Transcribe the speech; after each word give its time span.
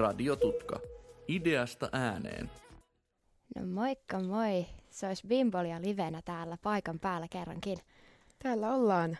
Radiotutka. 0.00 0.80
Ideasta 1.28 1.88
ääneen. 1.92 2.50
No 3.56 3.66
moikka 3.66 4.20
moi. 4.20 4.66
Se 4.90 5.06
olisi 5.06 5.26
Bimbolia 5.26 5.80
livenä 5.82 6.22
täällä 6.24 6.56
paikan 6.62 6.98
päällä 6.98 7.26
kerrankin. 7.30 7.78
Täällä 8.42 8.74
ollaan. 8.74 9.18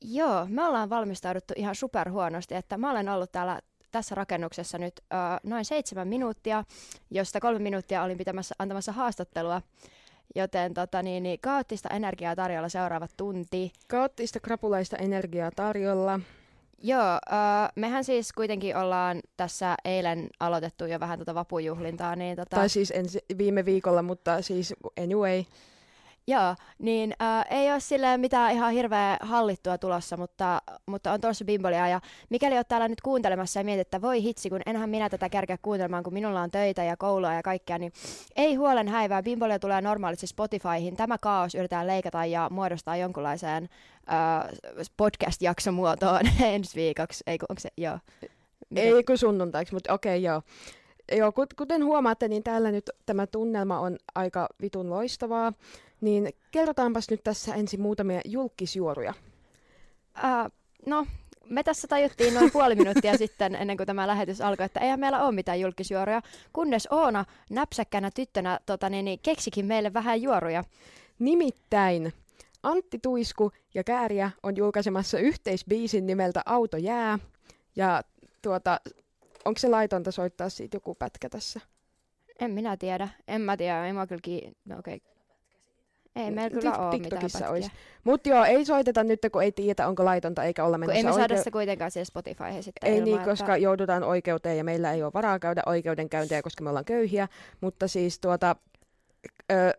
Joo, 0.00 0.46
me 0.48 0.64
ollaan 0.64 0.90
valmistauduttu 0.90 1.54
ihan 1.56 1.74
superhuonosti, 1.74 2.54
että 2.54 2.78
mä 2.78 2.90
olen 2.90 3.08
ollut 3.08 3.32
täällä 3.32 3.60
tässä 3.90 4.14
rakennuksessa 4.14 4.78
nyt 4.78 5.00
uh, 5.00 5.50
noin 5.50 5.64
seitsemän 5.64 6.08
minuuttia, 6.08 6.64
josta 7.10 7.40
kolme 7.40 7.58
minuuttia 7.58 8.02
olin 8.02 8.18
pitämässä, 8.18 8.54
antamassa 8.58 8.92
haastattelua. 8.92 9.62
Joten 10.34 10.74
tota, 10.74 11.02
niin, 11.02 11.22
niin, 11.22 11.40
kaoottista 11.40 11.88
energiaa 11.88 12.36
tarjolla 12.36 12.68
seuraavat 12.68 13.10
tunti. 13.16 13.72
Kaoottista 13.88 14.40
krapulaista 14.40 14.96
energiaa 14.96 15.50
tarjolla. 15.56 16.20
Joo, 16.84 17.14
uh, 17.14 17.72
mehän 17.76 18.04
siis 18.04 18.32
kuitenkin 18.32 18.76
ollaan 18.76 19.20
tässä 19.36 19.74
eilen 19.84 20.28
aloitettu 20.40 20.86
jo 20.86 21.00
vähän 21.00 21.18
tota 21.18 21.34
vapujuhlintaa. 21.34 22.16
Niin 22.16 22.36
tota... 22.36 22.56
Tai 22.56 22.68
siis 22.68 22.90
ensi, 22.90 23.18
viime 23.38 23.64
viikolla, 23.64 24.02
mutta 24.02 24.42
siis 24.42 24.74
anyway. 25.02 25.44
Joo, 26.26 26.54
niin 26.78 27.14
äh, 27.22 27.44
ei 27.50 27.70
ole 27.70 27.80
sille 27.80 28.16
mitään 28.16 28.52
ihan 28.52 28.72
hirveä 28.72 29.16
hallittua 29.20 29.78
tulossa, 29.78 30.16
mutta, 30.16 30.62
mutta 30.86 31.12
on 31.12 31.20
tuossa 31.20 31.44
bimbolia. 31.44 31.88
Ja 31.88 32.00
mikäli 32.30 32.54
olet 32.54 32.68
täällä 32.68 32.88
nyt 32.88 33.00
kuuntelemassa 33.00 33.60
ja 33.60 33.64
mietit, 33.64 33.80
että 33.80 34.02
voi 34.02 34.22
hitsi, 34.22 34.50
kun 34.50 34.60
enhän 34.66 34.90
minä 34.90 35.08
tätä 35.08 35.28
kärkeä 35.28 35.58
kuuntelemaan, 35.62 36.02
kun 36.02 36.12
minulla 36.12 36.40
on 36.40 36.50
töitä 36.50 36.84
ja 36.84 36.96
koulua 36.96 37.32
ja 37.32 37.42
kaikkea, 37.42 37.78
niin 37.78 37.92
ei 38.36 38.54
huolen 38.54 38.88
häivää. 38.88 39.22
Bimbolia 39.22 39.58
tulee 39.58 39.80
normaalisti 39.80 40.26
Spotifyhin. 40.26 40.96
Tämä 40.96 41.18
kaos 41.18 41.54
yritetään 41.54 41.86
leikata 41.86 42.24
ja 42.24 42.48
muodostaa 42.50 42.96
jonkunlaiseen 42.96 43.68
äh, 44.12 44.58
podcast-jaksomuotoon 44.96 46.20
ensi 46.54 46.76
viikoksi. 46.76 47.24
Ei, 47.26 47.38
onko 47.48 47.60
se, 47.60 47.68
joo. 47.76 47.98
Ei 48.76 49.04
kun 49.04 49.18
sunnuntaiksi, 49.18 49.74
mutta 49.74 49.92
okei 49.92 50.18
okay, 50.18 50.24
joo. 50.24 50.42
Joo, 51.12 51.32
kuten 51.56 51.84
huomaatte, 51.84 52.28
niin 52.28 52.42
täällä 52.42 52.72
nyt 52.72 52.90
tämä 53.06 53.26
tunnelma 53.26 53.78
on 53.78 53.96
aika 54.14 54.48
vitun 54.62 54.90
loistavaa. 54.90 55.52
Niin 56.02 56.28
kerrotaanpas 56.50 57.10
nyt 57.10 57.24
tässä 57.24 57.54
ensin 57.54 57.80
muutamia 57.80 58.20
julkisjuoruja. 58.24 59.14
Uh, 60.18 60.52
no, 60.86 61.06
me 61.48 61.62
tässä 61.62 61.88
tajuttiin 61.88 62.34
noin 62.34 62.50
puoli 62.52 62.74
minuuttia 62.74 63.18
sitten, 63.18 63.54
ennen 63.54 63.76
kuin 63.76 63.86
tämä 63.86 64.06
lähetys 64.06 64.40
alkoi, 64.40 64.66
että 64.66 64.80
eihän 64.80 65.00
meillä 65.00 65.24
ole 65.24 65.34
mitään 65.34 65.60
julkisjuoruja, 65.60 66.22
kunnes 66.52 66.88
Oona 66.90 67.24
näpsäkkänä 67.50 68.10
tyttönä 68.10 68.60
tota, 68.66 68.88
niin, 68.88 69.04
niin, 69.04 69.18
keksikin 69.22 69.66
meille 69.66 69.94
vähän 69.94 70.22
juoruja. 70.22 70.64
Nimittäin 71.18 72.12
Antti 72.62 72.98
Tuisku 72.98 73.52
ja 73.74 73.84
Kääriä 73.84 74.30
on 74.42 74.56
julkaisemassa 74.56 75.18
yhteisbiisin 75.18 76.06
nimeltä 76.06 76.42
Auto 76.46 76.76
jää. 76.76 77.18
Ja 77.76 78.02
tuota, 78.42 78.80
onko 79.44 79.58
se 79.58 79.68
laitonta 79.68 80.10
soittaa 80.10 80.48
siitä 80.48 80.76
joku 80.76 80.94
pätkä 80.94 81.28
tässä? 81.28 81.60
En 82.40 82.50
minä 82.50 82.76
tiedä. 82.76 83.08
En 83.28 83.40
mä 83.40 83.56
tiedä. 83.56 83.86
Ei 83.86 83.92
mä 83.92 84.06
kyllä 84.06 84.20
ki... 84.22 84.52
No 84.64 84.78
okei. 84.78 84.96
Okay. 84.96 85.12
Ei 86.16 86.30
meillä 86.30 86.50
kyllä 86.60 86.78
ole 86.78 86.90
TikTokissa 86.90 87.48
olisi. 87.48 87.70
Mutta 88.04 88.28
joo, 88.28 88.44
ei 88.44 88.64
soiteta 88.64 89.04
nyt, 89.04 89.20
kun 89.32 89.42
ei 89.42 89.52
tiedä, 89.52 89.88
onko 89.88 90.04
laitonta 90.04 90.44
eikä 90.44 90.64
olla 90.64 90.78
menossa 90.78 90.92
Kun 90.92 90.96
ei 90.96 91.12
me 91.12 91.12
saada 91.12 91.34
oikeu- 91.34 91.52
kuitenkaan 91.52 91.90
siihen 91.90 92.06
Spotifyhin 92.06 92.62
sitten 92.62 92.90
Ei 92.90 92.94
ilman, 92.96 93.04
niin, 93.04 93.16
että... 93.16 93.30
koska 93.30 93.56
joudutaan 93.56 94.02
oikeuteen 94.04 94.58
ja 94.58 94.64
meillä 94.64 94.92
ei 94.92 95.02
ole 95.02 95.12
varaa 95.14 95.38
käydä 95.38 95.62
oikeudenkäyntejä, 95.66 96.42
koska 96.42 96.64
me 96.64 96.68
ollaan 96.68 96.84
köyhiä. 96.84 97.28
Mutta 97.60 97.88
siis 97.88 98.18
tuota, 98.18 98.56
ö, 99.52 99.72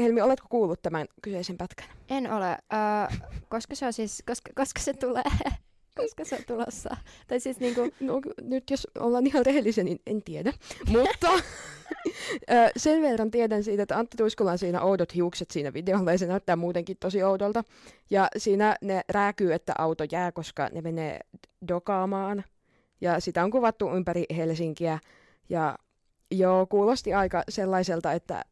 Helmi, 0.00 0.20
oletko 0.20 0.46
kuullut 0.50 0.82
tämän 0.82 1.06
kyseisen 1.22 1.56
pätkän? 1.58 1.86
En 2.10 2.32
ole. 2.32 2.50
Ö, 2.52 3.16
koska 3.48 3.74
se 3.74 3.86
on 3.86 3.92
siis, 3.92 4.22
koska, 4.26 4.50
koska 4.54 4.80
se 4.80 4.92
tulee? 4.94 5.22
koska 5.96 6.24
se 6.24 6.36
on 6.36 6.42
tulossa? 6.46 6.96
Tai 7.28 7.40
siis 7.40 7.60
niinku... 7.60 7.80
No 8.00 8.20
nyt 8.42 8.70
jos 8.70 8.88
ollaan 8.98 9.26
ihan 9.26 9.46
rehellisiä, 9.46 9.84
niin 9.84 10.00
en 10.06 10.22
tiedä. 10.22 10.52
Mutta 10.88 11.28
sen 12.76 13.02
verran 13.02 13.30
tiedän 13.30 13.64
siitä, 13.64 13.82
että 13.82 13.98
Antti 13.98 14.16
Tuiskulla 14.16 14.52
on 14.52 14.58
siinä 14.58 14.80
oudot 14.80 15.14
hiukset 15.14 15.50
siinä 15.50 15.72
videolla 15.72 16.12
ja 16.12 16.18
se 16.18 16.26
näyttää 16.26 16.56
muutenkin 16.56 16.96
tosi 17.00 17.22
oudolta. 17.22 17.64
Ja 18.10 18.28
siinä 18.36 18.76
ne 18.80 19.00
rääkyy, 19.08 19.52
että 19.52 19.74
auto 19.78 20.04
jää, 20.12 20.32
koska 20.32 20.68
ne 20.72 20.80
menee 20.80 21.20
dokaamaan. 21.68 22.44
Ja 23.00 23.20
sitä 23.20 23.44
on 23.44 23.50
kuvattu 23.50 23.90
ympäri 23.96 24.24
Helsinkiä. 24.36 24.98
Ja 25.48 25.78
joo, 26.30 26.66
kuulosti 26.66 27.14
aika 27.14 27.42
sellaiselta, 27.48 28.12
että 28.12 28.44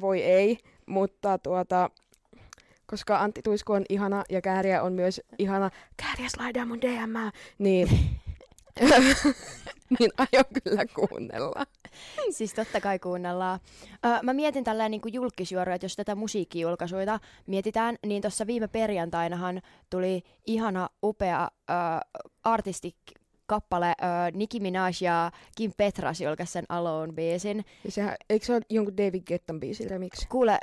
voi 0.00 0.22
ei, 0.22 0.58
mutta 0.86 1.38
tuota, 1.38 1.90
koska 2.86 3.18
Antti 3.18 3.42
Tuisku 3.42 3.72
on 3.72 3.84
ihana 3.88 4.24
ja 4.30 4.40
Kääriä 4.40 4.82
on 4.82 4.92
myös 4.92 5.20
ihana, 5.38 5.70
Kääriä 5.96 6.28
slaidaa 6.28 6.66
mun 6.66 6.80
DM, 6.80 7.32
niin, 7.58 7.88
niin 9.98 10.10
aion 10.18 10.44
kyllä 10.64 10.84
kuunnella. 10.94 11.66
Siis 12.30 12.54
totta 12.54 12.80
kai 12.80 12.98
kuunnellaan. 12.98 13.60
Ö, 13.92 14.22
mä 14.22 14.32
mietin 14.32 14.64
tällä 14.64 14.88
niin 14.88 15.00
julkisjuoroja, 15.12 15.74
että 15.74 15.84
jos 15.84 15.96
tätä 15.96 16.14
musiikkijulkaisuita 16.14 17.20
mietitään, 17.46 17.96
niin 18.06 18.22
tuossa 18.22 18.46
viime 18.46 18.68
perjantainahan 18.68 19.62
tuli 19.90 20.22
ihana, 20.46 20.88
upea 21.02 21.50
ö, 21.70 21.74
artisti 22.44 22.96
kappale 23.46 23.86
uh, 23.86 24.38
Nicki 24.38 24.60
Minaj 24.60 24.92
ja 25.00 25.30
Kim 25.56 25.72
Petras 25.76 26.20
julkaisi 26.20 26.52
sen 26.52 26.64
Alone-biisin. 26.68 27.64
Ja 27.84 27.90
sehän, 27.90 28.16
eikö 28.30 28.46
se 28.46 28.52
ole 28.52 28.62
jonkun 28.70 28.96
David 28.96 29.22
Gettan 29.26 29.60
biisi 29.60 29.88
remix? 29.88 30.26
Kuule, 30.28 30.58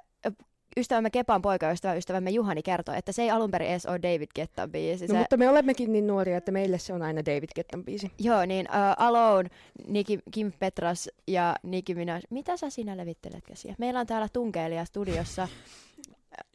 ystävämme 0.78 1.09
Kepan 1.09 1.41
poikaystävä, 1.41 1.94
ystävämme 1.94 2.29
Juhani 2.29 2.63
kertoi, 2.63 2.97
että 2.97 3.11
se 3.11 3.22
ei 3.22 3.31
alun 3.31 3.51
perin 3.51 3.69
edes 3.69 3.85
ole 3.85 4.00
David 4.01 4.28
Gettan 4.35 4.72
biisi. 4.72 5.07
No, 5.07 5.13
se... 5.13 5.19
mutta 5.19 5.38
me 5.38 5.50
olemmekin 5.50 5.91
niin 5.94 6.07
nuoria, 6.07 6.38
että 6.38 6.51
meille 6.51 6.78
se 6.78 6.94
on 6.94 7.01
aina 7.01 7.25
David 7.25 7.50
Gettan 7.56 7.84
biisi. 7.84 8.11
Joo, 8.19 8.45
niin 8.45 8.67
uh, 8.69 9.06
Alone, 9.06 9.50
Nicki, 9.88 10.19
Kim 10.31 10.51
Petras 10.59 11.09
ja 11.28 11.56
Nicki 11.63 11.95
Minaj. 11.95 12.22
Mitä 12.29 12.57
sä 12.57 12.69
sinä 12.69 12.97
levittelet 12.97 13.44
käsiä? 13.47 13.75
Meillä 13.78 14.00
on 14.00 14.07
täällä 14.07 14.28
tunkeilija 14.34 14.85
studiossa. 14.85 15.47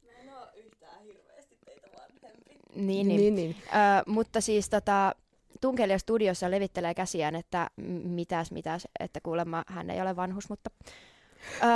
Mä 0.06 0.12
en 0.22 0.34
oo 0.34 0.46
yhtään 0.56 1.02
hirveästi 1.02 1.56
teitä 1.64 1.88
vanhempi. 1.98 2.58
Niin, 2.74 3.08
niin. 3.08 3.20
niin, 3.20 3.34
niin. 3.34 3.50
Uh, 3.50 4.14
mutta 4.14 4.40
siis 4.40 4.70
tota, 4.70 5.14
Tunkelija 5.60 5.98
studiossa 5.98 6.50
levittelee 6.50 6.94
käsiään, 6.94 7.34
että 7.34 7.70
mitäs, 8.04 8.50
mitäs, 8.50 8.88
että 9.00 9.20
kuulemma 9.22 9.64
hän 9.66 9.90
ei 9.90 10.00
ole 10.00 10.16
vanhus, 10.16 10.48
mutta... 10.50 10.70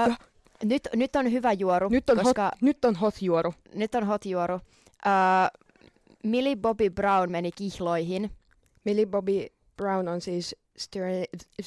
Uh, 0.09 0.17
nyt, 0.65 0.89
nyt 0.95 1.17
on 1.17 1.33
hyvä 1.33 1.53
juoru. 1.53 1.89
Nyt 1.89 2.11
on, 2.11 2.17
koska 2.17 2.45
hot, 2.45 2.63
nyt 2.63 2.85
on 2.85 2.95
hot 2.97 3.23
juoru. 3.23 3.55
Nyt 3.75 3.95
on 3.95 4.07
hot 4.07 4.27
juoru. 4.27 4.55
Uh, 4.55 5.71
Millie 6.25 6.57
Bobby 6.57 6.91
Brown 6.91 7.31
meni 7.31 7.53
kihloihin. 7.53 8.31
Millie 8.85 9.07
Bobby 9.07 9.47
Brown 9.77 10.09
on 10.09 10.21
siis 10.21 10.57
Stra- 10.79 11.67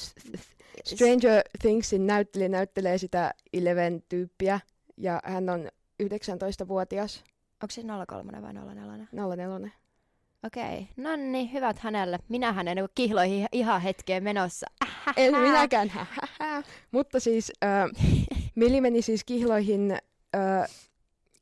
Stranger 0.84 1.42
Thingsin 1.60 2.06
näyttelijä, 2.06 2.48
näyttelee 2.48 2.98
sitä 2.98 3.34
Eleven-tyyppiä, 3.52 4.60
ja 4.96 5.20
hän 5.24 5.48
on 5.48 5.68
19-vuotias. 6.02 7.24
Onko 7.62 7.70
se 7.70 7.82
03 8.06 8.42
vai 8.42 8.52
04? 8.52 9.06
04. 9.36 9.70
Okei, 10.46 10.88
no 10.96 11.16
niin, 11.16 11.52
hyvät 11.52 11.78
hänelle. 11.78 12.18
Minähän 12.28 12.68
en 12.68 12.78
ole 12.78 12.88
kihloihin 12.94 13.46
ihan 13.52 13.80
hetkeen 13.80 14.22
menossa. 14.22 14.66
En 15.16 15.38
minäkään. 15.38 15.92
Mutta 16.92 17.20
siis 17.20 17.52
äh, 17.64 17.90
Milli 18.56 18.80
meni 18.80 19.02
siis 19.02 19.24
kihloihin. 19.24 19.92
Äh, 20.34 20.70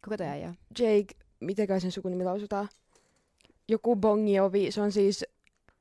Kuka 0.05 0.17
toi 0.17 0.43
jo? 0.43 0.49
Jake, 0.79 1.15
mitenkä 1.41 1.81
sen 1.81 1.93
sukunimi 1.93 2.25
lausutaan? 2.25 2.69
Joku 3.69 3.97
Bon 3.97 4.29
Jovi, 4.29 4.71
se 4.71 4.81
on 4.81 4.93
siis 4.93 5.25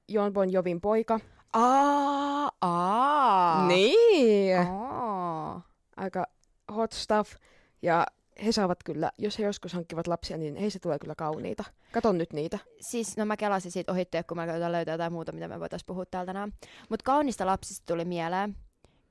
Jon 0.08 0.34
Bon 0.34 0.52
Jovin 0.52 0.82
poika. 0.82 1.20
Aa, 1.54 2.52
aa. 2.62 3.68
Niin. 3.68 4.60
Aa. 4.60 5.62
Aika 5.98 6.28
hot 6.76 6.92
stuff. 6.92 7.36
Ja 7.82 8.06
he 8.46 8.52
saavat 8.52 8.84
kyllä, 8.86 9.12
jos 9.18 9.40
he 9.40 9.44
joskus 9.44 9.74
hankkivat 9.74 10.08
lapsia, 10.08 10.38
niin 10.38 10.56
heistä 10.56 10.80
tulee 10.80 11.00
kyllä 11.00 11.16
kauniita. 11.16 11.64
Katon 11.92 12.18
nyt 12.18 12.34
niitä. 12.34 12.60
Siis, 12.82 13.18
no 13.18 13.26
mä 13.26 13.38
kelasin 13.38 13.72
siitä 13.72 13.92
ohittua, 13.92 14.24
kun 14.24 14.38
mä 14.38 14.48
koitan 14.48 14.72
löytää 14.72 14.94
jotain 14.94 15.14
muuta, 15.14 15.32
mitä 15.32 15.48
me 15.48 15.60
voitaisiin 15.60 15.88
puhua 15.88 16.06
täältä 16.06 16.30
tänään. 16.30 16.54
Mutta 16.90 17.04
kaunista 17.04 17.46
lapsista 17.46 17.94
tuli 17.94 18.06
mieleen, 18.06 18.56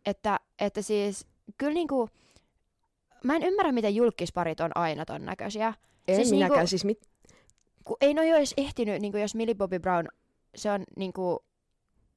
että, 0.07 0.41
että 0.59 0.83
siis 0.83 1.27
kyllä 1.59 1.75
niinku, 1.75 2.09
mä 3.25 3.37
en 3.37 3.43
ymmärrä, 3.43 3.73
miten 3.73 3.95
julkisparit 3.95 4.61
on 4.61 4.71
aina 4.75 5.05
ton 5.05 5.25
näköisiä. 5.25 5.75
En 6.09 6.17
siis 6.17 6.31
minäkään, 6.31 6.59
niinku, 6.59 6.67
siis 6.67 6.85
mit... 6.85 7.01
Kun 7.85 7.97
ei 8.01 8.15
no 8.15 8.23
jo 8.23 8.37
edes 8.37 8.55
ehtinyt, 8.57 9.03
niinku 9.03 9.19
jos 9.19 9.35
Millie 9.35 9.55
Bobby 9.55 9.79
Brown, 9.79 10.09
se 10.55 10.71
on 10.71 10.85
niinku 10.97 11.45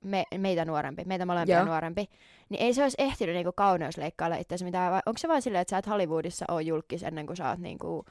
me, 0.04 0.24
meitä 0.38 0.66
nuorempi, 0.66 1.04
meitä 1.06 1.25
molempia 1.25 1.56
Joo. 1.56 1.66
nuorempi, 1.66 2.10
niin 2.50 2.62
ei 2.62 2.74
se 2.74 2.83
olisi 2.83 2.98
ehtinyt 3.00 3.36
niinku 3.36 3.51
kauneusleikkailla 3.51 4.36
itseäsi 4.36 4.63
mitään, 4.63 4.92
vai 4.92 5.01
onko 5.06 5.18
se 5.18 5.28
vaan 5.28 5.42
silleen, 5.42 5.62
että 5.62 5.69
sä 5.69 5.78
et 5.78 5.88
Hollywoodissa 5.88 6.45
ole 6.51 6.62
julkis 6.62 7.04
ennen 7.04 7.25
kuin 7.25 7.38
sä 7.38 7.50
oot 7.50 7.60
niinku, 7.60 8.06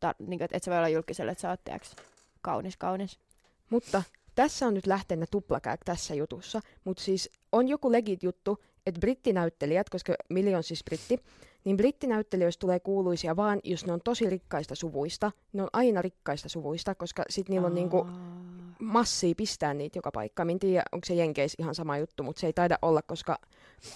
ta, 0.00 0.14
niinku 0.18 0.44
että 0.44 0.56
et 0.56 0.62
sä 0.62 0.70
voi 0.70 0.78
olla 0.78 0.88
julkiselle, 0.88 1.32
että 1.32 1.42
sä 1.42 1.50
oot 1.50 1.64
tiiäks, 1.64 1.96
kaunis 2.42 2.76
kaunis. 2.76 3.18
Mutta 3.70 4.02
tässä 4.34 4.66
on 4.66 4.74
nyt 4.74 4.86
lähteenä 4.86 5.26
tuplakääk 5.30 5.80
tässä 5.84 6.14
jutussa, 6.14 6.60
mutta 6.84 7.02
siis 7.02 7.30
on 7.52 7.68
joku 7.68 7.92
legit 7.92 8.22
juttu, 8.22 8.58
että 8.88 9.00
brittinäyttelijät, 9.00 9.90
koska 9.90 10.14
Milli 10.28 10.54
on 10.54 10.62
siis 10.62 10.84
britti, 10.84 11.18
niin 11.64 11.76
brittinäyttelijöistä 11.76 12.60
tulee 12.60 12.80
kuuluisia 12.80 13.36
vaan, 13.36 13.60
jos 13.64 13.86
ne 13.86 13.92
on 13.92 14.00
tosi 14.04 14.30
rikkaista 14.30 14.74
suvuista. 14.74 15.32
Ne 15.52 15.62
on 15.62 15.68
aina 15.72 16.02
rikkaista 16.02 16.48
suvuista, 16.48 16.94
koska 16.94 17.24
sit 17.30 17.48
niillä 17.48 17.66
on 17.66 17.74
niinku 17.74 18.06
massia 18.80 19.34
pistää 19.36 19.74
niitä 19.74 19.98
joka 19.98 20.10
paikkaan. 20.10 20.46
Mä 20.46 20.52
en 20.52 20.58
tiedä, 20.58 20.82
onko 20.92 21.04
se 21.06 21.14
Jenkeis 21.14 21.54
ihan 21.58 21.74
sama 21.74 21.98
juttu, 21.98 22.22
mutta 22.22 22.40
se 22.40 22.46
ei 22.46 22.52
taida 22.52 22.78
olla, 22.82 23.02
koska 23.02 23.38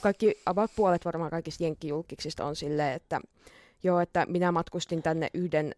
kaikki, 0.00 0.34
about 0.46 0.70
puolet 0.76 1.04
varmaan 1.04 1.30
kaikista 1.30 1.64
jenkkijulkiksista 1.64 2.44
on 2.44 2.56
silleen, 2.56 2.92
että 2.92 3.20
joo, 3.82 4.00
että 4.00 4.26
minä 4.28 4.52
matkustin 4.52 5.02
tänne 5.02 5.28
yhden 5.34 5.74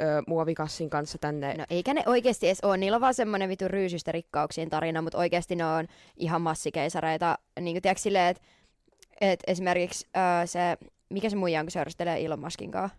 ö, 0.00 0.22
muovikassin 0.26 0.90
kanssa 0.90 1.18
tänne. 1.18 1.54
No 1.54 1.64
eikä 1.70 1.94
ne 1.94 2.02
oikeasti 2.06 2.46
edes 2.46 2.60
ole. 2.62 2.76
Niillä 2.76 2.94
on 2.94 3.00
vaan 3.00 3.14
semmoinen 3.14 3.48
vitu 3.48 3.68
ryysystä 3.68 4.12
rikkauksien 4.12 4.70
tarina, 4.70 5.02
mutta 5.02 5.18
oikeasti 5.18 5.56
ne 5.56 5.64
on 5.64 5.86
ihan 6.16 6.42
massikeisareita. 6.42 7.38
Niin 7.60 7.74
kuin 7.74 7.82
tiedätkö 7.82 8.02
silleen, 8.02 8.28
että 8.28 8.42
et 9.20 9.40
esimerkiksi 9.46 10.06
ö, 10.16 10.46
se, 10.46 10.76
mikä 11.08 11.30
se 11.30 11.36
muija 11.36 11.60
on, 11.60 11.66
kun 11.66 11.70
seurustelee 11.70 12.24
Elon 12.24 12.40
Muskin 12.40 12.70
kanssa? 12.70 12.98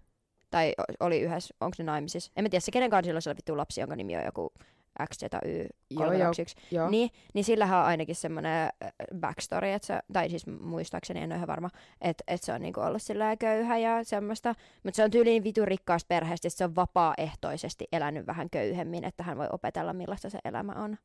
Tai 0.50 0.74
oli 1.00 1.20
yhdessä, 1.20 1.56
onko 1.62 1.76
ne 1.78 1.84
naimisissa? 1.84 2.32
En 2.36 2.44
mä 2.44 2.50
tiedä, 2.50 2.62
se 2.62 2.72
kenen 2.72 2.90
kanssa 2.90 3.08
sillä 3.08 3.32
on 3.32 3.38
vittu 3.38 3.58
lapsi, 3.58 3.82
jonka 3.82 3.96
nimi 3.96 4.18
on 4.18 4.26
joku 4.26 4.54
XZY 5.08 5.28
Joo, 5.32 6.04
joo, 6.04 6.06
321. 6.06 6.56
joo. 6.72 6.90
Niin, 6.90 7.10
niin 7.34 7.44
sillähän 7.44 7.80
on 7.80 7.86
ainakin 7.86 8.16
semmoinen 8.16 8.70
backstory, 9.20 9.70
että 9.70 9.86
se, 9.86 10.00
tai 10.14 10.30
siis 10.30 10.48
muistaakseni 10.48 11.20
en 11.20 11.32
ole 11.32 11.36
ihan 11.36 11.48
varma, 11.48 11.70
että, 12.02 12.24
että 12.28 12.46
se 12.46 12.54
on 12.54 12.62
niinku 12.62 12.80
ollut 12.80 13.02
sillä 13.02 13.38
köyhä 13.38 13.78
ja 13.78 14.04
semmoista. 14.04 14.56
Mutta 14.84 14.96
se 14.96 15.04
on 15.04 15.12
tyyliin 15.12 15.44
vitu 15.44 15.66
rikkaasta 15.66 16.08
perheestä, 16.08 16.48
että 16.48 16.58
se 16.58 16.66
on 16.66 16.76
vapaaehtoisesti 16.76 17.88
elänyt 17.92 18.28
vähän 18.28 18.50
köyhemmin, 18.50 19.04
että 19.04 19.24
hän 19.24 19.38
voi 19.38 19.48
opetella 19.52 19.94
millaista 19.94 20.30
se 20.30 20.40
elämä 20.46 20.74
on. 20.74 20.98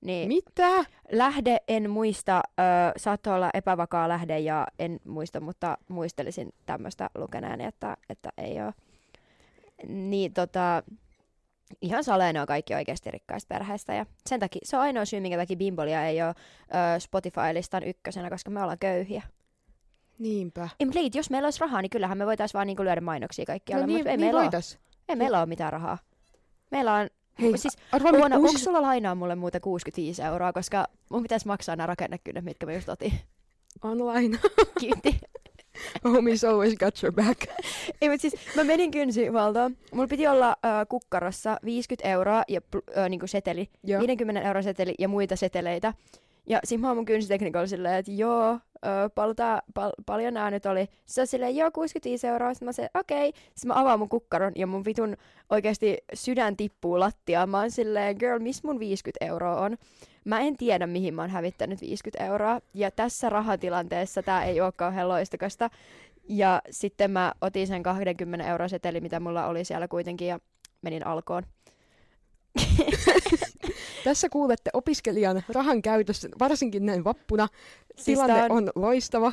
Niin 0.00 0.28
Mitä? 0.28 0.84
lähde 1.12 1.56
en 1.68 1.90
muista, 1.90 2.42
ö, 2.60 2.62
saattoi 2.96 3.34
olla 3.34 3.50
epävakaa 3.54 4.08
lähde 4.08 4.38
ja 4.38 4.66
en 4.78 5.00
muista, 5.04 5.40
mutta 5.40 5.78
muistelisin 5.88 6.54
tämmöistä 6.66 7.10
lukeneeni, 7.14 7.64
että, 7.64 7.96
että 8.08 8.28
ei 8.38 8.62
ole. 8.62 8.74
Niin 9.88 10.32
tota, 10.32 10.82
ihan 11.82 12.04
saleen 12.04 12.36
on 12.36 12.46
kaikki 12.46 12.74
oikeasti 12.74 13.10
rikkaista 13.10 13.54
perheistä 13.54 13.94
ja 13.94 14.06
sen 14.26 14.40
takia, 14.40 14.60
se 14.64 14.76
on 14.76 14.82
ainoa 14.82 15.04
syy, 15.04 15.20
minkä 15.20 15.36
takia 15.38 15.56
Bimbolia 15.56 16.06
ei 16.06 16.22
ole 16.22 16.34
ö, 16.36 17.00
Spotify-listan 17.00 17.82
ykkösenä, 17.84 18.30
koska 18.30 18.50
me 18.50 18.62
ollaan 18.62 18.78
köyhiä. 18.78 19.22
Niinpä. 20.18 20.68
Ei, 20.80 20.86
mutta 20.86 21.00
leit, 21.00 21.14
jos 21.14 21.30
meillä 21.30 21.46
olisi 21.46 21.60
rahaa, 21.60 21.82
niin 21.82 21.90
kyllähän 21.90 22.18
me 22.18 22.26
voitaisiin 22.26 22.58
vaan 22.58 22.66
niinku 22.66 22.84
lyödä 22.84 23.00
mainoksia 23.00 23.44
kaikkialle, 23.44 23.82
no 23.82 23.86
niin, 23.86 23.98
mutta 23.98 24.10
ei, 24.10 24.16
niin 24.16 24.26
meillä 24.26 24.38
ole, 24.38 24.44
voitais. 24.44 24.78
ei 25.08 25.16
meillä 25.16 25.38
ole 25.38 25.46
mitään 25.46 25.72
rahaa. 25.72 25.98
Meillä 26.70 26.94
on, 26.94 27.08
Hei, 27.40 27.58
siis 27.58 27.76
arvaa, 27.92 28.12
Oona, 28.12 28.36
uusi- 28.36 28.48
onko 28.48 28.58
sulla 28.58 28.82
lainaa 28.82 29.14
mulle 29.14 29.34
muuten 29.34 29.60
65 29.60 30.22
euroa, 30.22 30.52
koska 30.52 30.86
mun 31.10 31.22
pitäisi 31.22 31.46
maksaa 31.46 31.76
nämä 31.76 31.86
rakennekynnet, 31.86 32.44
mitkä 32.44 32.66
me 32.66 32.74
just 32.74 32.88
otin. 32.88 33.12
Online. 33.84 34.38
Kiitti. 34.80 35.18
Homie's 36.04 36.48
always 36.48 36.76
got 36.76 37.02
your 37.02 37.12
back. 37.12 37.40
Ei, 38.02 38.08
mutta 38.08 38.22
siis 38.22 38.34
mä 38.56 38.64
menin 38.64 38.90
kynsihuoltoon. 38.90 39.76
Mulla 39.92 40.08
piti 40.08 40.26
olla 40.26 40.48
äh, 40.48 40.86
kukkarossa 40.88 41.56
50 41.64 42.08
euroa 42.08 42.42
ja 42.48 42.60
äh, 42.96 43.08
niinku 43.08 43.26
seteli, 43.26 43.68
Joo. 43.84 44.06
50 44.06 44.40
euron 44.42 44.62
seteli 44.62 44.94
ja 44.98 45.08
muita 45.08 45.36
seteleitä. 45.36 45.94
Ja 46.46 46.60
siinä 46.64 46.80
mä 46.80 46.88
oon 46.88 46.96
mun 46.96 47.04
kynsitekniikalla 47.04 47.66
silleen, 47.66 47.94
että 47.94 48.12
joo, 48.12 48.52
ö, 48.52 49.10
palta, 49.14 49.62
pal, 49.74 49.92
paljon 50.06 50.34
nää 50.34 50.50
nyt 50.50 50.66
oli. 50.66 50.88
Se 51.06 51.20
on 51.20 51.26
silleen, 51.26 51.56
joo, 51.56 51.70
65 51.70 52.26
euroa. 52.26 52.54
Sitten 52.54 52.66
mä 52.66 52.72
se, 52.72 52.88
okei. 52.94 53.28
Okay. 53.28 53.40
Sitten 53.54 53.68
mä 53.68 53.80
avaan 53.80 53.98
mun 53.98 54.08
kukkaron 54.08 54.52
ja 54.56 54.66
mun 54.66 54.84
vitun 54.84 55.16
oikeasti 55.50 55.98
sydän 56.14 56.56
tippuu 56.56 57.00
lattiaan. 57.00 57.48
Mä 57.48 57.60
oon 57.60 57.70
silleen, 57.70 58.16
girl, 58.18 58.38
miss 58.38 58.62
mun 58.62 58.78
50 58.78 59.24
euroa 59.24 59.60
on? 59.60 59.76
Mä 60.24 60.40
en 60.40 60.56
tiedä, 60.56 60.86
mihin 60.86 61.14
mä 61.14 61.22
oon 61.22 61.30
hävittänyt 61.30 61.80
50 61.80 62.24
euroa. 62.24 62.60
Ja 62.74 62.90
tässä 62.90 63.28
rahatilanteessa 63.28 64.22
tää 64.22 64.44
ei 64.44 64.60
ole 64.60 64.72
kauhean 64.72 65.08
loistokasta. 65.08 65.70
Ja 66.28 66.62
sitten 66.70 67.10
mä 67.10 67.32
otin 67.40 67.66
sen 67.66 67.82
20 67.82 68.46
euroa 68.46 68.68
seteli, 68.68 69.00
mitä 69.00 69.20
mulla 69.20 69.46
oli 69.46 69.64
siellä 69.64 69.88
kuitenkin, 69.88 70.28
ja 70.28 70.38
menin 70.82 71.06
alkoon. 71.06 71.42
Tässä 74.04 74.28
kuulette 74.28 74.70
opiskelijan 74.72 75.42
rahan 75.48 75.82
käytössä, 75.82 76.28
varsinkin 76.38 76.86
näin 76.86 77.04
vappuna. 77.04 77.48
Siis 77.96 78.18
Tilanne 78.18 78.42
on... 78.42 78.50
on- 78.50 78.70
loistava. 78.74 79.32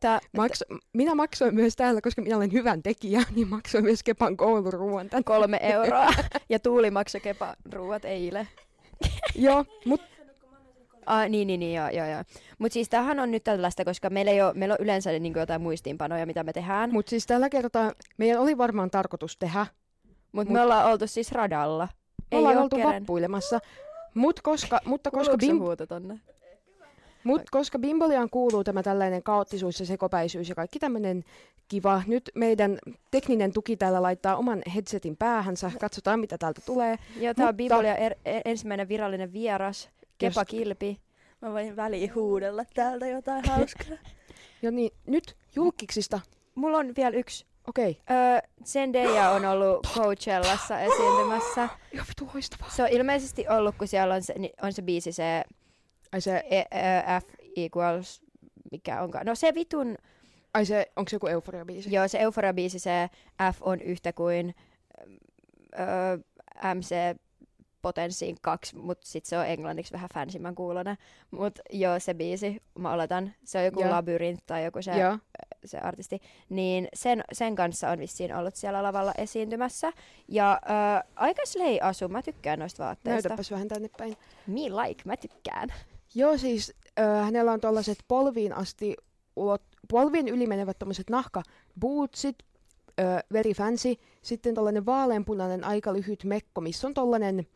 Tää, 0.00 0.20
Maks... 0.36 0.64
Minä 0.92 1.14
maksoin 1.14 1.54
myös 1.54 1.76
täällä, 1.76 2.00
koska 2.00 2.22
minä 2.22 2.36
olen 2.36 2.52
hyvän 2.52 2.82
tekijä, 2.82 3.22
niin 3.36 3.48
maksoin 3.48 3.84
myös 3.84 4.02
Kepan 4.02 4.36
kouluruuan 4.36 5.08
tänne. 5.10 5.22
kolme 5.24 5.58
euroa. 5.62 6.08
ja 6.48 6.58
Tuuli 6.58 6.90
maksoi 6.90 7.20
kepa 7.20 7.56
ruuat 7.72 8.04
eilen. 8.04 8.48
Joo, 9.38 9.64
mutta 9.84 10.06
Ah, 11.06 11.28
niin, 11.28 11.46
niin, 11.46 11.60
niin, 11.60 11.74
joo, 11.74 11.88
joo, 11.88 12.06
joo. 12.06 12.22
Mutta 12.58 12.72
siis 12.74 12.88
tämähän 12.88 13.20
on 13.20 13.30
nyt 13.30 13.44
tällaista, 13.44 13.84
koska 13.84 14.10
meillä, 14.10 14.30
ei 14.32 14.42
ole, 14.42 14.54
meillä 14.54 14.72
on 14.72 14.84
yleensä 14.84 15.10
niin 15.10 15.32
jotain 15.36 15.60
muistiinpanoja, 15.62 16.26
mitä 16.26 16.44
me 16.44 16.52
tehdään. 16.52 16.88
Mutta 16.90 16.94
mut 16.94 17.08
siis 17.08 17.26
tällä 17.26 17.48
kertaa 17.48 17.92
meidän 18.18 18.40
oli 18.40 18.58
varmaan 18.58 18.90
tarkoitus 18.90 19.36
tehdä. 19.36 19.66
mut 20.32 20.44
mut- 20.44 20.52
me 20.52 20.60
ollaan 20.60 20.86
oltu 20.86 21.06
siis 21.06 21.32
radalla. 21.32 21.88
Me 22.30 22.38
ollaan 22.38 22.58
oltu 22.58 22.76
keren. 22.76 22.94
vappuilemassa. 22.94 23.58
Mut 24.14 24.40
koska, 24.40 24.80
mutta 24.84 25.10
koska, 25.10 25.36
bim, 25.36 25.58
tonne? 25.88 26.20
Mut 27.26 27.50
koska 27.50 27.78
Bimboliaan 27.78 28.30
kuuluu 28.30 28.64
tämä 28.64 28.82
tällainen 28.82 29.22
kaoottisuus 29.22 29.80
ja 29.80 29.86
sekopäisyys 29.86 30.48
ja 30.48 30.54
kaikki 30.54 30.78
tämmöinen 30.78 31.24
kiva. 31.68 32.02
Nyt 32.06 32.30
meidän 32.34 32.78
tekninen 33.10 33.52
tuki 33.52 33.76
täällä 33.76 34.02
laittaa 34.02 34.36
oman 34.36 34.62
headsetin 34.74 35.16
päähänsä. 35.16 35.70
Katsotaan, 35.80 36.20
mitä 36.20 36.38
täältä 36.38 36.60
tulee. 36.66 36.96
Joo, 37.20 37.34
tää 37.34 37.44
on 37.44 37.48
Mutta- 37.48 37.52
Bimbolia 37.56 37.96
er, 37.96 38.14
er, 38.24 38.42
ensimmäinen 38.44 38.88
virallinen 38.88 39.32
vieras. 39.32 39.88
Kepa 40.18 40.40
Just. 40.40 40.50
Kilpi. 40.50 41.00
Mä 41.42 41.52
voin 41.52 41.76
väliin 41.76 42.14
huudella 42.14 42.64
täältä 42.74 43.06
jotain 43.06 43.44
hauskaa. 43.50 43.96
Ja 44.62 44.70
niin, 44.70 44.90
nyt 45.06 45.36
julkiksista. 45.56 46.20
Mulla 46.54 46.78
on 46.78 46.92
vielä 46.96 47.16
yksi. 47.16 47.46
Okei. 47.68 48.00
Öö, 48.10 48.48
Zendaya 48.64 49.30
on 49.30 49.44
ollut 49.44 49.86
Coachellassa 49.94 50.80
esiintymässä. 50.80 51.68
Joo, 51.92 52.04
vitu. 52.08 52.30
Se 52.68 52.82
on 52.82 52.88
ilmeisesti 52.88 53.48
ollut, 53.48 53.74
kun 53.78 53.88
siellä 53.88 54.14
on 54.14 54.22
se, 54.22 54.34
on 54.62 54.72
se 54.72 54.82
biisi, 54.82 55.12
se 55.12 55.44
Ai 56.12 56.20
se, 56.20 56.44
e, 56.50 56.60
ö, 56.60 57.20
F 57.20 57.34
equals, 57.56 58.22
mikä 58.72 59.02
onkaan. 59.02 59.26
No 59.26 59.34
se 59.34 59.54
vitun, 59.54 59.96
ai 60.54 60.66
se, 60.66 60.92
onko 60.96 61.08
se 61.08 61.16
joku 61.16 61.26
euforia-biisi? 61.26 61.90
joo 61.90 62.08
se 62.08 62.18
Euphoria-biisi, 62.18 62.78
se 62.78 63.10
F 63.52 63.56
on 63.60 63.80
yhtä 63.80 64.12
kuin 64.12 64.54
ö, 65.78 66.18
MC 66.74 66.94
potenssiin 67.82 68.36
kaksi, 68.40 68.76
mutta 68.76 69.06
sitten 69.06 69.28
se 69.28 69.38
on 69.38 69.46
englanniksi 69.46 69.92
vähän 69.92 70.08
fansimmän 70.14 70.54
kuulonen. 70.54 70.96
Mutta 71.30 71.62
joo, 71.70 72.00
se 72.00 72.14
biisi, 72.14 72.62
mä 72.78 72.92
oletan, 72.92 73.34
se 73.44 73.58
on 73.58 73.64
joku 73.64 73.80
Joo. 73.80 73.90
Labyrinth 73.90 74.42
tai 74.46 74.64
joku 74.64 74.82
se, 74.82 74.98
Joo. 74.98 75.18
se 75.64 75.78
artisti, 75.78 76.20
niin 76.48 76.88
sen, 76.94 77.24
sen 77.32 77.54
kanssa 77.54 77.90
on 77.90 77.98
vissiin 77.98 78.36
ollut 78.36 78.54
siellä 78.54 78.82
lavalla 78.82 79.12
esiintymässä. 79.18 79.92
Ja 80.28 80.60
ö, 80.64 81.08
aika 81.16 81.42
slay 81.44 81.78
asu, 81.82 82.08
mä 82.08 82.22
tykkään 82.22 82.58
noista 82.58 82.84
vaatteista. 82.84 83.28
Näytäpäs 83.28 83.50
vähän 83.50 83.68
tänne 83.68 83.88
päin. 83.98 84.16
Me 84.46 84.60
like, 84.60 85.02
mä 85.04 85.16
tykkään. 85.16 85.68
Joo, 86.16 86.38
siis 86.38 86.74
äh, 87.00 87.24
hänellä 87.24 87.52
on 87.52 87.60
tollaset 87.60 87.98
polviin 88.08 88.52
asti, 88.52 88.96
ulot, 89.36 89.62
polvien 89.90 90.28
yli 90.28 90.46
menevät 90.46 90.78
tommoset 90.78 91.10
nahkabootsit, 91.10 92.36
äh, 93.00 93.22
very 93.32 93.52
fancy. 93.52 93.94
Sitten 94.22 94.54
tollanen 94.54 94.86
vaaleanpunainen 94.86 95.64
aika 95.64 95.92
lyhyt 95.92 96.24
mekko, 96.24 96.60
missä 96.60 96.86
on 96.86 96.94
tollanen, 96.94 97.46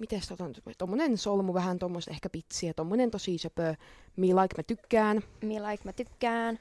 miten 0.00 0.20
tota 0.28 0.44
on, 0.44 0.54
tommonen 0.78 1.18
solmu, 1.18 1.54
vähän 1.54 1.78
tommoista 1.78 2.10
ehkä 2.10 2.28
pitsiä, 2.28 2.74
tommonen 2.74 3.10
tosi 3.10 3.38
söpö, 3.38 3.74
me 4.16 4.26
like 4.26 4.56
mä 4.56 4.62
tykkään. 4.62 5.22
Me 5.42 5.54
like, 5.54 5.84
mä 5.84 5.92
tykkään. 5.92 6.58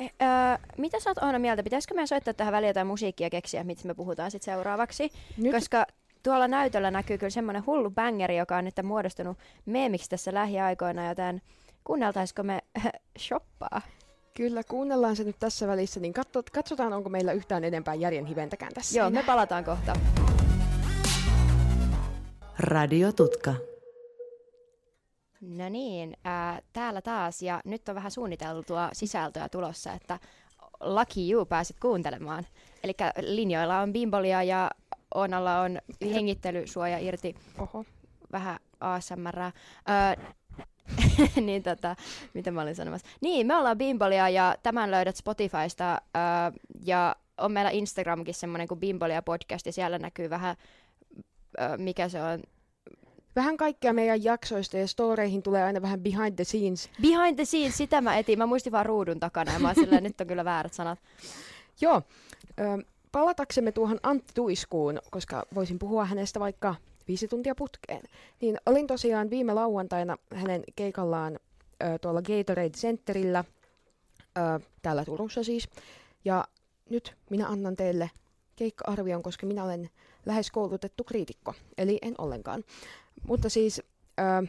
Eh, 0.00 0.12
öö, 0.22 0.68
mitä 0.78 1.00
sä 1.00 1.10
oot 1.10 1.18
Oona 1.18 1.38
mieltä? 1.38 1.62
Pitäisikö 1.62 1.94
meidän 1.94 2.08
soittaa 2.08 2.34
tähän 2.34 2.52
väliin 2.52 2.68
jotain 2.68 2.86
musiikkia 2.86 3.26
ja 3.26 3.30
keksiä, 3.30 3.64
mistä 3.64 3.88
me 3.88 3.94
puhutaan 3.94 4.30
sitten 4.30 4.54
seuraavaksi? 4.54 5.12
Nyt, 5.36 5.54
Koska 5.54 5.86
tuolla 6.22 6.48
näytöllä 6.48 6.90
näkyy 6.90 7.18
kyllä 7.18 7.30
semmoinen 7.30 7.66
hullu 7.66 7.90
bangeri, 7.90 8.36
joka 8.36 8.56
on 8.56 8.64
nyt 8.64 8.74
muodostunut 8.82 9.38
meemiksi 9.66 10.10
tässä 10.10 10.34
lähiaikoina, 10.34 11.08
joten 11.08 11.42
kuunneltaisiko 11.84 12.42
me 12.42 12.60
shoppaa? 13.18 13.80
kyllä, 14.34 14.62
kuunnellaan 14.64 15.16
se 15.16 15.24
nyt 15.24 15.36
tässä 15.38 15.66
välissä, 15.66 16.00
niin 16.00 16.12
katso, 16.12 16.42
katsotaan, 16.52 16.92
onko 16.92 17.08
meillä 17.08 17.32
yhtään 17.32 17.64
enempää 17.64 17.94
järjen 17.94 18.26
hiventäkään 18.26 18.72
tässä. 18.74 18.98
Joo, 18.98 19.10
me 19.10 19.22
palataan 19.22 19.64
kohta. 19.64 19.92
Radiotutka. 22.58 23.54
No 25.40 25.68
niin, 25.68 26.16
ää, 26.24 26.62
täällä 26.72 27.02
taas 27.02 27.42
ja 27.42 27.60
nyt 27.64 27.88
on 27.88 27.94
vähän 27.94 28.10
suunniteltua 28.10 28.88
sisältöä 28.92 29.48
tulossa, 29.48 29.92
että 29.92 30.18
Lucky 30.80 31.32
You 31.32 31.46
pääsit 31.46 31.76
kuuntelemaan. 31.80 32.46
Eli 32.84 32.92
linjoilla 33.20 33.80
on 33.80 33.92
Bimbolia 33.92 34.42
ja 34.42 34.70
Oonalla 35.14 35.60
on 35.60 35.78
hengittelysuoja 36.14 36.98
irti 36.98 37.34
Oho. 37.58 37.84
vähän 38.32 38.58
ASMR. 38.80 39.38
Öö, 39.38 40.24
niin 41.46 41.62
tota, 41.62 41.96
mitä 42.34 42.50
mä 42.50 42.62
olin 42.62 42.74
sanomassa? 42.74 43.06
Niin, 43.20 43.46
me 43.46 43.56
ollaan 43.56 43.78
Bimbolia 43.78 44.28
ja 44.28 44.54
tämän 44.62 44.90
löydät 44.90 45.16
Spotifysta 45.16 45.92
öö, 46.16 46.60
ja 46.84 47.16
on 47.38 47.52
meillä 47.52 47.70
Instagramkin 47.70 48.34
semmoinen 48.34 48.68
kuin 48.68 48.80
Bimbolia 48.80 49.22
podcast 49.22 49.66
ja 49.66 49.72
siellä 49.72 49.98
näkyy 49.98 50.30
vähän, 50.30 50.56
öö, 51.60 51.76
mikä 51.76 52.08
se 52.08 52.22
on, 52.22 52.42
Vähän 53.36 53.56
kaikkea 53.56 53.92
meidän 53.92 54.24
jaksoista 54.24 54.78
ja 54.78 54.88
storeihin 54.88 55.42
tulee 55.42 55.64
aina 55.64 55.82
vähän 55.82 56.00
behind 56.00 56.34
the 56.34 56.44
scenes. 56.44 56.90
Behind 57.02 57.34
the 57.34 57.44
scenes, 57.44 57.76
sitä 57.76 58.00
mä 58.00 58.18
etin. 58.18 58.38
Mä 58.38 58.46
muistin 58.46 58.72
vaan 58.72 58.86
ruudun 58.86 59.20
takana 59.20 59.52
ja 59.52 59.58
mä 59.58 59.68
oon 59.68 59.74
silleen, 59.74 60.02
nyt 60.04 60.20
on 60.20 60.26
kyllä 60.26 60.44
väärät 60.44 60.74
sanat. 60.74 60.98
Joo, 61.80 62.02
ö, 62.60 62.84
palataksemme 63.12 63.72
tuohon 63.72 64.00
Antti 64.02 64.32
Tuiskuun, 64.34 64.98
koska 65.10 65.46
voisin 65.54 65.78
puhua 65.78 66.04
hänestä 66.04 66.40
vaikka 66.40 66.74
viisi 67.08 67.28
tuntia 67.28 67.54
putkeen. 67.54 68.02
Niin 68.40 68.58
olin 68.66 68.86
tosiaan 68.86 69.30
viime 69.30 69.54
lauantaina 69.54 70.16
hänen 70.34 70.62
keikallaan 70.76 71.38
ö, 71.82 71.98
tuolla 71.98 72.22
Gatorade 72.22 72.70
Centerillä, 72.70 73.44
ö, 74.38 74.60
täällä 74.82 75.04
Turussa 75.04 75.44
siis. 75.44 75.68
Ja 76.24 76.44
nyt 76.90 77.16
minä 77.30 77.48
annan 77.48 77.76
teille 77.76 78.10
keikka-arvion, 78.56 79.22
koska 79.22 79.46
minä 79.46 79.64
olen 79.64 79.90
lähes 80.26 80.50
koulutettu 80.50 81.04
kriitikko, 81.04 81.54
eli 81.78 81.98
en 82.02 82.14
ollenkaan. 82.18 82.64
Mutta 83.26 83.48
siis 83.48 83.82
ö, 84.20 84.46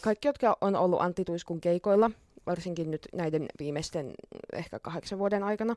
kaikki, 0.00 0.28
jotka 0.28 0.56
on 0.60 0.76
ollut 0.76 1.00
Antti 1.00 1.24
Tuiskun 1.24 1.60
keikoilla, 1.60 2.10
varsinkin 2.46 2.90
nyt 2.90 3.08
näiden 3.12 3.46
viimeisten 3.58 4.12
ehkä 4.52 4.78
kahdeksan 4.78 5.18
vuoden 5.18 5.42
aikana, 5.42 5.74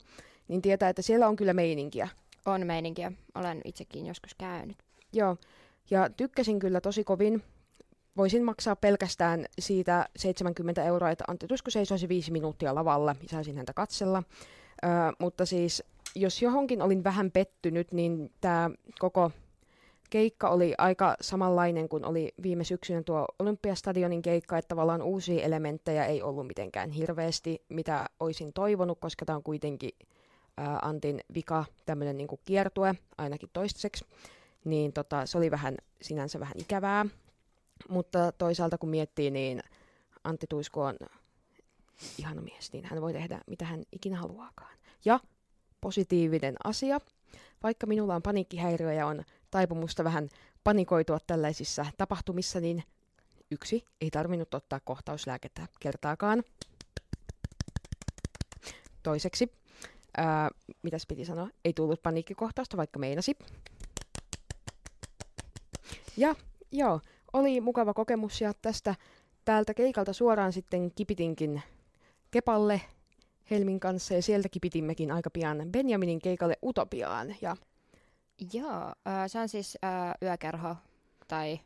niin 0.47 0.61
tietää, 0.61 0.89
että 0.89 1.01
siellä 1.01 1.27
on 1.27 1.35
kyllä 1.35 1.53
meininkiä. 1.53 2.07
On 2.45 2.67
meininkiä. 2.67 3.11
Olen 3.35 3.61
itsekin 3.65 4.05
joskus 4.05 4.35
käynyt. 4.35 4.77
Joo, 5.13 5.37
ja 5.89 6.09
tykkäsin 6.09 6.59
kyllä 6.59 6.81
tosi 6.81 7.03
kovin. 7.03 7.43
Voisin 8.17 8.43
maksaa 8.43 8.75
pelkästään 8.75 9.45
siitä 9.59 10.05
70 10.15 10.83
euroa, 10.83 11.09
että 11.11 11.23
Antti 11.27 11.47
Tuisku 11.47 11.71
seisoisi 11.71 12.09
viisi 12.09 12.31
minuuttia 12.31 12.75
lavalla 12.75 13.15
ja 13.21 13.29
saisin 13.29 13.57
häntä 13.57 13.73
katsella. 13.73 14.23
Ö, 14.83 14.87
mutta 15.19 15.45
siis, 15.45 15.83
jos 16.15 16.41
johonkin 16.41 16.81
olin 16.81 17.03
vähän 17.03 17.31
pettynyt, 17.31 17.91
niin 17.91 18.31
tämä 18.41 18.69
koko 18.99 19.31
keikka 20.09 20.49
oli 20.49 20.73
aika 20.77 21.15
samanlainen 21.21 21.89
kuin 21.89 22.05
oli 22.05 22.33
viime 22.43 22.63
syksynä 22.63 23.03
tuo 23.03 23.25
Olympiastadionin 23.39 24.21
keikka, 24.21 24.57
että 24.57 24.67
tavallaan 24.67 25.01
uusia 25.01 25.43
elementtejä 25.43 26.05
ei 26.05 26.21
ollut 26.21 26.47
mitenkään 26.47 26.89
hirveästi, 26.89 27.65
mitä 27.69 28.05
olisin 28.19 28.53
toivonut, 28.53 28.99
koska 28.99 29.25
tämä 29.25 29.35
on 29.35 29.43
kuitenkin 29.43 29.91
ää, 30.57 30.79
Antin 30.81 31.21
vika, 31.33 31.65
tämmöinen 31.85 32.17
niinku 32.17 32.39
kiertue, 32.45 32.95
ainakin 33.17 33.49
toistaiseksi, 33.53 34.05
niin 34.65 34.93
tota, 34.93 35.25
se 35.25 35.37
oli 35.37 35.51
vähän 35.51 35.77
sinänsä 36.01 36.39
vähän 36.39 36.59
ikävää, 36.59 37.05
mutta 37.89 38.31
toisaalta 38.31 38.77
kun 38.77 38.89
miettii, 38.89 39.31
niin 39.31 39.61
Antti 40.23 40.45
Tuisku 40.49 40.81
on 40.81 40.95
ihana 42.17 42.41
mies, 42.41 42.73
niin 42.73 42.85
hän 42.85 43.01
voi 43.01 43.13
tehdä 43.13 43.41
mitä 43.47 43.65
hän 43.65 43.83
ikinä 43.91 44.17
haluaakaan. 44.17 44.77
Ja 45.05 45.19
positiivinen 45.81 46.55
asia, 46.63 46.99
vaikka 47.63 47.87
minulla 47.87 48.15
on 48.15 48.21
paniikkihäiriö 48.21 48.93
ja 48.93 49.07
on 49.07 49.23
taipumusta 49.51 50.03
vähän 50.03 50.29
panikoitua 50.63 51.17
tällaisissa 51.27 51.85
tapahtumissa, 51.97 52.59
niin 52.59 52.83
yksi, 53.51 53.85
ei 54.01 54.09
tarvinnut 54.09 54.53
ottaa 54.53 54.79
kohtauslääkettä 54.79 55.67
kertaakaan. 55.79 56.43
Toiseksi, 59.03 59.51
ää, 60.17 60.49
mitäs 60.81 61.05
piti 61.07 61.25
sanoa, 61.25 61.49
ei 61.65 61.73
tullut 61.73 62.03
paniikkikohtausta, 62.03 62.77
vaikka 62.77 62.99
meinasi. 62.99 63.37
Ja 66.17 66.35
joo, 66.71 67.01
oli 67.33 67.61
mukava 67.61 67.93
kokemus 67.93 68.41
ja 68.41 68.53
tästä 68.61 68.95
täältä 69.45 69.73
keikalta 69.73 70.13
suoraan 70.13 70.53
sitten 70.53 70.91
kipitinkin 70.95 71.61
Kepalle 72.31 72.81
Helmin 73.51 73.79
kanssa 73.79 74.13
ja 74.13 74.21
sieltä 74.21 74.49
kipitimmekin 74.49 75.11
aika 75.11 75.29
pian 75.29 75.63
Benjaminin 75.71 76.19
keikalle 76.19 76.57
Utopiaan. 76.63 77.35
Ja 77.41 77.57
Joo, 78.53 78.93
se 79.27 79.39
on 79.39 79.49
siis 79.49 79.77
äh, 79.83 80.13
yökerho, 80.23 80.75
tai 81.27 81.59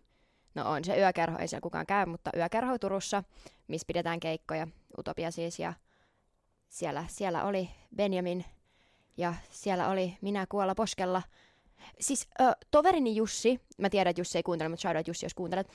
no 0.55 0.71
on 0.71 0.85
se 0.85 0.97
yökerho, 0.97 1.37
ei 1.39 1.47
siellä 1.47 1.61
kukaan 1.61 1.85
käy, 1.85 2.05
mutta 2.05 2.31
yökerho 2.37 2.77
Turussa, 2.77 3.23
missä 3.67 3.85
pidetään 3.87 4.19
keikkoja, 4.19 4.67
Utopia 4.97 5.31
siis, 5.31 5.59
ja 5.59 5.73
siellä, 6.69 7.05
siellä 7.07 7.43
oli 7.43 7.69
Benjamin, 7.95 8.45
ja 9.17 9.33
siellä 9.49 9.89
oli 9.89 10.17
minä 10.21 10.45
kuolla 10.49 10.75
poskella. 10.75 11.21
Siis 11.99 12.27
äh, 12.41 12.55
toverini 12.71 13.15
Jussi, 13.15 13.61
mä 13.77 13.89
tiedän, 13.89 14.09
että 14.09 14.21
Jussi 14.21 14.37
ei 14.37 14.43
kuuntele, 14.43 14.69
mutta 14.69 14.81
shoutout 14.81 15.07
Jussi, 15.07 15.25
jos 15.25 15.33
kuuntelet, 15.33 15.67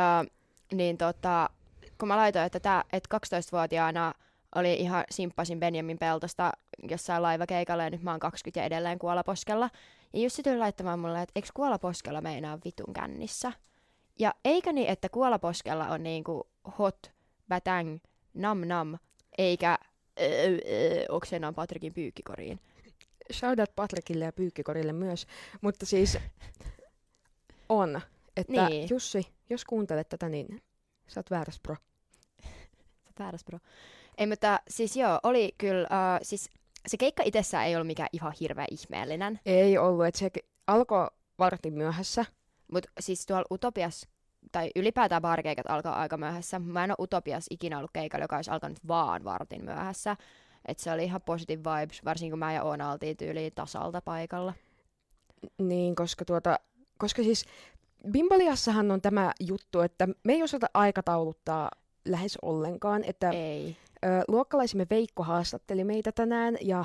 äh, 0.00 0.26
niin 0.72 0.98
tota, 0.98 1.50
kun 1.98 2.08
mä 2.08 2.16
laitoin, 2.16 2.46
että, 2.46 2.60
tää, 2.60 2.84
että 2.92 3.16
12-vuotiaana 3.16 4.14
oli 4.54 4.74
ihan 4.74 5.04
simppasin 5.10 5.60
Benjamin 5.60 5.98
Peltosta 5.98 6.52
jossain 6.90 7.22
laivakeikalla 7.22 7.84
ja 7.84 7.90
nyt 7.90 8.02
mä 8.02 8.10
oon 8.10 8.20
20 8.20 8.60
ja 8.60 8.66
edelleen 8.66 8.98
kuolaposkella. 8.98 9.70
Ja 10.12 10.20
Jussi 10.20 10.42
tuli 10.42 10.58
laittamaan 10.58 10.98
mulle, 10.98 11.22
että 11.22 11.32
eikö 11.36 11.48
kuolaposkella 11.54 12.20
meinaa 12.20 12.58
vitun 12.64 12.94
kännissä? 12.94 13.52
Ja 14.18 14.34
eikö 14.44 14.72
niin, 14.72 14.88
että 14.88 15.08
kuolaposkella 15.08 15.88
on 15.88 16.02
niinku 16.02 16.48
hot, 16.78 17.12
batang, 17.48 17.98
nam 18.34 18.60
nam, 18.66 18.98
eikä 19.38 19.78
oksenaan 21.08 21.54
Patrikin 21.54 21.94
pyykkikoriin. 21.94 22.60
shoutout 23.32 23.70
Patrikille 23.76 24.24
ja 24.24 24.32
Pyykkikorille 24.32 24.92
myös, 24.92 25.26
mutta 25.60 25.86
siis 25.86 26.18
on, 27.68 28.00
että 28.36 28.68
Niin. 28.68 28.88
Jussi, 28.90 29.26
jos 29.50 29.64
kuuntelet 29.64 30.08
tätä, 30.08 30.28
niin 30.28 30.62
sä 31.06 31.20
oot 31.20 31.30
väärässä 31.30 31.60
bro. 31.62 31.76
Sä 33.04 33.10
vääräs, 33.18 33.44
bro. 33.44 33.58
Ei, 34.18 34.26
mutta 34.26 34.60
siis 34.68 34.96
joo, 34.96 35.18
oli 35.22 35.54
kyllä, 35.58 35.82
uh, 35.82 36.18
siis 36.22 36.50
se 36.86 36.96
keikka 36.96 37.22
itsessään 37.26 37.66
ei 37.66 37.76
ollut 37.76 37.86
mikään 37.86 38.08
ihan 38.12 38.32
hirveän 38.40 38.68
ihmeellinen, 38.70 39.40
Ei 39.46 39.78
ollut, 39.78 40.06
että 40.06 40.18
se 40.18 40.30
alkoi 40.66 41.06
vartin 41.38 41.74
myöhässä. 41.74 42.24
mutta 42.72 42.90
siis 43.00 43.26
tuolla 43.26 43.46
Utopias, 43.50 44.08
tai 44.52 44.70
ylipäätään 44.76 45.22
baarikeikat 45.22 45.66
alkaa 45.68 46.00
aika 46.00 46.16
myöhässä. 46.16 46.58
Mä 46.58 46.84
en 46.84 46.90
ole 46.90 46.96
Utopias 47.00 47.46
ikinä 47.50 47.78
ollut 47.78 47.90
keikalla, 47.92 48.24
joka 48.24 48.36
olisi 48.36 48.50
alkanut 48.50 48.78
vaan 48.88 49.24
vartin 49.24 49.64
myöhässä. 49.64 50.16
Et 50.68 50.78
se 50.78 50.92
oli 50.92 51.04
ihan 51.04 51.22
positive 51.22 51.62
vibes, 51.70 52.04
varsinkin 52.04 52.32
kun 52.32 52.38
mä 52.38 52.52
ja 52.52 52.62
Oona 52.62 52.92
oltiin 52.92 53.16
tyyliin 53.16 53.52
tasalta 53.54 54.00
paikalla. 54.00 54.52
Niin, 55.58 55.94
koska 55.94 56.24
tuota, 56.24 56.60
koska 56.98 57.22
siis 57.22 57.44
Bimbaliassahan 58.10 58.90
on 58.90 59.00
tämä 59.00 59.32
juttu, 59.40 59.80
että 59.80 60.08
me 60.24 60.32
ei 60.32 60.42
osata 60.42 60.66
aikatauluttaa 60.74 61.70
lähes 62.04 62.38
ollenkaan, 62.42 63.04
että 63.04 63.30
Ei. 63.30 63.76
Luokkalaisimme 64.28 64.86
Veikko 64.90 65.22
haastatteli 65.22 65.84
meitä 65.84 66.12
tänään 66.12 66.56
ja 66.60 66.84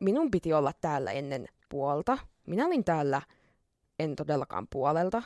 minun 0.00 0.30
piti 0.30 0.52
olla 0.52 0.72
täällä 0.80 1.12
ennen 1.12 1.48
puolta. 1.68 2.18
Minä 2.46 2.66
olin 2.66 2.84
täällä 2.84 3.22
en 3.98 4.16
todellakaan 4.16 4.66
puolelta. 4.72 5.22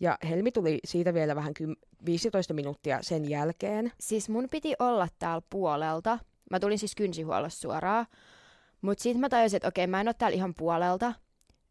Ja 0.00 0.18
Helmi 0.28 0.52
tuli 0.52 0.78
siitä 0.84 1.14
vielä 1.14 1.36
vähän 1.36 1.52
kym- 1.62 1.76
15 2.06 2.54
minuuttia 2.54 2.98
sen 3.02 3.30
jälkeen. 3.30 3.92
Siis 4.00 4.28
mun 4.28 4.48
piti 4.50 4.74
olla 4.78 5.08
täällä 5.18 5.42
puolelta. 5.50 6.18
Mä 6.50 6.60
tulin 6.60 6.78
siis 6.78 6.94
kynsihuollossa 6.94 7.60
suoraan. 7.60 8.06
Mut 8.82 8.98
sit 8.98 9.18
mä 9.18 9.28
tajusin, 9.28 9.56
että 9.56 9.68
okei, 9.68 9.86
mä 9.86 10.00
en 10.00 10.08
oo 10.08 10.14
täällä 10.14 10.34
ihan 10.36 10.54
puolelta. 10.54 11.12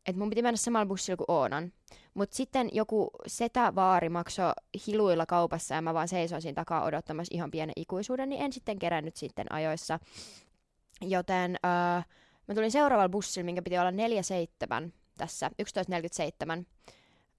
Että 0.05 0.19
mun 0.19 0.29
piti 0.29 0.41
mennä 0.41 0.57
samalla 0.57 0.86
bussilla 0.86 1.17
kuin 1.17 1.31
Oonan. 1.31 1.72
Mut 2.15 2.34
sitten 2.34 2.69
joku 2.74 3.12
setävaari 3.27 4.10
maksoi 4.10 4.51
hiluilla 4.88 5.25
kaupassa 5.25 5.75
ja 5.75 5.81
mä 5.81 5.93
vaan 5.93 6.07
seisoin 6.07 6.41
siinä 6.41 6.55
takaa 6.55 6.84
odottamassa 6.84 7.36
ihan 7.36 7.51
pienen 7.51 7.74
ikuisuuden, 7.75 8.29
niin 8.29 8.41
en 8.41 8.53
sitten 8.53 8.79
kerännyt 8.79 9.15
sitten 9.15 9.51
ajoissa. 9.51 10.00
Joten 11.01 11.57
öö, 11.65 12.01
mä 12.48 12.55
tulin 12.55 12.72
seuraavalla 12.72 13.10
bussilla, 13.10 13.45
minkä 13.45 13.62
piti 13.62 13.77
olla 13.77 13.91
4.7 13.91 14.91
tässä, 15.17 15.51
11.47. 15.62 16.65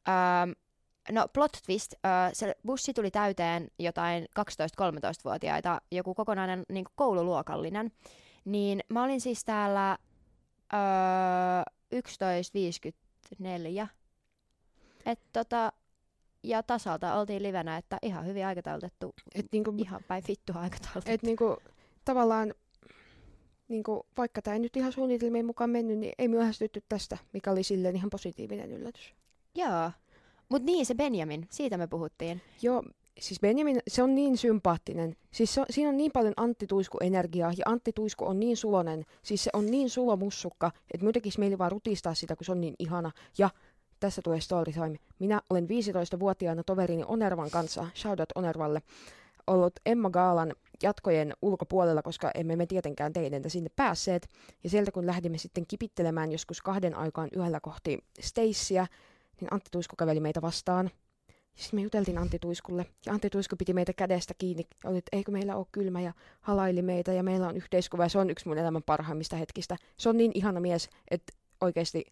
Öö, 0.09 0.55
No 1.11 1.29
plot 1.33 1.53
twist, 1.67 1.95
öö, 1.95 2.11
se 2.33 2.55
bussi 2.67 2.95
tuli 2.95 3.11
täyteen 3.11 3.69
jotain 3.79 4.25
12-13-vuotiaita, 4.25 5.81
joku 5.93 6.15
kokonainen 6.15 6.65
niin 6.69 6.85
koululuokallinen. 6.95 7.93
Niin 8.45 8.81
mä 8.89 9.05
olin 9.05 9.21
siis 9.21 9.45
täällä 9.45 9.99
öö, 10.73 10.81
11.54. 13.83 13.96
Et 15.07 15.21
tota, 15.33 15.73
ja 16.43 16.63
tasalta 16.63 17.15
oltiin 17.15 17.43
livenä, 17.43 17.77
että 17.77 17.99
ihan 18.03 18.27
hyvin 18.27 18.47
aikataulutettu, 18.47 19.15
Et 19.35 19.47
niinku, 19.53 19.75
ihan 19.77 20.01
päin 20.09 20.25
vittu 20.29 20.53
aikataulutettu. 20.57 21.11
et 21.11 21.23
niinku, 21.23 21.57
tavallaan, 22.05 22.55
niinku, 23.69 24.07
vaikka 24.17 24.43
tämä 24.43 24.55
ei 24.55 24.61
nyt 24.61 24.77
ihan 24.77 24.93
suunnitelmien 24.93 25.47
mukaan 25.47 25.71
mennyt, 25.71 25.99
niin 25.99 26.13
ei 26.19 26.29
myöhästytty 26.29 26.83
tästä, 26.89 27.19
mikä 27.33 27.51
oli 27.51 27.63
silleen 27.63 27.97
ihan 27.97 28.11
positiivinen 28.11 28.73
yllätys. 28.73 29.15
Joo. 29.55 29.91
Mut 30.49 30.63
niin, 30.63 30.87
se 30.87 30.95
Benjamin, 30.95 31.47
siitä 31.51 31.79
me 31.79 31.87
puhuttiin. 31.87 32.41
Joo, 32.63 32.83
siis 33.21 33.41
Benjamin, 33.41 33.79
se 33.89 34.03
on 34.03 34.15
niin 34.15 34.37
sympaattinen. 34.37 35.17
Siis 35.31 35.55
se 35.55 35.61
on, 35.61 35.67
siinä 35.71 35.89
on 35.91 35.97
niin 35.97 36.13
paljon 36.13 36.35
Antti 36.37 36.67
Tuisku-energiaa 36.67 37.53
ja 37.53 37.65
Antti 37.67 37.93
Tuisku 37.93 38.25
on 38.25 38.41
niin 38.41 38.57
sulonen. 38.57 39.05
Siis 39.23 39.45
se 39.45 39.51
on 39.53 39.67
niin 39.67 39.91
sulo 39.91 40.17
mussukka, 40.17 40.71
että 40.95 41.13
tekisi 41.13 41.41
mieli 41.41 41.59
vaan 41.59 41.73
rutistaa 41.73 42.15
sitä, 42.15 42.37
kun 42.37 42.45
se 42.45 42.53
on 42.53 42.61
niin 42.61 42.75
ihana. 42.79 43.11
Ja 43.39 43.51
tässä 44.01 44.23
tulee 44.23 44.41
story 44.41 44.73
time. 44.73 44.97
Minä 45.19 45.41
olen 45.51 45.65
15-vuotiaana 45.65 46.63
toverini 46.65 47.05
Onervan 47.07 47.51
kanssa, 47.51 47.87
shoutout 47.95 48.33
Onervalle, 48.35 48.83
ollut 49.47 49.73
Emma 49.87 50.11
Gaalan 50.11 50.55
jatkojen 50.83 51.33
ulkopuolella, 51.43 52.03
koska 52.03 52.31
emme 52.35 52.57
me 52.57 52.67
tietenkään 52.67 53.13
teidän 53.13 53.43
sinne 53.51 53.71
päässeet. 53.77 54.29
Ja 54.65 54.71
sieltä 54.71 54.93
kun 54.93 55.07
lähdimme 55.07 55.39
sitten 55.39 55.67
kipittelemään 55.69 56.33
joskus 56.33 56.63
kahden 56.63 56.95
aikaan 56.95 57.29
yhdellä 57.37 57.61
kohti 57.61 57.99
Stacyä, 58.21 58.87
niin 59.41 59.49
Antti 59.51 59.69
Tuisku 59.71 59.97
käveli 59.97 60.21
meitä 60.21 60.43
vastaan. 60.43 60.91
Ja 61.29 61.63
sitten 61.63 61.79
me 61.79 61.83
juteltiin 61.83 62.19
Antti 62.19 62.39
Tuiskulle, 62.39 62.87
ja 63.07 63.13
Antti 63.13 63.31
Tuisku 63.31 63.57
piti 63.57 63.73
meitä 63.73 63.93
kädestä 63.93 64.35
kiinni. 64.39 64.67
Ja 64.85 64.91
oli, 64.91 64.99
että 64.99 65.17
eikö 65.17 65.33
meillä 65.33 65.57
ole 65.57 65.67
kylmä, 65.73 66.01
ja 66.01 66.13
halaili 66.41 66.83
meitä, 66.83 67.13
ja 67.13 67.23
meillä 67.23 67.49
on 67.49 67.57
yhteiskuva, 67.57 68.03
ja 68.03 68.09
se 68.09 68.19
on 68.19 68.31
yksi 68.31 68.49
mun 68.49 68.59
elämän 68.59 68.83
parhaimmista 68.83 69.37
hetkistä. 69.37 69.77
Se 69.97 70.09
on 70.09 70.17
niin 70.17 70.31
ihana 70.35 70.61
mies, 70.61 70.91
että 71.11 71.33
oikeasti 71.61 72.05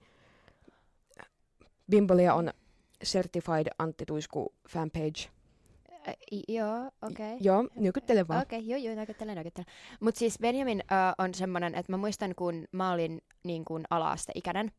Bimbolia 1.91 2.35
on 2.35 2.51
Certified 3.05 3.67
Antti 3.79 4.05
Tuisku 4.07 4.55
fanpage. 4.69 5.29
Ä, 6.09 6.15
i- 6.33 6.55
joo, 6.55 6.87
okei. 7.03 7.27
Okay. 7.27 7.37
Joo, 7.41 7.69
nykyttele 7.77 8.29
vaan. 8.29 8.43
Okei, 8.43 8.59
okay, 8.59 8.71
joo, 8.71 8.79
joo, 8.81 8.95
näkyttelen, 8.95 9.37
näkyttelen. 9.37 9.67
Mutta 10.01 10.19
siis 10.19 10.39
Benjamin 10.39 10.79
uh, 10.81 11.25
on 11.25 11.35
semmoinen, 11.35 11.75
että 11.75 11.93
mä 11.93 11.97
muistan, 11.97 12.35
kun 12.35 12.65
mä 12.73 12.93
olin 12.93 13.23
niin 13.45 13.65
kuin 13.65 13.85
ala-asteikäinen, 13.91 14.73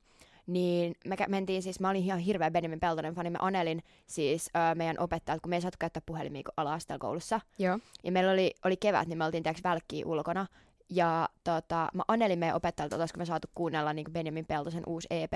niin 0.48 0.96
me 1.06 1.16
kä- 1.16 1.30
mentiin 1.30 1.64
siis, 1.64 1.80
mä 1.80 1.90
olin 1.90 2.04
ihan 2.04 2.20
hirveä 2.20 2.52
Benjamin 2.52 2.80
Peltonen 2.80 3.16
fani, 3.16 3.30
mä 3.30 3.38
anelin 3.42 3.84
siis 4.08 4.46
uh, 4.56 4.78
meidän 4.78 5.00
opettajalta, 5.00 5.42
kun 5.42 5.50
me 5.50 5.56
ei 5.56 5.62
saatu 5.62 5.78
käyttää 5.80 6.02
puhelimia 6.06 6.44
kun 6.44 6.54
ala 6.58 6.78
koulussa. 7.00 7.40
Joo. 7.60 7.80
Ja 8.04 8.12
meillä 8.12 8.32
oli, 8.32 8.54
oli 8.66 8.78
kevät, 8.78 9.08
niin 9.08 9.18
me 9.18 9.26
oltiin 9.26 9.44
tiiäks 9.44 9.64
välkkiä 9.64 10.06
ulkona. 10.06 10.46
Ja 10.90 11.30
tota, 11.44 11.90
mä 11.94 12.04
anelin 12.08 12.40
meidän 12.40 12.56
opettajalta, 12.56 12.96
että 12.96 13.02
olisiko 13.04 13.18
me 13.18 13.26
saatu 13.26 13.48
kuunnella 13.56 13.94
niin 13.94 14.12
Benjamin 14.12 14.46
Peltosen 14.46 14.84
uusi 14.88 15.08
EP. 15.10 15.34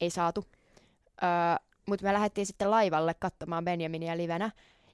Ei 0.00 0.10
saatu. 0.10 0.44
Öö, 1.22 1.28
Mutta 1.86 2.06
me 2.06 2.12
lähdettiin 2.12 2.46
sitten 2.46 2.70
laivalle 2.70 3.14
katsomaan 3.14 3.64
Benjaminia 3.64 4.16
livenä. 4.16 4.50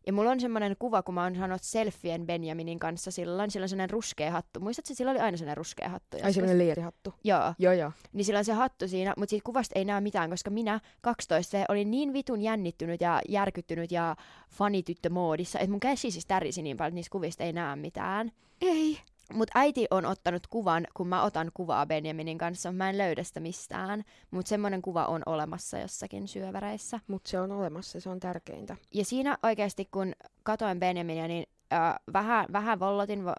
Ja 0.07 0.13
mulla 0.13 0.31
on 0.31 0.41
semmoinen 0.41 0.77
kuva, 0.79 1.03
kun 1.03 1.15
mä 1.15 1.23
oon 1.23 1.37
saanut 1.37 1.63
selfien 1.63 2.27
Benjaminin 2.27 2.79
kanssa 2.79 3.11
silloin. 3.11 3.51
Sillä 3.51 3.65
on 3.65 3.69
sellainen 3.69 3.91
ruskea 3.91 4.31
hattu. 4.31 4.61
Muistatko, 4.61 4.95
sillä 4.95 5.11
oli 5.11 5.21
aina 5.21 5.37
sellainen 5.37 5.57
ruskea 5.57 5.89
hattu? 5.89 6.17
Ai 6.25 6.33
semmoinen 6.33 6.59
liirihattu. 6.59 7.15
Joo. 7.25 7.55
Joo, 7.59 7.73
joo. 7.73 7.93
Niin 8.13 8.25
sillä 8.25 8.39
on 8.39 8.45
se 8.45 8.53
hattu 8.53 8.89
siinä, 8.89 9.15
mutta 9.17 9.31
siitä 9.31 9.45
kuvasta 9.45 9.79
ei 9.79 9.85
näe 9.85 10.01
mitään, 10.01 10.31
koska 10.31 10.51
minä 10.51 10.81
12 11.01 11.59
olin 11.69 11.91
niin 11.91 12.13
vitun 12.13 12.43
jännittynyt 12.43 13.01
ja 13.01 13.21
järkyttynyt 13.29 13.93
ja 13.93 14.17
fanityttömoodissa, 14.51 15.59
että 15.59 15.71
mun 15.71 15.81
käsi 15.81 16.11
siis 16.11 16.27
tärisi 16.27 16.63
niin 16.63 16.77
paljon, 16.77 16.89
että 16.89 16.95
niistä 16.95 17.13
kuvista 17.13 17.45
ei 17.45 17.53
näe 17.53 17.77
mitään. 17.77 18.33
Ei. 18.61 18.99
Mutta 19.35 19.53
äiti 19.55 19.87
on 19.91 20.07
ottanut 20.07 20.47
kuvan, 20.47 20.87
kun 20.95 21.09
mä 21.09 21.23
otan 21.23 21.51
kuvaa 21.55 21.87
Benjaminin 21.87 22.39
kanssa. 22.39 22.73
Mä 22.73 22.91
en 22.91 22.99
löydä 22.99 23.23
sitä 23.23 23.41
mistään, 23.41 24.05
mutta 24.31 24.49
semmoinen 24.49 24.83
kuva 24.83 25.05
on 25.05 25.23
olemassa 25.27 25.79
jossakin 25.79 26.29
syöväreissä. 26.29 27.01
Mutta 27.07 27.31
se 27.31 27.41
on 27.41 27.53
olemassa, 27.53 28.01
se 28.01 28.11
on 28.11 28.21
tärkeintä. 28.21 28.77
Ja 28.95 29.05
siinä 29.05 29.39
oikeasti, 29.43 29.89
kun 29.91 30.13
katoin 30.43 30.81
Benjaminia, 30.81 31.29
niin 31.29 31.47
äh, 31.73 31.95
vähän, 32.13 32.47
vähän 32.53 32.81
vollotin, 32.81 33.25
vo, 33.25 33.33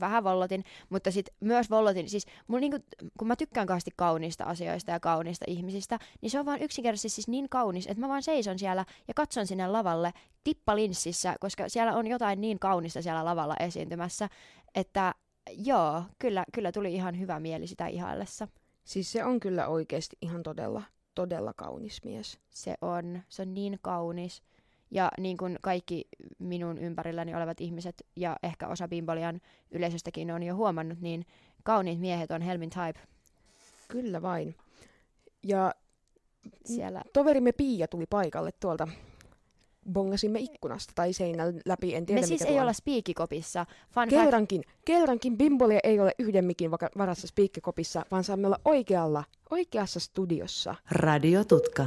vähän 0.00 0.24
vollotin, 0.24 0.64
mutta 0.88 1.10
sitten 1.10 1.34
myös 1.40 1.70
vollotin. 1.70 2.08
Siis 2.08 2.26
mulla 2.46 2.60
niinku, 2.60 2.78
kun 3.18 3.28
mä 3.28 3.36
tykkään 3.36 3.66
kauheasti 3.66 3.90
kauniista 3.96 4.44
asioista 4.44 4.90
ja 4.90 5.00
kauniista 5.00 5.44
ihmisistä, 5.48 5.98
niin 6.20 6.30
se 6.30 6.38
on 6.40 6.46
vaan 6.46 6.62
yksinkertaisesti 6.62 7.08
siis 7.08 7.28
niin 7.28 7.48
kaunis, 7.48 7.86
että 7.86 8.00
mä 8.00 8.08
vaan 8.08 8.22
seison 8.22 8.58
siellä 8.58 8.84
ja 9.08 9.14
katson 9.14 9.46
sinne 9.46 9.66
lavalle 9.66 10.12
tippalinssissä, 10.44 11.36
koska 11.40 11.68
siellä 11.68 11.96
on 11.96 12.06
jotain 12.06 12.40
niin 12.40 12.58
kaunista 12.58 13.02
siellä 13.02 13.24
lavalla 13.24 13.54
esiintymässä, 13.60 14.28
että 14.74 15.14
joo, 15.50 16.02
kyllä, 16.18 16.44
kyllä 16.52 16.72
tuli 16.72 16.94
ihan 16.94 17.18
hyvä 17.18 17.40
mieli 17.40 17.66
sitä 17.66 17.86
ihaillessa. 17.86 18.48
Siis 18.84 19.12
se 19.12 19.24
on 19.24 19.40
kyllä 19.40 19.68
oikeasti 19.68 20.16
ihan 20.22 20.42
todella, 20.42 20.82
todella 21.14 21.52
kaunis 21.56 22.04
mies. 22.04 22.38
Se 22.50 22.74
on, 22.80 23.22
se 23.28 23.42
on 23.42 23.54
niin 23.54 23.78
kaunis. 23.82 24.42
Ja 24.90 25.10
niin 25.18 25.36
kuin 25.36 25.58
kaikki 25.62 26.08
minun 26.38 26.78
ympärilläni 26.78 27.34
olevat 27.34 27.60
ihmiset 27.60 28.06
ja 28.16 28.36
ehkä 28.42 28.68
osa 28.68 28.88
Bimbolian 28.88 29.40
yleisöstäkin 29.70 30.30
on 30.30 30.42
jo 30.42 30.54
huomannut, 30.54 31.00
niin 31.00 31.26
kauniit 31.62 32.00
miehet 32.00 32.30
on 32.30 32.42
Helmin 32.42 32.70
type 32.70 33.00
Kyllä 33.88 34.22
vain. 34.22 34.56
Ja 35.42 35.74
siellä. 36.64 37.02
toverimme 37.12 37.52
Pia 37.52 37.88
tuli 37.88 38.06
paikalle 38.06 38.50
tuolta. 38.60 38.88
Bongasimme 39.92 40.38
ikkunasta 40.38 40.92
tai 40.94 41.12
seinän 41.12 41.60
läpi, 41.66 41.94
en 41.94 42.06
tiedä 42.06 42.20
Me 42.20 42.26
siis 42.26 42.40
mikä 42.40 42.52
ei 42.52 42.60
olla 42.60 42.72
spiikikopissa. 42.72 43.66
Fun 43.90 44.08
fact, 44.08 44.10
Kerrankin, 44.10 44.62
kerrankin 44.84 45.38
Bimbolia 45.38 45.80
ei 45.82 46.00
ole 46.00 46.12
yhden 46.18 46.44
mikin 46.44 46.70
varassa 46.70 47.26
spiikkikopissa, 47.26 48.02
vaan 48.10 48.24
saamme 48.24 48.46
olla 48.46 48.60
oikealla, 48.64 49.24
oikeassa 49.50 50.00
studiossa. 50.00 50.74
Radiotutka. 50.90 51.86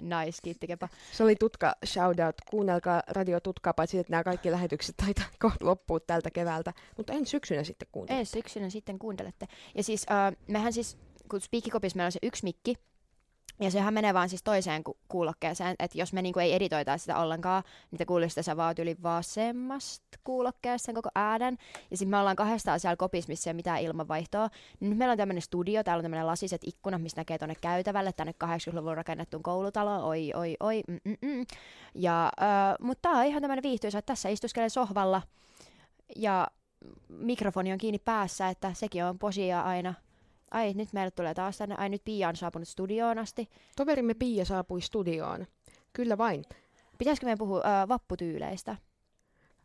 nice, 0.00 0.38
kiitti 0.42 0.66
Kepa. 0.66 0.88
Se 1.12 1.24
oli 1.24 1.36
Tutka 1.36 1.72
shoutout. 1.86 2.36
Kuunnelkaa 2.50 3.02
Radio 3.08 3.40
Tutkaa, 3.40 3.74
paitsi 3.74 3.98
että 3.98 4.10
nämä 4.10 4.24
kaikki 4.24 4.50
lähetykset 4.50 4.96
taitaa 5.04 5.26
kohta 5.38 5.66
loppua 5.66 6.00
tältä 6.00 6.30
keväältä. 6.30 6.72
Mutta 6.96 7.12
en 7.12 7.26
syksynä 7.26 7.64
sitten 7.64 7.88
kuuntele. 7.92 8.18
Ensi 8.18 8.32
syksynä 8.32 8.70
sitten 8.70 8.98
kuuntelette. 8.98 9.46
Ja 9.74 9.82
siis 9.82 10.06
äh, 10.10 10.36
mehän 10.46 10.72
siis, 10.72 10.98
kun 11.30 11.40
spiikikopissa 11.40 11.96
meillä 11.96 12.08
on 12.08 12.12
se 12.12 12.18
yksi 12.22 12.44
mikki, 12.44 12.74
ja 13.60 13.70
sehän 13.70 13.94
menee 13.94 14.14
vaan 14.14 14.28
siis 14.28 14.42
toiseen 14.42 14.84
ku- 14.84 14.96
kuulokkeeseen, 15.08 15.74
että 15.78 15.98
jos 15.98 16.12
me 16.12 16.22
niinku 16.22 16.40
ei 16.40 16.54
editoita 16.54 16.98
sitä 16.98 17.18
ollenkaan, 17.18 17.62
niin 17.90 17.98
te 17.98 18.06
kuulisitte 18.06 18.42
sä 18.42 18.56
vaan 18.56 18.74
yli 18.78 18.96
vasemmasta 19.02 20.18
kuulokkeesta 20.24 20.86
sen 20.86 20.94
koko 20.94 21.08
äänen. 21.14 21.58
Ja 21.90 21.96
sitten 21.96 22.10
me 22.10 22.18
ollaan 22.18 22.36
kahdestaan 22.36 22.80
siellä 22.80 22.96
kopissa, 22.96 23.28
missä 23.28 23.50
ei 23.50 23.52
ole 23.52 23.56
mitään 23.56 23.80
ilmanvaihtoa. 23.80 24.48
Nyt 24.80 24.98
meillä 24.98 25.12
on 25.12 25.18
tämmöinen 25.18 25.42
studio, 25.42 25.84
täällä 25.84 26.00
on 26.00 26.04
tämmöinen 26.04 26.26
lasiset 26.26 26.60
ikkunat, 26.64 27.02
mistä 27.02 27.20
näkee 27.20 27.38
tuonne 27.38 27.54
käytävälle, 27.60 28.12
tänne 28.12 28.34
80-luvun 28.44 28.96
rakennettuun 28.96 29.42
koulutaloon, 29.42 30.04
oi, 30.04 30.32
oi, 30.34 30.56
oi, 30.60 30.82
mm, 30.88 31.00
mm, 31.04 31.16
mm. 31.22 31.46
Ja, 31.94 32.24
äh, 32.42 32.76
mutta 32.80 33.08
tää 33.08 33.20
on 33.20 33.26
ihan 33.26 33.42
tämmöinen 33.42 33.62
viihtyisä, 33.62 33.98
että 33.98 34.12
tässä 34.12 34.28
istuskelee 34.28 34.68
sohvalla 34.68 35.22
ja 36.16 36.46
mikrofoni 37.08 37.72
on 37.72 37.78
kiinni 37.78 37.98
päässä, 37.98 38.48
että 38.48 38.74
sekin 38.74 39.04
on 39.04 39.18
posia 39.18 39.60
aina. 39.60 39.94
Ai, 40.50 40.72
nyt 40.74 40.92
meille 40.92 41.10
tulee 41.10 41.34
taas 41.34 41.58
tänne. 41.58 41.74
Ai, 41.78 41.88
nyt 41.88 42.04
Pia 42.04 42.28
on 42.28 42.36
saapunut 42.36 42.68
studioon 42.68 43.18
asti. 43.18 43.48
Toverimme 43.76 44.14
Pia 44.14 44.44
saapui 44.44 44.80
studioon. 44.80 45.46
Kyllä 45.92 46.18
vain. 46.18 46.44
Pitäisikö 46.98 47.26
meidän 47.26 47.38
puhua 47.38 47.62
äh, 47.64 47.88
vapputyyleistä? 47.88 48.76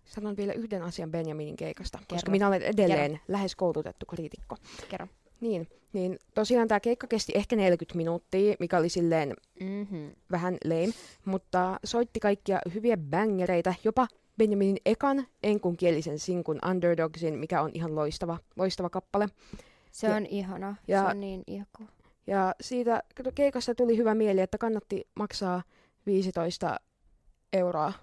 Sanon 0.06 0.38
vielä 0.38 0.54
yhden 0.54 0.82
asian 0.82 1.12
Benjaminin 1.12 1.56
keikasta, 1.56 1.98
koska 1.98 2.16
Kerro. 2.16 2.32
minä 2.32 2.48
olen 2.48 2.62
edelleen 2.62 3.20
lähes 3.28 3.56
koulutettu 3.56 4.06
kriitikko. 4.06 4.58
Kerro. 4.90 5.08
Niin, 5.42 5.68
niin 5.94 6.20
tosiaan 6.34 6.68
tämä 6.68 6.80
keikka 6.80 7.08
kesti 7.08 7.32
ehkä 7.36 7.56
40 7.56 7.98
minuuttia, 7.98 8.56
mikä 8.60 8.78
oli 8.78 8.90
silleen 8.90 9.34
Mm-hmm. 9.60 10.12
vähän 10.32 10.58
lame, 10.66 10.94
mutta 11.26 11.80
soitti 11.84 12.20
kaikkia 12.20 12.60
hyviä 12.74 12.98
bangereita, 12.98 13.74
jopa 13.84 14.08
Benjaminin 14.38 14.78
ekan 14.86 15.28
enkunkielisen 15.44 16.20
sinkun 16.20 16.60
Underdogsin, 16.70 17.38
mikä 17.40 17.62
on 17.62 17.72
ihan 17.74 17.96
loistava, 17.96 18.38
loistava 18.56 18.90
kappale. 18.90 19.28
Se 19.94 20.08
Ja- 20.08 20.16
on 20.16 20.26
ihana. 20.26 20.76
ja- 20.88 21.02
se 21.02 21.08
on 21.08 21.20
niin 21.20 21.44
ihku. 21.48 21.84
Ja 22.28 22.56
siitä 22.62 23.04
keikasta 23.36 23.76
tuli 23.76 23.98
hyvä 23.98 24.16
mieli, 24.16 24.42
että 24.42 24.58
kannatti 24.58 25.08
maksaa 25.16 25.64
15 26.06 26.80
euroa. 27.54 27.94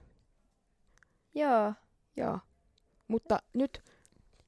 Joo. 1.35 1.73
Joo. 2.17 2.39
Mutta 3.09 3.39
nyt 3.55 3.83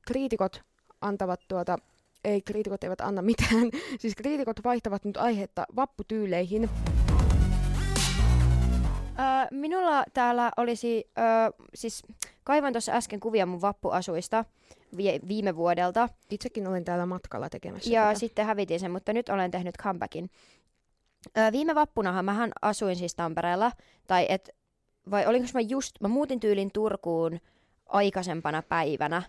kriitikot 0.07 0.63
antavat 1.01 1.41
tuota, 1.49 1.77
ei 2.25 2.43
kriitikot 2.43 2.85
eivät 2.85 3.01
anna 3.01 3.23
mitään, 3.23 3.71
siis 4.01 4.15
kriitikot 4.15 4.65
vaihtavat 4.65 5.05
nyt 5.05 5.17
aihetta 5.17 5.67
vapputyyleihin. 5.77 6.71
Äh, 9.19 9.49
minulla 9.51 10.05
täällä 10.13 10.51
olisi, 10.57 11.11
äh, 11.19 11.25
siis 11.75 12.03
kaivan 12.45 12.73
tuossa 12.73 12.93
äsken 12.93 13.21
kuvia 13.21 13.47
mun 13.47 13.61
vappuasuista 13.61 14.45
vie- 14.97 15.21
viime 15.29 15.57
vuodelta. 15.57 16.09
Itsekin 16.31 16.67
olen 16.67 16.85
täällä 16.85 17.07
matkalla 17.07 17.49
tekemässä 17.49 17.91
Ja 17.91 18.03
tätä. 18.07 18.19
sitten 18.19 18.47
hävitin 18.47 18.81
sen, 18.81 18.91
mutta 18.91 19.13
nyt 19.13 19.29
olen 19.29 19.51
tehnyt 19.51 19.75
comebackin. 19.83 20.31
Ö, 21.39 21.53
viime 21.53 21.75
vappunahan 21.75 22.25
mähän 22.25 22.53
asuin 22.63 22.97
siis 22.97 23.15
Tampereella, 23.15 23.73
tai 24.07 24.27
et, 24.29 24.51
vai 25.11 25.27
olinko 25.27 25.49
mä 25.55 25.61
just, 25.61 26.01
mä 26.01 26.09
muutin 26.09 26.41
tyylin 26.41 26.71
Turkuun 26.73 27.41
aikaisempana 27.87 28.63
päivänä, 28.63 29.23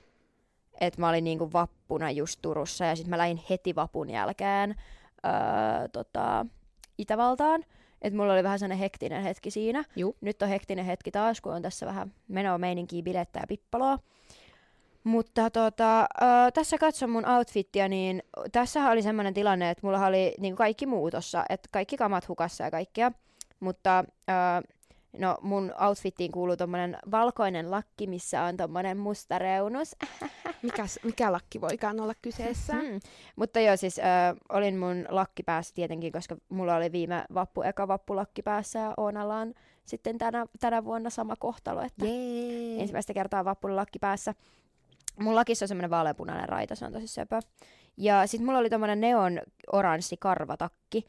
että 0.81 1.01
mä 1.01 1.09
olin 1.09 1.23
niinku 1.23 1.49
vappuna 1.53 2.11
just 2.11 2.39
Turussa, 2.41 2.85
ja 2.85 2.95
sitten 2.95 3.09
mä 3.09 3.17
lähdin 3.17 3.41
heti 3.49 3.75
vapun 3.75 4.09
jälkeen 4.09 4.75
öö, 5.25 5.87
tota, 5.87 6.45
Itävaltaan. 6.97 7.63
Että 8.03 8.17
mulla 8.17 8.33
oli 8.33 8.43
vähän 8.43 8.59
sellainen 8.59 8.77
hektinen 8.77 9.23
hetki 9.23 9.51
siinä. 9.51 9.83
Juu. 9.95 10.15
Nyt 10.21 10.41
on 10.41 10.49
hektinen 10.49 10.85
hetki 10.85 11.11
taas, 11.11 11.41
kun 11.41 11.53
on 11.53 11.61
tässä 11.61 11.85
vähän 11.85 12.13
menoa 12.27 12.57
meininkiä, 12.57 13.03
bilettä 13.03 13.39
ja 13.39 13.47
pippaloa. 13.47 13.99
Mutta 15.03 15.49
tota, 15.49 16.01
ö, 16.01 16.05
tässä 16.53 16.77
katson 16.77 17.09
mun 17.09 17.29
outfittia, 17.29 17.87
niin 17.87 18.23
tässä 18.51 18.89
oli 18.89 19.01
semmoinen 19.01 19.33
tilanne, 19.33 19.69
että 19.69 19.87
mulla 19.87 20.05
oli 20.05 20.35
niin 20.39 20.55
kaikki 20.55 20.85
muu 20.85 21.11
tossa, 21.11 21.45
että 21.49 21.69
kaikki 21.71 21.97
kamat 21.97 22.27
hukassa 22.27 22.63
ja 22.63 22.71
kaikkea. 22.71 23.11
Mutta 23.59 24.05
ö, 24.29 24.73
no 25.17 25.37
mun 25.41 25.73
outfittiin 25.87 26.31
kuuluu 26.31 26.57
tommonen 26.57 26.97
valkoinen 27.11 27.71
lakki, 27.71 28.07
missä 28.07 28.43
on 28.43 28.57
tommonen 28.57 28.97
musta 28.97 29.39
reunus. 29.39 29.95
Mikä, 30.63 30.85
mikä 31.03 31.31
lakki 31.31 31.61
voikaan 31.61 31.99
olla 31.99 32.13
kyseessä? 32.21 32.73
Mm. 32.73 32.99
Mutta 33.35 33.59
joo, 33.59 33.77
siis 33.77 33.99
ö, 33.99 34.01
olin 34.49 34.77
mun 34.77 35.05
lakki 35.09 35.43
päässä 35.43 35.75
tietenkin, 35.75 36.11
koska 36.11 36.35
mulla 36.49 36.75
oli 36.75 36.91
viime 36.91 37.25
vappu, 37.33 37.61
eka 37.61 37.87
vappulakki 37.87 38.41
päässä 38.41 38.79
ja 38.79 38.93
Oonalla 38.97 39.37
on 39.37 39.53
sitten 39.85 40.17
tänä, 40.17 40.45
tänä 40.59 40.83
vuonna 40.85 41.09
sama 41.09 41.35
kohtalo, 41.35 41.81
että 41.81 42.05
Jee. 42.05 42.81
ensimmäistä 42.81 43.13
kertaa 43.13 43.45
vappun 43.45 43.75
lakki 43.75 43.99
päässä. 43.99 44.33
Mun 45.19 45.35
lakissa 45.35 45.63
on 45.63 45.67
semmoinen 45.67 45.89
vaaleanpunainen 45.89 46.49
raita, 46.49 46.75
se 46.75 46.85
on 46.85 46.93
tosi 46.93 47.07
söpö. 47.07 47.39
Ja 47.97 48.27
sitten 48.27 48.45
mulla 48.45 48.59
oli 48.59 48.69
tommonen 48.69 49.01
neon 49.01 49.41
oranssi 49.71 50.17
karvatakki. 50.19 51.05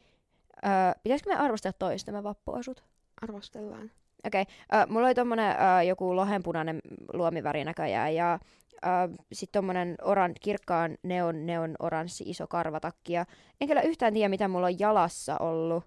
Öö, 0.65 0.71
pitäisikö 1.03 1.31
me 1.31 1.37
arvostella 1.37 1.77
toistamme 1.79 2.23
vappuasut? 2.23 2.85
Arvostellaan. 3.23 3.91
Okei, 4.27 4.43
okay. 4.43 4.55
öö, 4.81 4.87
mulla 4.87 5.07
oli 5.07 5.15
tommonen 5.15 5.57
öö, 5.61 5.83
joku 5.83 6.17
lohenpunainen 6.17 6.81
luomiväri 7.13 7.65
näköjään 7.65 8.15
ja 8.15 8.39
öö, 8.87 9.17
sitten 9.33 9.59
tommonen 9.59 9.97
oran, 10.03 10.35
kirkkaan 10.41 10.97
neon, 11.03 11.47
neon 11.47 11.77
oranssi 11.79 12.25
iso 12.27 12.47
karvatakki. 12.47 13.13
Ja 13.13 13.27
en 13.61 13.69
kyllä 13.69 13.83
yhtään 13.83 14.13
tiedä, 14.13 14.29
mitä 14.29 14.49
mulla 14.49 14.67
on 14.67 14.79
jalassa 14.79 15.37
ollut. 15.41 15.85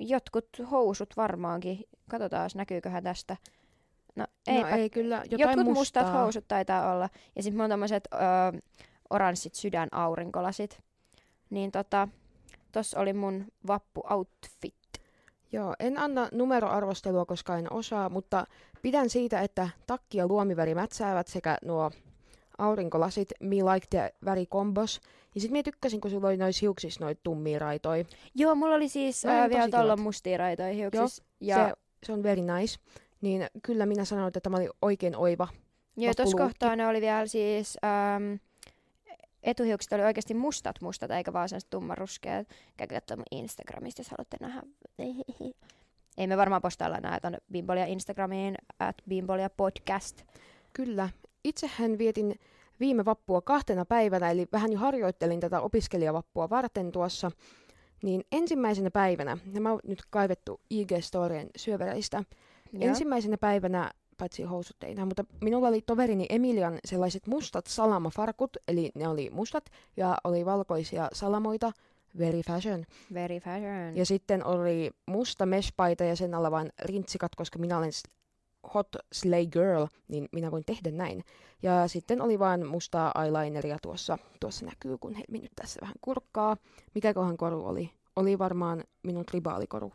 jotkut 0.00 0.48
housut 0.70 1.16
varmaankin. 1.16 1.84
Katsotaan, 2.10 2.50
näkyyköhän 2.54 3.04
tästä. 3.04 3.36
No, 4.16 4.26
eipä. 4.46 4.70
no 4.70 4.76
ei 4.76 4.90
kyllä, 4.90 5.16
jotain 5.16 5.40
jotkut 5.40 5.74
mustaa. 5.74 6.02
mustat 6.02 6.20
housut 6.20 6.48
taitaa 6.48 6.92
olla. 6.92 7.08
Ja 7.36 7.42
sitten 7.42 7.56
mulla 7.56 7.64
on 7.64 7.70
tommoset 7.70 8.08
öö, 8.14 8.60
oranssit 9.10 9.54
sydän 9.54 9.88
aurinkolasit. 9.92 10.80
Niin 11.50 11.72
tota, 11.72 12.08
tossa 12.72 13.00
oli 13.00 13.12
mun 13.12 13.46
vappu-outfit. 13.66 14.83
Joo, 15.54 15.74
en 15.80 15.98
anna 15.98 16.28
numeroarvostelua, 16.32 17.24
koska 17.24 17.58
en 17.58 17.72
osaa, 17.72 18.08
mutta 18.08 18.46
pidän 18.82 19.10
siitä, 19.10 19.40
että 19.40 19.68
takki 19.86 20.18
ja 20.18 20.26
luomiväri 20.26 20.74
mätsäävät 20.74 21.26
sekä 21.26 21.58
nuo 21.64 21.90
aurinkolasit, 22.58 23.28
me 23.40 23.56
like 23.56 23.86
the 23.90 24.14
värikombos. 24.24 25.00
Ja 25.34 25.40
sit 25.40 25.50
mä 25.50 25.62
tykkäsin, 25.62 26.00
kun 26.00 26.10
sulla 26.10 26.28
oli 26.28 26.36
noissa 26.36 26.60
hiuksissa 26.60 27.04
noita 27.04 27.20
tummia 27.24 27.58
raitoja. 27.58 28.04
Joo, 28.34 28.54
mulla 28.54 28.74
oli 28.74 28.88
siis 28.88 29.24
öö, 29.24 29.48
vielä 29.48 29.68
tuolla 29.68 29.96
mustia 29.96 30.38
raitoja 30.38 30.72
hiuksissa. 30.72 31.22
Ja 31.40 31.68
Se, 31.68 31.74
se 32.06 32.12
on 32.12 32.22
very 32.22 32.42
nice. 32.42 32.78
Niin 33.20 33.46
kyllä 33.62 33.86
minä 33.86 34.04
sanoin, 34.04 34.28
että 34.28 34.40
tämä 34.40 34.56
oli 34.56 34.68
oikein 34.82 35.16
oiva. 35.16 35.48
Joo, 35.96 36.14
tuossa 36.14 36.36
kohtaa 36.36 36.76
ne 36.76 36.86
oli 36.86 37.00
vielä 37.00 37.26
siis... 37.26 37.78
Ähm, 37.84 38.34
etuhiukset 39.44 39.92
oli 39.92 40.02
oikeasti 40.02 40.34
mustat 40.34 40.80
mustat, 40.80 41.10
eikä 41.10 41.32
vaan 41.32 41.48
sellaiset 41.48 41.70
tummaruskeat. 41.70 42.48
Käykää 42.76 43.00
katsomaan 43.00 43.24
mun 43.32 43.40
Instagramista, 43.40 44.00
jos 44.00 44.10
haluatte 44.10 44.36
nähdä. 44.40 44.62
Ei 46.18 46.26
me 46.26 46.36
varmaan 46.36 46.62
postailla 46.62 46.98
näitä 46.98 47.20
tonne 47.20 47.38
Bimbolia 47.52 47.86
Instagramiin, 47.86 48.54
at 48.78 48.96
Bimbolia 49.08 49.50
podcast. 49.50 50.22
Kyllä. 50.72 51.08
Itsehän 51.44 51.98
vietin 51.98 52.34
viime 52.80 53.04
vappua 53.04 53.42
kahtena 53.42 53.84
päivänä, 53.84 54.30
eli 54.30 54.46
vähän 54.52 54.72
jo 54.72 54.78
harjoittelin 54.78 55.40
tätä 55.40 55.60
opiskelijavappua 55.60 56.50
varten 56.50 56.92
tuossa. 56.92 57.30
Niin 58.02 58.24
ensimmäisenä 58.32 58.90
päivänä, 58.90 59.38
nämä 59.52 59.72
on 59.72 59.80
nyt 59.86 60.02
kaivettu 60.10 60.60
IG-storien 60.74 61.50
syövereistä, 61.56 62.24
Joo. 62.72 62.88
Ensimmäisenä 62.88 63.38
päivänä, 63.38 63.90
paitsi 64.18 64.42
housut 64.42 64.82
ei 64.82 64.94
näy, 64.94 65.04
mutta 65.04 65.24
minulla 65.40 65.68
oli 65.68 65.82
toverini 65.82 66.26
Emilian 66.30 66.78
sellaiset 66.84 67.26
mustat 67.26 67.66
salamafarkut, 67.66 68.56
eli 68.68 68.90
ne 68.94 69.08
oli 69.08 69.30
mustat 69.30 69.70
ja 69.96 70.16
oli 70.24 70.44
valkoisia 70.44 71.08
salamoita, 71.12 71.72
very 72.18 72.40
fashion. 72.46 72.84
Very 73.14 73.40
fashion. 73.40 73.96
Ja 73.96 74.06
sitten 74.06 74.44
oli 74.44 74.90
musta 75.06 75.46
meshpaita 75.46 76.04
ja 76.04 76.16
sen 76.16 76.34
alla 76.34 76.50
vain 76.50 76.72
rintsikat, 76.82 77.34
koska 77.34 77.58
minä 77.58 77.78
olen 77.78 77.92
hot 78.74 78.88
slay 79.12 79.46
girl, 79.46 79.86
niin 80.08 80.28
minä 80.32 80.50
voin 80.50 80.64
tehdä 80.66 80.90
näin. 80.90 81.24
Ja 81.62 81.88
sitten 81.88 82.22
oli 82.22 82.38
vain 82.38 82.66
mustaa 82.66 83.12
eyelineria 83.24 83.78
tuossa, 83.82 84.18
tuossa 84.40 84.66
näkyy, 84.66 84.98
kun 84.98 85.14
Helmi 85.14 85.38
nyt 85.38 85.52
tässä 85.56 85.80
vähän 85.80 85.94
kurkkaa. 86.00 86.56
Mikäköhän 86.94 87.36
koru 87.36 87.66
oli? 87.66 87.90
Oli 88.16 88.38
varmaan 88.38 88.84
minun 89.02 89.26
tribaalikoru. 89.26 89.92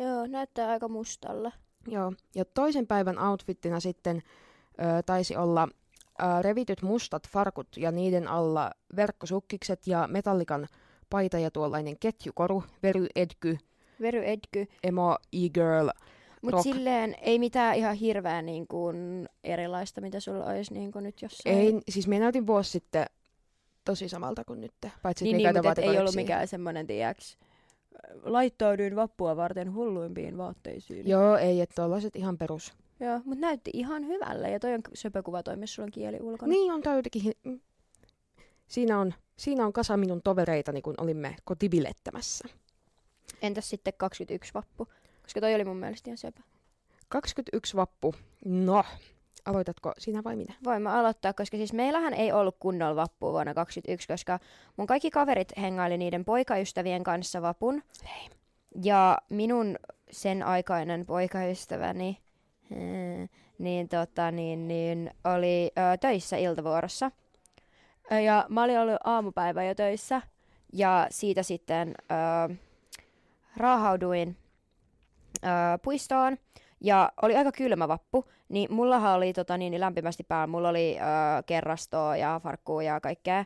Joo, 0.00 0.26
näyttää 0.26 0.68
aika 0.68 0.88
mustalle. 0.88 1.52
Joo, 1.86 2.12
ja 2.34 2.44
toisen 2.44 2.86
päivän 2.86 3.18
outfittina 3.18 3.80
sitten 3.80 4.16
ö, 4.16 5.02
taisi 5.06 5.36
olla 5.36 5.68
ö, 6.22 6.42
revityt 6.42 6.82
mustat 6.82 7.28
farkut 7.28 7.68
ja 7.76 7.92
niiden 7.92 8.28
alla 8.28 8.70
verkkosukkikset 8.96 9.86
ja 9.86 10.08
metallikan 10.10 10.66
paita 11.10 11.38
ja 11.38 11.50
tuollainen 11.50 11.98
ketjukoru, 11.98 12.64
very 12.82 13.06
edgy, 13.16 13.58
Very 14.00 14.24
edgy. 14.24 14.66
emo, 14.82 15.16
e-girl. 15.32 15.88
Mutta 16.42 16.62
silleen 16.62 17.16
ei 17.22 17.38
mitään 17.38 17.76
ihan 17.76 17.94
hirveän 17.94 18.46
niin 18.46 18.66
kuin 18.66 19.28
erilaista, 19.44 20.00
mitä 20.00 20.20
sulla 20.20 20.44
olisi 20.44 20.74
niin 20.74 20.92
kuin 20.92 21.02
nyt 21.02 21.22
jossain. 21.22 21.58
Ei, 21.58 21.80
siis 21.88 22.08
minä 22.08 22.22
näytin 22.24 22.46
vuosi 22.46 22.70
sitten 22.70 23.06
tosi 23.84 24.08
samalta 24.08 24.44
kuin 24.44 24.60
nyt, 24.60 24.72
paitsi 25.02 25.24
niin, 25.24 25.36
niin, 25.36 25.54
mutta 25.54 25.82
ei 25.82 25.98
ollut 25.98 26.14
mikään 26.14 26.48
semmoinen, 26.48 26.86
tiiäks, 26.86 27.38
laittauduin 28.22 28.96
vappua 28.96 29.36
varten 29.36 29.74
hulluimpiin 29.74 30.38
vaatteisiin. 30.38 31.08
Joo, 31.08 31.36
ei, 31.36 31.60
että 31.60 31.74
tollaset 31.74 32.16
ihan 32.16 32.38
perus. 32.38 32.74
Joo, 33.00 33.20
mutta 33.24 33.40
näytti 33.40 33.70
ihan 33.74 34.06
hyvälle 34.06 34.50
ja 34.50 34.60
toi 34.60 34.74
on 34.74 34.80
söpökuva 34.94 35.42
toi, 35.42 35.56
missä 35.56 35.74
sulla 35.74 35.86
on 35.86 35.92
kieli 35.92 36.18
ulkona. 36.20 36.50
Niin 36.50 36.72
on 36.72 36.82
tää 36.82 36.96
jotenkin... 36.96 37.32
mm. 37.44 37.60
Siinä 38.66 38.98
on, 38.98 39.14
siinä 39.36 39.66
on 39.66 39.72
kasa 39.72 39.96
minun 39.96 40.22
tovereitani, 40.22 40.82
kun 40.82 40.94
olimme 40.98 41.36
kotibilettämässä. 41.44 42.48
Entäs 43.42 43.70
sitten 43.70 43.94
21 43.96 44.54
vappu? 44.54 44.86
Koska 45.22 45.40
toi 45.40 45.54
oli 45.54 45.64
mun 45.64 45.76
mielestä 45.76 46.10
ihan 46.10 46.18
söpö. 46.18 46.40
21 47.08 47.76
vappu. 47.76 48.14
No, 48.44 48.84
aloitatko 49.44 49.92
sinä 49.98 50.24
vai 50.24 50.36
minä? 50.36 50.54
Voin 50.64 50.82
mä 50.82 50.92
aloittaa, 50.98 51.32
koska 51.32 51.56
siis 51.56 51.72
meillähän 51.72 52.14
ei 52.14 52.32
ollut 52.32 52.56
kunnolla 52.58 52.96
vappua 52.96 53.32
vuonna 53.32 53.54
2021, 53.54 54.08
koska 54.08 54.38
mun 54.76 54.86
kaikki 54.86 55.10
kaverit 55.10 55.52
hengaili 55.60 55.98
niiden 55.98 56.24
poikaystävien 56.24 57.04
kanssa 57.04 57.42
vapun. 57.42 57.82
Ja 58.84 59.18
minun 59.30 59.78
sen 60.10 60.42
aikainen 60.42 61.06
poikaystäväni, 61.06 62.18
niin, 63.58 63.88
tota, 63.88 64.30
niin, 64.30 64.68
niin 64.68 65.10
oli 65.24 65.70
ö, 65.78 65.96
töissä 65.96 66.36
iltavuorossa. 66.36 67.10
Ja 68.24 68.46
mä 68.48 68.62
olin 68.62 68.78
ollut 68.78 69.00
aamupäivä 69.04 69.64
jo 69.64 69.74
töissä. 69.74 70.22
Ja 70.72 71.06
siitä 71.10 71.42
sitten 71.42 71.94
ö, 72.50 72.54
raahauduin 73.56 74.36
ö, 75.44 75.48
puistoon. 75.82 76.38
Ja 76.80 77.12
oli 77.22 77.36
aika 77.36 77.52
kylmä 77.52 77.88
vappu, 77.88 78.24
niin 78.50 78.74
mullahan 78.74 79.16
oli 79.16 79.32
tota, 79.32 79.56
niin, 79.56 79.70
niin 79.70 79.80
lämpimästi 79.80 80.24
päällä. 80.24 80.46
Mulla 80.46 80.68
oli 80.68 80.96
ö, 80.98 81.42
kerrastoa 81.46 82.16
ja 82.16 82.40
farkkuu 82.42 82.80
ja 82.80 83.00
kaikkea. 83.00 83.44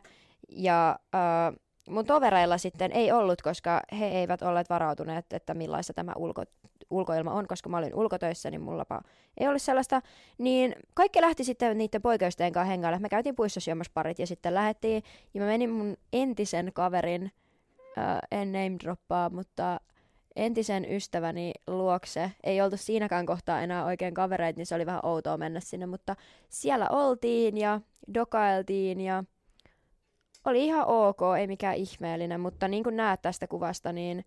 Ja 0.49 0.99
ö, 1.15 1.59
mun 1.89 2.05
tovereilla 2.05 2.57
sitten 2.57 2.91
ei 2.91 3.11
ollut, 3.11 3.41
koska 3.41 3.81
he 3.99 4.05
eivät 4.05 4.41
olleet 4.41 4.69
varautuneet, 4.69 5.33
että 5.33 5.53
millaista 5.53 5.93
tämä 5.93 6.11
ulko, 6.17 6.43
ulkoilma 6.89 7.31
on, 7.31 7.47
koska 7.47 7.69
mä 7.69 7.77
olin 7.77 7.95
ulkotöissä, 7.95 8.51
niin 8.51 8.61
mullapa 8.61 9.01
ei 9.37 9.47
ollut 9.47 9.61
sellaista. 9.61 10.01
Niin 10.37 10.75
kaikki 10.93 11.21
lähti 11.21 11.43
sitten 11.43 11.77
niiden 11.77 12.01
poikaystäjien 12.01 12.53
kanssa 12.53 12.69
hengaille. 12.69 12.99
Me 12.99 13.09
käytiin 13.09 13.35
puissa 13.35 13.59
syömässä 13.59 13.91
parit 13.93 14.19
ja 14.19 14.27
sitten 14.27 14.53
lähdettiin. 14.53 15.03
Ja 15.33 15.41
mä 15.41 15.47
menin 15.47 15.69
mun 15.69 15.97
entisen 16.13 16.71
kaverin, 16.73 17.31
äh, 17.97 18.17
en 18.31 18.51
name 18.51 18.75
droppaa, 18.83 19.29
mutta 19.29 19.79
entisen 20.35 20.91
ystäväni 20.91 21.51
luokse. 21.67 22.31
Ei 22.43 22.61
oltu 22.61 22.77
siinäkään 22.77 23.25
kohtaa 23.25 23.61
enää 23.61 23.85
oikein 23.85 24.13
kavereita, 24.13 24.57
niin 24.57 24.65
se 24.65 24.75
oli 24.75 24.85
vähän 24.85 25.05
outoa 25.05 25.37
mennä 25.37 25.59
sinne, 25.59 25.85
mutta 25.85 26.15
siellä 26.49 26.87
oltiin 26.89 27.57
ja 27.57 27.81
dokailtiin 28.13 29.01
ja 29.01 29.23
oli 30.45 30.65
ihan 30.65 30.87
ok, 30.87 31.19
ei 31.39 31.47
mikään 31.47 31.75
ihmeellinen, 31.75 32.39
mutta 32.39 32.67
niin 32.67 32.83
kuin 32.83 32.95
näet 32.95 33.21
tästä 33.21 33.47
kuvasta, 33.47 33.91
niin 33.91 34.25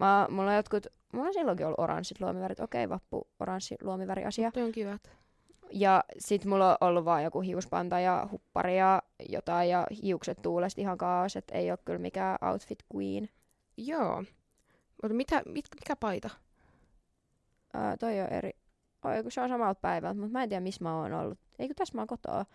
mä, 0.00 0.26
mulla 0.30 0.50
on 0.50 0.56
jotkut, 0.56 0.86
mulla 1.12 1.26
on 1.26 1.34
silloinkin 1.34 1.66
ollut 1.66 1.80
oranssit 1.80 2.20
luomivärit, 2.20 2.60
okei, 2.60 2.88
vappu, 2.88 3.28
oranssi 3.40 3.76
luomiväri 3.82 4.24
asia. 4.24 4.52
Toi 4.52 4.62
on 4.62 4.72
kivat. 4.72 5.10
Ja 5.72 6.04
sit 6.18 6.44
mulla 6.44 6.70
on 6.70 6.76
ollut 6.88 7.04
vaan 7.04 7.24
joku 7.24 7.40
hiuspanta 7.40 8.00
ja 8.00 8.28
huppari 8.32 8.78
ja 8.78 9.02
jotain 9.28 9.70
ja 9.70 9.86
hiukset 10.02 10.42
tuulesta 10.42 10.80
ihan 10.80 10.98
kaos, 10.98 11.36
et 11.36 11.50
ei 11.52 11.70
ole 11.70 11.78
kyllä 11.84 11.98
mikään 11.98 12.38
outfit 12.52 12.78
queen. 12.94 13.28
Joo. 13.76 14.24
Mutta 15.02 15.14
mitä, 15.14 15.42
mit, 15.46 15.64
mikä 15.74 15.96
paita? 15.96 16.30
Ää, 17.74 17.96
toi 17.96 18.20
on 18.20 18.26
eri, 18.26 18.50
Oi, 19.04 19.22
kun 19.22 19.32
se 19.32 19.40
on 19.40 19.48
samalta 19.48 19.80
päivältä, 19.80 20.20
mutta 20.20 20.32
mä 20.32 20.42
en 20.42 20.48
tiedä 20.48 20.60
missä 20.60 20.84
mä 20.84 21.00
oon 21.00 21.12
ollut. 21.12 21.38
Eikö 21.58 21.74
tässä 21.74 21.94
mä 21.94 22.00
oon 22.00 22.06
kotoa? 22.06 22.46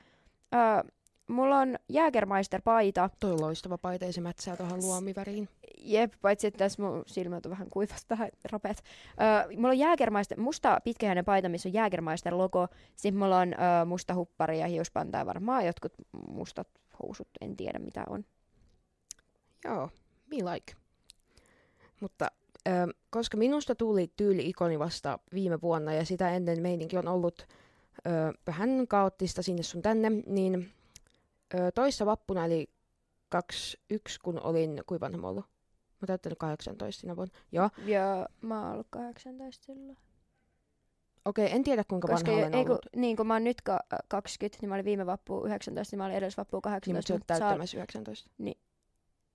Ää, 0.51 0.83
mulla 1.27 1.59
on 1.59 1.75
Jägermeister-paita. 1.89 3.09
Toi 3.19 3.31
on 3.31 3.41
loistava 3.41 3.77
paita 3.77 4.05
ja 4.05 4.13
se 4.13 4.21
mätsää 4.21 4.57
tuohon 4.57 4.79
luomiväriin. 4.81 5.49
Jep, 5.77 6.13
paitsi 6.21 6.47
että 6.47 6.57
tässä 6.57 6.81
mun 6.81 7.03
silmät 7.07 7.45
on 7.45 7.49
vähän 7.49 7.69
kuivasta 7.69 8.05
vähän 8.09 8.29
rapeat. 8.51 8.77
Öö, 9.21 9.57
mulla 9.57 9.69
on 9.69 9.79
Jägermeister, 9.79 10.39
musta 10.39 10.79
pitkähäinen 10.83 11.25
paita, 11.25 11.49
missä 11.49 11.69
on 11.69 11.73
Jägermeister-logo. 11.73 12.67
Sitten 12.95 13.19
mulla 13.19 13.39
on 13.39 13.53
öö, 13.53 13.85
musta 13.85 14.13
huppari 14.13 14.59
ja 14.59 14.67
hiuspanta 14.67 15.17
ja 15.17 15.25
varmaan 15.25 15.65
jotkut 15.65 15.93
mustat 16.27 16.67
housut, 17.03 17.27
en 17.41 17.57
tiedä 17.57 17.79
mitä 17.79 18.03
on. 18.09 18.25
Joo, 19.65 19.89
me 20.31 20.53
like. 20.53 20.82
Mutta 22.03 22.27
ö, 22.67 22.71
koska 23.09 23.37
minusta 23.37 23.75
tuli 23.75 24.11
tyyli-ikoni 24.17 24.79
vasta 24.79 25.19
viime 25.33 25.61
vuonna 25.61 25.93
ja 25.93 26.05
sitä 26.05 26.29
ennen 26.29 26.61
meininki 26.61 26.97
on 26.97 27.07
ollut 27.07 27.47
ö, 28.07 28.09
vähän 28.47 28.69
kaoottista 28.87 29.41
sinne 29.41 29.63
sun 29.63 29.81
tänne, 29.81 30.09
niin 30.09 30.71
ö, 31.53 31.71
toissa 31.71 32.05
vappuna 32.05 32.45
eli 32.45 32.69
21, 33.29 34.19
kun 34.19 34.39
olin, 34.43 34.81
kuinka 34.85 35.05
vanha 35.05 35.17
mä 35.17 35.27
ollut? 35.27 35.45
Mä 36.01 36.05
täyttänyt 36.07 36.39
18 36.39 37.01
sinä 37.01 37.15
vuonna. 37.15 37.33
Joo, 37.51 37.69
Ja 37.85 38.27
mä 38.41 38.61
oon 38.63 38.71
ollut 38.73 38.87
18 38.89 39.65
silloin. 39.65 39.97
okei, 41.25 41.51
en 41.51 41.63
tiedä 41.63 41.83
kuinka 41.83 42.07
Koska 42.07 42.31
vanha 42.31 42.41
olen 42.45 42.53
ei, 42.55 42.63
kun, 42.65 42.71
ollut. 42.71 42.85
niin 42.95 43.17
kun 43.17 43.27
mä 43.27 43.33
oon 43.33 43.43
nyt 43.43 43.61
ka- 43.61 43.79
20, 44.07 44.57
niin 44.61 44.69
mä 44.69 44.75
olin 44.75 44.85
viime 44.85 45.05
vappu 45.05 45.45
19, 45.45 45.93
niin 45.93 45.97
mä 45.97 46.05
olin 46.05 46.17
edes 46.17 46.37
vappu 46.37 46.57
Niin, 46.57 46.61
18. 46.61 47.13
mutta 47.13 47.33
sä 47.37 47.43
oot 47.45 47.49
täyttämässä 47.49 47.77
19. 47.77 48.29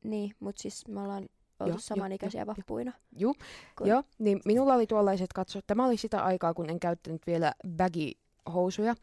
Niin, 0.05 0.33
mutta 0.41 0.63
siis 0.63 0.89
me 0.89 1.01
ollaan 1.01 1.29
oltu 1.64 1.73
joo, 1.73 1.79
samanikäisiä 1.81 2.40
joo, 2.40 2.47
joo. 2.47 2.55
vappuina. 2.59 2.92
Juu, 3.18 3.35
Kun- 3.79 3.87
joo, 3.87 4.03
niin 4.18 4.40
minulla 4.44 4.75
oli 4.75 4.87
tuollaiset, 4.87 5.33
katso, 5.33 5.61
tämä 5.66 5.87
oli 5.87 5.97
sitä 5.97 6.25
aikaa, 6.25 6.55
kun 6.55 6.71
en 6.71 6.81
käyttänyt 6.81 7.23
vielä 7.27 7.53
baggy-housuja. 7.66 8.94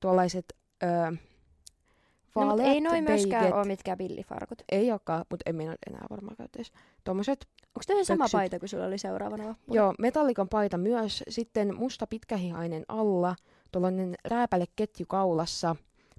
Tuollaiset 0.00 0.44
ö, 0.82 1.16
No, 2.36 2.46
mutta 2.46 2.62
ei 2.62 2.80
noin 2.80 3.04
myöskään 3.04 3.52
ole 3.54 3.64
mitkään 3.64 3.98
billifarkut. 3.98 4.62
Ei 4.72 4.90
olekaan, 4.90 5.24
mutta 5.30 5.42
en 5.50 5.56
minä 5.56 5.76
enää 5.86 6.06
varmaan 6.10 6.36
käyttäisi. 6.36 6.72
Tuommoiset, 7.04 7.46
Onko 7.66 7.80
tämä 7.86 8.04
sama 8.04 8.26
paita 8.32 8.58
kuin 8.58 8.68
sulla 8.68 8.84
oli 8.86 8.98
seuraavana 8.98 9.44
vappuna? 9.48 9.76
joo, 9.76 9.94
metallikan 9.98 10.48
paita 10.48 10.78
myös, 10.78 11.22
sitten 11.28 11.74
musta 11.76 12.06
pitkähihainen 12.06 12.84
alla, 12.88 13.36
tuollainen 13.72 14.14
rääpäle 14.24 14.64
ketju 14.76 15.06
kaulassa, 15.08 15.76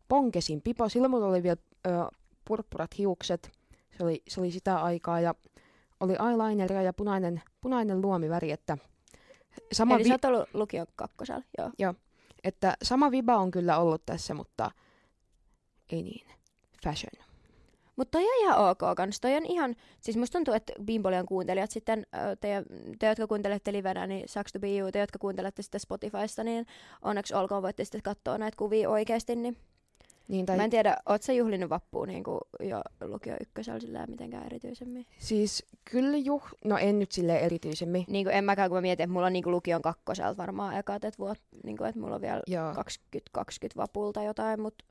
ponkesin 0.07 0.61
pipo, 0.61 0.89
silloin 0.89 1.11
mulla 1.11 1.25
oli 1.27 1.43
vielä 1.43 1.57
ö, 1.87 1.89
purppurat 2.47 2.97
hiukset, 2.97 3.51
se 3.97 4.03
oli, 4.03 4.23
se 4.27 4.39
oli 4.39 4.51
sitä 4.51 4.77
aikaa, 4.81 5.19
ja 5.19 5.35
oli 5.99 6.13
eyelineria 6.13 6.81
ja 6.81 6.93
punainen, 6.93 7.41
punainen 7.61 8.01
luomiväri, 8.01 8.51
että 8.51 8.77
sama, 9.73 9.95
Eli 9.95 10.03
vi- 10.03 10.07
sä 10.07 10.13
oot 10.13 10.25
ollut 10.25 10.49
lukion 10.53 10.87
kakkosella, 10.95 11.43
joo. 11.77 11.93
että 12.43 12.77
sama 12.83 13.11
viba 13.11 13.37
on 13.37 13.51
kyllä 13.51 13.77
ollut 13.77 14.05
tässä, 14.05 14.33
mutta 14.33 14.71
ei 15.91 16.03
niin. 16.03 16.27
Fashion. 16.83 17.25
Mutta 17.95 18.11
toi 18.11 18.23
on 18.23 18.41
ihan 18.41 18.69
ok 18.69 18.79
kans. 18.97 19.19
Toi 19.19 19.35
on 19.35 19.45
ihan, 19.45 19.75
siis 20.01 20.17
musta 20.17 20.37
tuntuu, 20.37 20.53
että 20.53 20.73
Bimbolian 20.83 21.25
kuuntelijat 21.25 21.71
sitten, 21.71 22.05
te, 22.41 22.63
te 22.99 23.07
jotka 23.07 23.27
kuuntelette 23.27 23.71
livenä, 23.73 24.07
niin 24.07 24.29
Sucks 24.29 24.53
to 24.53 24.59
be 24.59 24.77
you, 24.77 24.91
te 24.91 24.99
jotka 24.99 25.19
kuuntelette 25.19 25.61
sitten 25.61 25.79
Spotifysta, 25.79 26.43
niin 26.43 26.65
onneksi 27.01 27.33
olkoon 27.33 27.63
voitte 27.63 27.85
sitten 27.85 28.01
katsoa 28.01 28.37
näitä 28.37 28.57
kuvia 28.57 28.89
oikeasti. 28.89 29.35
Niin 29.35 29.57
Niin, 30.27 30.45
tai 30.45 30.57
Mä 30.57 30.63
en 30.63 30.69
tiedä, 30.69 30.97
oot 31.05 31.21
sä 31.21 31.33
juhlinut 31.33 31.69
vappua 31.69 32.05
niin 32.05 32.23
kuin 32.23 32.39
jo 32.59 32.81
lukio 33.01 33.35
ykkösellä 33.41 33.79
sillä 33.79 34.07
mitenkään 34.07 34.45
erityisemmin? 34.45 35.05
siis 35.17 35.65
kyllä 35.91 36.17
juh... 36.17 36.43
No 36.65 36.77
en 36.77 36.99
nyt 36.99 37.11
silleen 37.11 37.39
erityisemmin. 37.43 38.05
Niin 38.07 38.25
kuin 38.25 38.35
en 38.35 38.43
mäkään, 38.43 38.69
kun 38.69 38.77
mä 38.77 38.81
mietin, 38.81 39.03
että 39.03 39.13
mulla 39.13 39.25
on 39.27 39.33
niin 39.33 39.43
kuin 39.43 39.53
lukion 39.53 39.81
kakkoselta 39.81 40.37
varmaan 40.37 40.77
ekat, 40.77 41.03
että, 41.03 41.19
vuot, 41.19 41.37
niin 41.63 41.77
kuin, 41.77 41.89
että 41.89 42.01
mulla 42.01 42.15
on 42.15 42.21
vielä 42.21 42.41
Joo. 42.47 42.73
20-20 42.73 42.77
vapulta 43.77 44.23
jotain, 44.23 44.61
mutta 44.61 44.85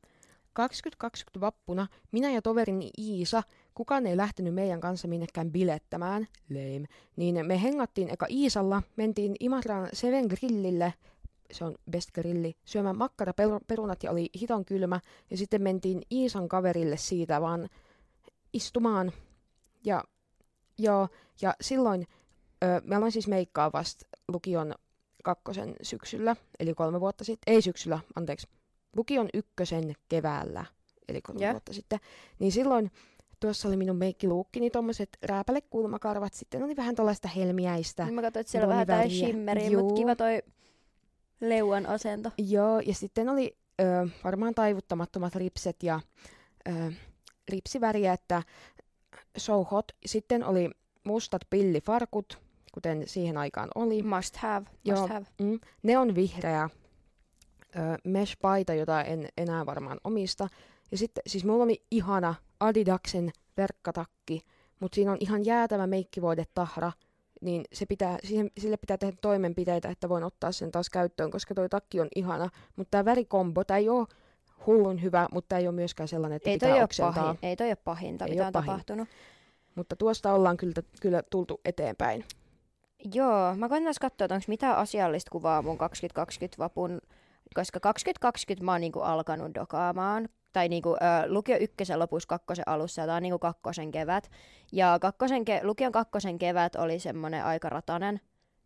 2020 0.54 1.40
vappuna 1.40 1.86
minä 2.12 2.30
ja 2.30 2.42
toverini 2.42 2.90
Iisa, 2.98 3.42
kukaan 3.74 4.06
ei 4.06 4.16
lähtenyt 4.16 4.54
meidän 4.54 4.80
kanssa 4.80 5.08
minnekään 5.08 5.50
bilettämään, 5.50 6.26
lame, 6.50 6.86
niin 7.16 7.46
me 7.46 7.62
hengattiin 7.62 8.10
eka 8.10 8.26
Iisalla, 8.30 8.82
mentiin 8.96 9.36
Imatran 9.40 9.88
Seven 9.92 10.26
Grillille, 10.26 10.94
se 11.52 11.64
on 11.64 11.74
best 11.90 12.11
grilli, 12.12 12.57
syömään 12.64 12.98
makkaraperunat 12.98 14.02
ja 14.02 14.11
oli 14.11 14.30
hiton 14.40 14.64
kylmä, 14.64 15.00
ja 15.30 15.37
sitten 15.37 15.62
mentiin 15.62 16.02
Iisan 16.12 16.48
kaverille 16.48 16.96
siitä 16.96 17.40
vaan 17.40 17.68
istumaan. 18.52 19.12
Ja, 19.85 20.04
joo, 20.78 21.09
ja 21.42 21.54
silloin 21.61 22.07
ö, 22.64 22.80
me 22.85 22.96
aloin 22.96 23.12
siis 23.12 23.28
meikkaa 23.28 23.72
vasta 23.72 24.07
lukion 24.28 24.74
kakkosen 25.24 25.74
syksyllä, 25.83 26.37
eli 26.61 26.74
kolme 26.74 27.00
vuotta 27.00 27.24
sitten, 27.24 27.54
ei 27.54 27.62
syksyllä, 27.62 27.98
anteeksi, 28.16 28.48
lukion 28.96 29.28
ykkösen 29.35 29.94
keväällä, 30.09 30.64
eli 31.09 31.22
kolme 31.22 31.44
Joo. 31.44 31.52
vuotta 31.52 31.72
sitten, 31.72 31.98
niin 32.38 32.52
silloin 32.52 32.90
tuossa 33.40 33.68
oli 33.68 33.76
minun 33.76 33.96
meikkiluukkini, 33.96 34.70
tuommoiset 34.70 35.09
rääpälekulmakarvat, 35.22 36.35
sitten 36.35 36.62
oli 36.62 36.76
vähän 36.76 36.94
tällaista 36.94 37.28
helmiäistä. 37.28 38.07
mä 38.12 38.22
katsoin, 38.22 38.40
että 38.40 38.50
siellä 38.50 38.64
on 38.64 38.68
vähän 38.68 38.83
jotain 38.83 39.11
shimmeriä, 39.11 39.68
Juu. 39.68 39.83
mutta 39.83 40.00
kiva 40.00 40.16
toi 40.16 40.42
leuan 41.48 41.87
asento. 41.87 42.30
Joo, 42.38 42.80
ja 42.80 42.94
sitten 42.94 43.28
oli 43.28 43.57
ö, 43.80 44.09
varmaan 44.24 44.54
taivuttamattomat 44.54 45.35
ripset 45.35 45.83
ja 45.83 46.00
ö, 46.68 46.92
ripsiväriä, 47.48 48.12
että 48.12 48.42
so 49.37 49.64
hot. 49.64 49.92
Sitten 50.07 50.44
oli 50.44 50.70
mustat 51.04 51.42
pillifarkut, 51.50 52.38
kuten 52.72 53.02
siihen 53.09 53.37
aikaan 53.37 53.68
oli. 53.74 54.02
Must 54.02 54.37
have, 54.37 54.66
must 54.70 54.85
Joo. 54.85 55.09
have. 55.09 55.26
Mm. 55.40 55.61
Neon 55.83 56.14
vihreä 56.14 56.70
ö, 57.76 57.78
mesh-paita, 58.04 58.74
jota 58.74 59.02
en 59.02 59.28
enää 59.37 59.66
varmaan 59.66 60.00
omista. 60.04 60.48
Ja 60.90 60.98
sitten, 60.98 61.22
siis 61.26 61.44
mulla 61.44 61.64
oli 61.64 61.85
ihana 61.90 62.35
Adidaksen 62.61 63.30
verkkatakki, 63.57 64.40
mutta 64.80 64.94
siinä 64.94 65.12
on 65.12 65.18
ihan 65.20 65.44
jäätävä 65.44 65.87
meikkivoidetahra, 65.87 66.92
niin 67.44 67.64
se 67.72 67.87
pitää, 67.87 68.18
siihen, 68.24 68.50
sille 68.59 68.76
pitää 68.76 68.98
tehdä 68.98 69.16
toimenpiteitä, 69.20 69.88
että 69.88 70.09
voin 70.09 70.24
ottaa 70.24 70.52
sen 70.52 70.72
taas 70.72 70.90
käyttöön, 70.90 71.30
koska 71.30 71.54
toi 71.54 71.68
takki 71.68 72.00
on 72.00 72.09
ihana. 72.16 72.48
Mutta 72.76 72.90
tämä 72.90 73.04
värikombo, 73.04 73.64
tämä 73.64 73.78
ei 73.78 73.88
ole 73.88 74.07
hullun 74.66 75.02
hyvä, 75.02 75.28
mutta 75.33 75.48
tämä 75.48 75.59
ei 75.61 75.66
ole 75.68 75.74
myöskään 75.74 76.09
sellainen, 76.09 76.37
että 76.37 76.50
Ei 76.50 76.59
toi, 76.59 76.66
pitää 76.68 76.76
ole 76.76 76.85
oksentaa. 76.85 77.12
pahin, 77.24 77.38
ei 77.42 77.57
toi 77.57 77.66
ole 77.68 77.76
pahinta, 77.76 78.24
Ei 78.24 78.30
mitä 78.30 78.46
on 78.46 78.52
pahin. 78.52 78.66
tapahtunut. 78.66 79.09
Mutta 79.74 79.96
tuosta 79.96 80.33
ollaan 80.33 80.57
kyllä, 80.57 80.83
kyllä 81.00 81.22
tultu 81.30 81.61
eteenpäin. 81.64 82.24
Joo, 83.14 83.54
mä 83.57 83.68
koitan 83.68 83.85
taas 83.85 83.98
katsoa, 83.98 84.24
että 84.24 84.35
onko 84.35 84.44
mitään 84.48 84.76
asiallista 84.76 85.30
kuvaa 85.30 85.62
mun 85.62 85.78
2020 85.78 86.59
vapun, 86.59 87.00
koska 87.54 87.80
2020 87.80 88.64
mä 88.64 88.72
oon 88.72 88.80
niinku 88.80 89.00
alkanut 89.00 89.54
dokaamaan, 89.54 90.28
tai 90.54 90.68
niinku, 90.68 90.90
ö, 90.94 90.96
lukio 91.26 91.56
ykkösen 91.60 91.98
lopussa 91.98 92.26
kakkosen 92.28 92.68
alussa, 92.68 93.00
ja 93.00 93.06
tää 93.06 93.16
on 93.16 93.22
niinku 93.22 93.38
kakkosen 93.38 93.90
kevät. 93.90 94.30
Ja 94.72 94.98
kakkosen 95.00 95.42
ke- 95.42 95.64
lukion 95.66 95.92
kakkosen 95.92 96.38
kevät 96.38 96.76
oli 96.76 96.98
semmonen 96.98 97.44
aika 97.44 97.68
ratanen, 97.68 98.20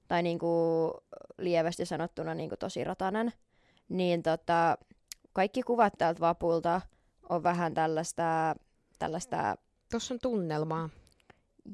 tai 0.09 0.23
niinku 0.23 0.91
lievästi 1.39 1.87
sanottuna 1.87 2.35
niinku 2.35 2.57
tosi 2.57 2.85
ratanen. 2.85 3.33
Niin 3.89 4.23
tota, 4.23 4.79
kaikki 5.33 5.63
kuvat 5.63 5.93
täältä 5.99 6.21
vapulta 6.21 6.81
on 7.29 7.43
vähän 7.43 7.75
tällaista, 7.75 8.55
tällaista, 8.99 9.57
Tuossa 9.91 10.15
on 10.15 10.21
tunnelmaa. 10.23 10.89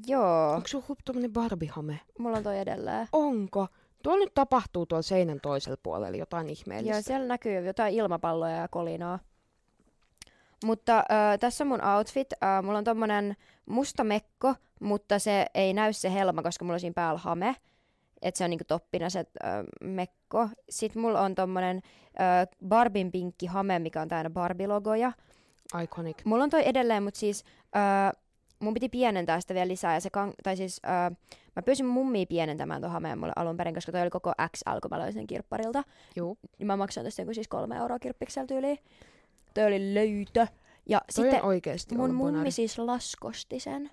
joo, 0.07 0.51
Onko 0.51 0.67
sulla 0.67 0.85
tuommoinen 1.05 1.31
Barbie-hame? 1.33 1.95
mulla 2.19 2.37
on 2.37 2.43
toi 2.43 2.59
edelleen. 2.59 3.07
Onko? 3.11 3.67
Tuolla 4.03 4.23
nyt 4.25 4.33
tapahtuu 4.33 4.85
tuolla 4.85 5.01
seinän 5.01 5.39
toisella 5.41 5.77
puolella 5.83 6.17
jotain 6.17 6.49
ihmeellistä. 6.49 6.95
Joo, 6.95 7.01
siellä 7.01 7.27
näkyy 7.27 7.65
jotain 7.65 7.93
ilmapalloja 7.93 8.55
ja 8.55 8.67
kolinaa. 8.67 9.19
Mutta 10.65 10.97
äh, 10.97 11.39
tässä 11.39 11.63
on 11.63 11.67
mun 11.67 11.85
outfit. 11.85 12.33
Äh, 12.33 12.63
mulla 12.63 12.77
on 12.77 12.83
tommonen 12.83 13.35
musta 13.65 14.03
mekko, 14.03 14.55
mutta 14.79 15.19
se 15.19 15.45
ei 15.53 15.73
näy 15.73 15.93
se 15.93 16.13
helma, 16.13 16.43
koska 16.43 16.65
mulla 16.65 16.75
on 16.75 16.79
siinä 16.79 16.93
päällä 16.93 17.19
hame. 17.19 17.55
Että 18.21 18.37
se 18.37 18.43
on 18.43 18.49
niinku 18.49 18.65
toppina 18.67 19.09
se 19.09 19.19
äh, 19.19 19.25
mekko. 19.83 20.49
Sitten 20.69 21.01
mulla 21.01 21.21
on 21.21 21.35
tommonen 21.35 21.81
äh, 22.21 22.47
Barbin 22.67 23.11
pinkki 23.11 23.45
hame, 23.45 23.79
mikä 23.79 24.01
on 24.01 24.07
täynnä 24.07 24.29
Barbie-logoja. 24.29 25.11
Iconic. 25.83 26.17
Mulla 26.25 26.43
on 26.43 26.49
toi 26.49 26.67
edelleen, 26.67 27.03
mutta 27.03 27.19
siis 27.19 27.43
äh, 27.75 28.21
mun 28.59 28.73
piti 28.73 28.89
pienentää 28.89 29.41
sitä 29.41 29.53
vielä 29.53 29.67
lisää. 29.67 29.93
Ja 29.93 29.99
se 29.99 30.09
kan- 30.09 30.33
tai 30.43 30.57
siis 30.57 30.81
äh, 30.85 31.17
mä 31.55 31.61
pyysin 31.61 31.85
mummia 31.85 32.25
pienentämään 32.25 32.81
tuon 32.81 32.93
hameen 32.93 33.17
mulle 33.17 33.33
alun 33.35 33.57
perin, 33.57 33.73
koska 33.73 33.91
toi 33.91 34.01
oli 34.01 34.09
koko 34.09 34.33
XL, 34.55 34.79
kun 34.81 34.91
mä 34.91 34.99
löin 34.99 35.13
sen 35.13 35.27
kirpparilta. 35.27 35.83
Juu. 36.15 36.37
Niin 36.59 36.67
mä 36.67 36.77
maksoin 36.77 37.05
tästä 37.05 37.21
joku 37.21 37.33
siis 37.33 37.47
kolme 37.47 37.77
euroa 37.77 37.99
kirppiksellä 37.99 38.47
tyyliin. 38.47 38.79
Toi 39.55 39.63
oli 39.65 39.93
löytö. 39.93 40.47
Ja 40.89 40.99
Toi 40.99 41.23
sitten 41.25 41.41
on 41.41 41.47
oikeesti 41.47 41.95
mun 41.97 42.13
mummi 42.15 42.31
bonari. 42.31 42.51
siis 42.51 42.77
laskosti 42.79 43.59
sen. 43.59 43.91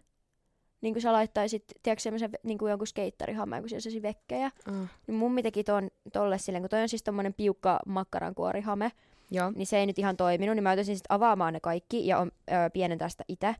Niin 0.80 0.94
kuin 0.94 1.02
sä 1.02 1.12
laittaisit, 1.12 1.64
tiedätkö 1.82 2.02
semmoisen 2.02 2.30
niin 2.42 2.58
kuin 2.58 2.70
jonkun 2.70 2.86
skeittarihameen, 2.86 3.62
kun 3.62 3.68
siellä 3.68 3.82
olisi 3.86 4.02
vekkejä. 4.02 4.46
Ah, 4.68 4.74
Niin 5.06 5.14
mummi 5.16 5.42
teki 5.42 5.64
ton, 5.64 5.90
tolle 6.12 6.38
silleen, 6.38 6.62
kun 6.62 6.70
toi 6.70 6.82
on 6.82 6.88
siis 6.88 7.02
tommonen 7.02 7.34
piukka 7.34 7.78
makkarankuorihame, 7.86 8.92
joo. 9.30 9.50
niin 9.56 9.66
se 9.66 9.78
ei 9.78 9.86
nyt 9.86 9.98
ihan 9.98 10.16
toiminut, 10.16 10.56
niin 10.56 10.62
mä 10.62 10.70
joutuisin 10.70 10.96
sitten 10.96 11.14
avaamaan 11.14 11.52
ne 11.52 11.60
kaikki 11.60 12.06
ja 12.06 12.18
on, 12.18 12.32
ö, 12.50 12.70
pienentää 12.72 13.08
sitä 13.08 13.24
itse. 13.28 13.56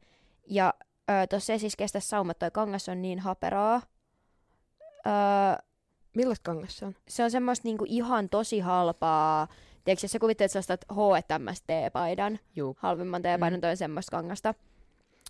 Ja 0.47 0.75
ö, 1.11 1.27
tossa 1.27 1.53
ei 1.53 1.59
siis 1.59 1.77
kestä 1.77 2.01
saumat, 2.01 2.38
toi 2.38 2.51
kangas 2.51 2.88
on 2.88 3.03
niin 3.03 3.19
haperaa. 3.19 3.83
Ö, 5.07 5.62
Millaista 6.17 6.43
kangas 6.53 6.77
se 6.79 6.85
on? 6.87 6.95
se 7.09 7.25
on 7.25 7.31
semmoista 7.31 7.69
niinku 7.69 7.85
ihan 7.88 8.29
tosi 8.29 8.61
halpaa. 8.61 9.49
Tiedätkö, 9.85 10.05
jos 10.05 10.12
sä 10.12 10.18
kuvittelet 10.18 10.51
sä 10.53 10.59
ostat 10.59 10.85
H&M 10.92 11.47
T-paidan, 11.66 12.38
Juu. 12.57 12.77
halvimman 12.81 13.23
T-paidan, 13.23 13.59
Mm. 13.59 13.61
toi 13.61 13.71
on 13.71 13.77
semmoista 13.77 14.11
kangasta. 14.16 14.55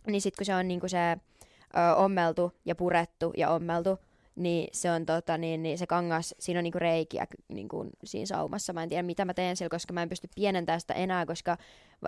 Niin 0.06 0.20
sit 0.20 0.36
kun 0.36 0.46
se 0.46 0.54
on 0.54 0.68
niinku 0.68 0.88
se 0.88 0.98
ö, 1.12 1.94
ommeltu 1.96 2.52
ja 2.64 2.74
purettu 2.74 3.32
ja 3.36 3.50
ommeltu, 3.50 3.98
niin 4.36 4.68
se 4.72 4.90
on 4.90 5.06
tota, 5.06 5.38
niin, 5.38 5.62
niin 5.62 5.78
se 5.78 5.86
kangas, 5.86 6.34
siinä 6.38 6.60
on 6.60 6.64
niinku 6.64 6.78
reikiä 6.78 7.26
niinku 7.48 7.86
siinä 8.04 8.26
saumassa. 8.26 8.72
Mä 8.72 8.82
en 8.82 8.88
tiedä 8.88 9.02
mitä 9.02 9.24
mä 9.24 9.34
teen 9.34 9.56
sillä, 9.56 9.68
koska 9.68 9.92
mä 9.92 10.02
en 10.02 10.08
pysty 10.08 10.28
pienentämään 10.34 10.80
sitä 10.80 10.94
enää, 10.94 11.26
koska 11.26 11.56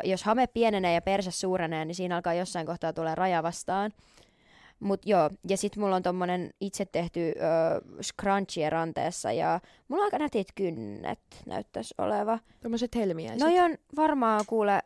jos 0.04 0.24
hame 0.24 0.46
pienenee 0.46 0.94
ja 0.94 1.02
perse 1.02 1.30
suurenee, 1.30 1.84
niin 1.84 1.94
siinä 1.94 2.14
alkaa 2.16 2.34
jossain 2.34 2.66
kohtaa 2.66 2.92
tulee 2.92 3.14
raja 3.14 3.42
vastaan. 3.42 3.90
Mut 4.80 5.06
joo, 5.06 5.30
ja 5.48 5.56
sit 5.56 5.76
mulla 5.76 5.96
on 5.96 6.02
tommonen 6.02 6.50
itse 6.60 6.84
tehty 6.84 7.20
ö, 7.20 7.32
scrunchie 8.02 8.70
ranteessa 8.70 9.32
ja 9.32 9.60
mulla 9.88 10.02
on 10.02 10.06
aika 10.06 10.18
nätit 10.18 10.48
kynnet 10.54 11.20
näyttäisi 11.46 11.94
oleva. 11.98 12.38
Tommoset 12.62 12.94
helmiäiset. 12.94 13.40
Noi 13.40 13.60
on 13.60 13.78
varmaan 13.96 14.44
kuule, 14.46 14.82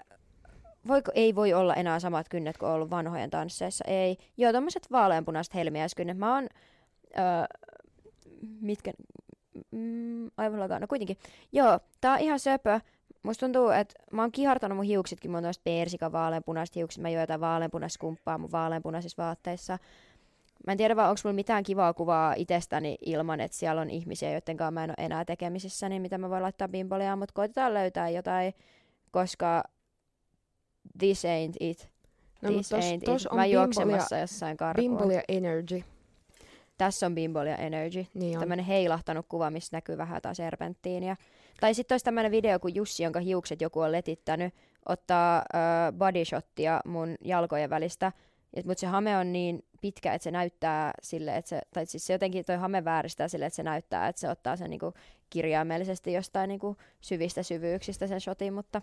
voiko, 0.88 1.12
ei 1.14 1.34
voi 1.34 1.52
olla 1.52 1.74
enää 1.74 2.00
samat 2.00 2.28
kynnet 2.28 2.58
kuin 2.58 2.68
on 2.68 2.74
ollut 2.74 2.90
vanhojen 2.90 3.30
tansseissa, 3.30 3.84
ei. 3.86 4.16
Joo, 4.36 4.52
tommoset 4.52 4.86
vaaleanpunaiset 4.92 5.54
helmiäiskynnet. 5.54 6.18
Mä 6.18 6.34
oon, 6.34 6.48
öö, 7.18 7.58
mitkä, 8.60 8.92
mm, 9.70 10.30
aivan 10.36 10.60
lakaa, 10.60 10.78
no 10.78 10.86
kuitenkin. 10.86 11.16
Joo, 11.52 11.80
tää 12.00 12.12
on 12.12 12.20
ihan 12.20 12.40
söpö. 12.40 12.80
Musta 13.22 13.46
tuntuu, 13.46 13.68
että 13.68 13.94
mä 14.12 14.22
oon 14.22 14.32
kihartanut 14.32 14.76
mun 14.76 14.84
hiuksitkin, 14.84 15.30
mun 15.30 15.38
on 15.38 15.44
tosta 15.44 15.62
persikan 15.64 16.12
vaaleanpunaiset 16.12 16.76
hiukset. 16.76 17.02
Mä 17.02 17.08
join 17.08 17.20
jotain 17.20 17.40
vaaleanpunaista 17.40 18.00
kumppaa 18.00 18.38
mun 18.38 18.52
vaaleanpunaisissa 18.52 19.22
vaatteissa. 19.22 19.78
Mä 20.66 20.72
en 20.72 20.78
tiedä 20.78 20.96
vaan, 20.96 21.10
onko 21.10 21.20
mulla 21.24 21.34
mitään 21.34 21.62
kivaa 21.62 21.94
kuvaa 21.94 22.34
itsestäni 22.36 22.98
ilman, 23.06 23.40
että 23.40 23.56
siellä 23.56 23.80
on 23.80 23.90
ihmisiä, 23.90 24.32
joiden 24.32 24.56
kanssa 24.56 24.70
mä 24.70 24.84
en 24.84 24.90
ole 24.90 25.06
enää 25.06 25.24
tekemisissä, 25.24 25.88
niin 25.88 26.02
mitä 26.02 26.18
mä 26.18 26.30
voin 26.30 26.42
laittaa 26.42 26.68
bimboleaan, 26.68 27.18
mutta 27.18 27.32
koitetaan 27.34 27.74
löytää 27.74 28.08
jotain, 28.08 28.54
koska 29.10 29.62
this 30.98 31.24
ain't 31.24 31.56
it. 31.60 31.90
No, 32.42 32.50
this 32.50 32.68
tos, 32.68 32.84
ain't 32.84 33.04
tos 33.04 33.22
it. 33.22 33.32
Mä 33.32 33.42
bimbolia, 33.42 33.60
juoksemassa 33.60 34.18
jossain 34.18 34.56
karkuun. 34.56 34.90
bimbolia 34.90 35.22
energy. 35.28 35.84
Tässä 36.78 37.06
on 37.06 37.14
bimbolia 37.14 37.56
energy. 37.56 38.06
Niin 38.14 38.36
on. 38.36 38.40
Tämmönen 38.40 38.64
heilahtanut 38.64 39.26
kuva, 39.28 39.50
missä 39.50 39.76
näkyy 39.76 39.98
vähän 39.98 40.16
jotain 40.16 40.34
serpenttiiniä. 40.34 41.16
Tai 41.60 41.74
sitten 41.74 41.94
olisi 41.94 42.04
tämmöinen 42.04 42.32
video, 42.32 42.58
kun 42.58 42.74
Jussi, 42.74 43.02
jonka 43.02 43.20
hiukset 43.20 43.60
joku 43.60 43.80
on 43.80 43.92
letittänyt, 43.92 44.54
ottaa 44.88 45.36
äh, 45.36 45.92
bodyshottia 45.98 46.80
mun 46.84 47.16
jalkojen 47.24 47.70
välistä. 47.70 48.12
Mutta 48.64 48.80
se 48.80 48.86
hame 48.86 49.18
on 49.18 49.32
niin 49.32 49.64
pitkä, 49.80 50.14
että 50.14 50.24
se 50.24 50.30
näyttää 50.30 50.92
sille, 51.02 51.36
että 51.36 51.48
se, 51.48 51.60
tai 51.74 51.86
siis 51.86 52.06
se 52.06 52.12
jotenkin 52.12 52.44
toi 52.44 52.56
hame 52.56 52.84
vääristää 52.84 53.28
sille, 53.28 53.46
että 53.46 53.56
se 53.56 53.62
näyttää, 53.62 54.08
että 54.08 54.20
se 54.20 54.30
ottaa 54.30 54.56
sen 54.56 54.70
niinku 54.70 54.94
kirjaimellisesti 55.30 56.12
jostain 56.12 56.48
niinku 56.48 56.76
syvistä 57.00 57.42
syvyyksistä 57.42 58.06
sen 58.06 58.20
shotin, 58.20 58.54
mutta 58.54 58.82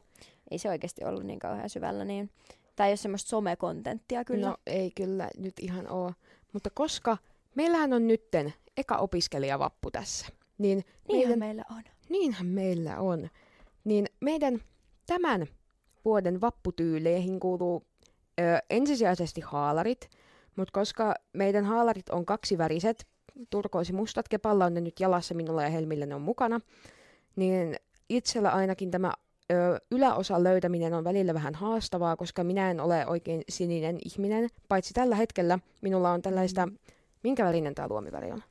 ei 0.51 0.57
se 0.57 0.69
oikeasti 0.69 1.05
ollut 1.05 1.23
niin 1.23 1.39
kauhean 1.39 1.69
syvällä. 1.69 2.05
Niin. 2.05 2.29
Tämä 2.75 2.87
ei 2.87 2.91
ole 2.91 2.97
semmoista 2.97 3.29
somekontenttia 3.29 4.25
kyllä. 4.25 4.47
No 4.47 4.57
ei 4.67 4.91
kyllä 4.91 5.29
nyt 5.37 5.53
ihan 5.61 5.91
oo. 5.91 6.13
Mutta 6.53 6.69
koska 6.69 7.17
meillähän 7.55 7.93
on 7.93 8.07
nytten 8.07 8.53
eka 8.77 8.97
opiskelijavappu 8.97 9.91
tässä, 9.91 10.27
niin 10.57 10.85
Niinhän 11.07 11.39
meidän, 11.39 11.39
meillä 11.39 11.63
on. 11.77 11.83
Niinhän 12.09 12.47
meillä 12.47 12.99
on, 12.99 13.29
niin 13.83 14.05
meidän 14.21 14.61
tämän 15.05 15.47
vuoden 16.05 16.41
vapputyyleihin 16.41 17.39
kuuluu 17.39 17.83
ö, 18.39 18.43
ensisijaisesti 18.69 19.41
haalarit, 19.41 20.09
mutta 20.55 20.71
koska 20.71 21.15
meidän 21.33 21.65
haalarit 21.65 22.09
on 22.09 22.25
kaksiväriset, 22.25 23.07
turkoosimustat, 23.49 24.27
kepalla 24.27 24.65
on 24.65 24.73
ne 24.73 24.81
nyt 24.81 24.99
jalassa, 24.99 25.33
minulla 25.33 25.63
ja 25.63 25.69
Helmillä 25.69 26.05
ne 26.05 26.15
on 26.15 26.21
mukana, 26.21 26.61
niin 27.35 27.75
itsellä 28.09 28.49
ainakin 28.49 28.91
tämä 28.91 29.13
ö, 29.51 29.79
yläosan 29.91 30.43
löytäminen 30.43 30.93
on 30.93 31.03
välillä 31.03 31.33
vähän 31.33 31.55
haastavaa, 31.55 32.15
koska 32.15 32.43
minä 32.43 32.71
en 32.71 32.79
ole 32.79 33.07
oikein 33.07 33.41
sininen 33.49 33.97
ihminen, 34.05 34.49
paitsi 34.69 34.93
tällä 34.93 35.15
hetkellä 35.15 35.59
minulla 35.81 36.11
on 36.11 36.21
tällaista, 36.21 36.67
minkä 37.23 37.45
värinen 37.45 37.75
tämä 37.75 37.87
luomiväri 37.87 38.31
on? 38.31 38.43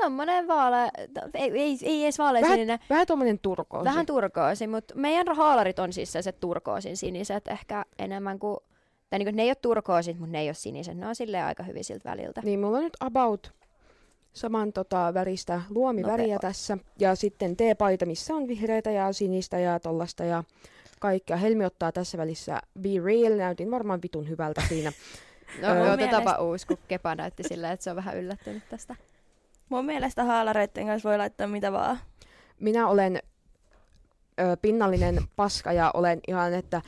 No 0.00 0.04
tommonen 0.04 0.48
vaale, 0.48 0.90
ei, 1.34 1.50
ei, 1.50 1.78
ei 1.82 2.04
edes 2.04 2.18
vaaleasininen, 2.18 2.78
Vähän 2.90 3.06
tuommoinen 3.06 3.38
turkoosi. 3.38 3.84
vähän 3.84 4.06
turkoosi, 4.06 4.66
mutta 4.66 4.94
meidän 4.94 5.36
haalarit 5.36 5.78
on 5.78 5.92
siis 5.92 6.12
sellaiset 6.12 6.40
turkoosin 6.40 6.96
siniset 6.96 7.48
ehkä 7.48 7.84
enemmän 7.98 8.38
kuin, 8.38 8.56
tai 9.10 9.18
niin 9.18 9.26
kuin, 9.26 9.36
ne 9.36 9.42
ei 9.42 9.48
ole 9.48 9.54
turkoosit, 9.54 10.18
mutta 10.18 10.32
ne 10.32 10.40
ei 10.40 10.48
ole 10.48 10.54
siniset, 10.54 10.96
ne 10.96 11.06
on 11.08 11.14
silleen 11.16 11.44
aika 11.44 11.62
hyvin 11.62 11.84
siltä 11.84 12.10
väliltä. 12.10 12.40
Niin, 12.44 12.60
mulla 12.60 12.78
on 12.78 12.84
nyt 12.84 12.96
about 13.00 13.52
saman 14.32 14.72
tota, 14.72 15.14
väristä 15.14 15.62
luomiväriä 15.70 16.34
No, 16.34 16.38
tässä. 16.40 16.78
Ja 16.98 17.14
sitten 17.14 17.56
T-paita, 17.56 18.06
missä 18.06 18.34
on 18.34 18.48
vihreitä 18.48 18.90
ja 18.90 19.12
sinistä 19.12 19.58
ja 19.58 19.80
tollasta 19.80 20.24
ja 20.24 20.44
kaikkea. 21.00 21.36
Helmi 21.36 21.64
ottaa 21.64 21.92
tässä 21.92 22.18
välissä 22.18 22.60
Be 22.80 22.88
Real. 23.04 23.36
Näytin 23.36 23.70
varmaan 23.70 24.02
vitun 24.02 24.28
hyvältä 24.28 24.62
siinä. 24.68 24.92
No, 25.62 25.68
Öö, 25.68 25.92
otetaanpa 25.92 26.38
uusi, 26.38 26.66
kun 26.68 26.78
Kepa 26.88 27.14
näytti 27.14 27.42
sillä, 27.42 27.72
että 27.72 27.84
se 27.84 27.90
on 27.90 27.96
vähän 27.96 28.16
yllättynyt 28.16 28.62
tästä. 28.68 28.96
Mun 29.68 29.84
mielestä 29.84 30.24
haalareiden 30.24 30.86
kanssa 30.86 31.08
voi 31.08 31.18
laittaa 31.18 31.46
mitä 31.46 31.72
vaan. 31.72 31.98
Minä 32.60 32.88
olen 32.88 33.18
ö, 34.40 34.56
pinnallinen 34.62 35.18
paska 35.36 35.72
ja 35.72 35.90
olen 35.94 36.20
ihan, 36.28 36.54
että 36.54 36.82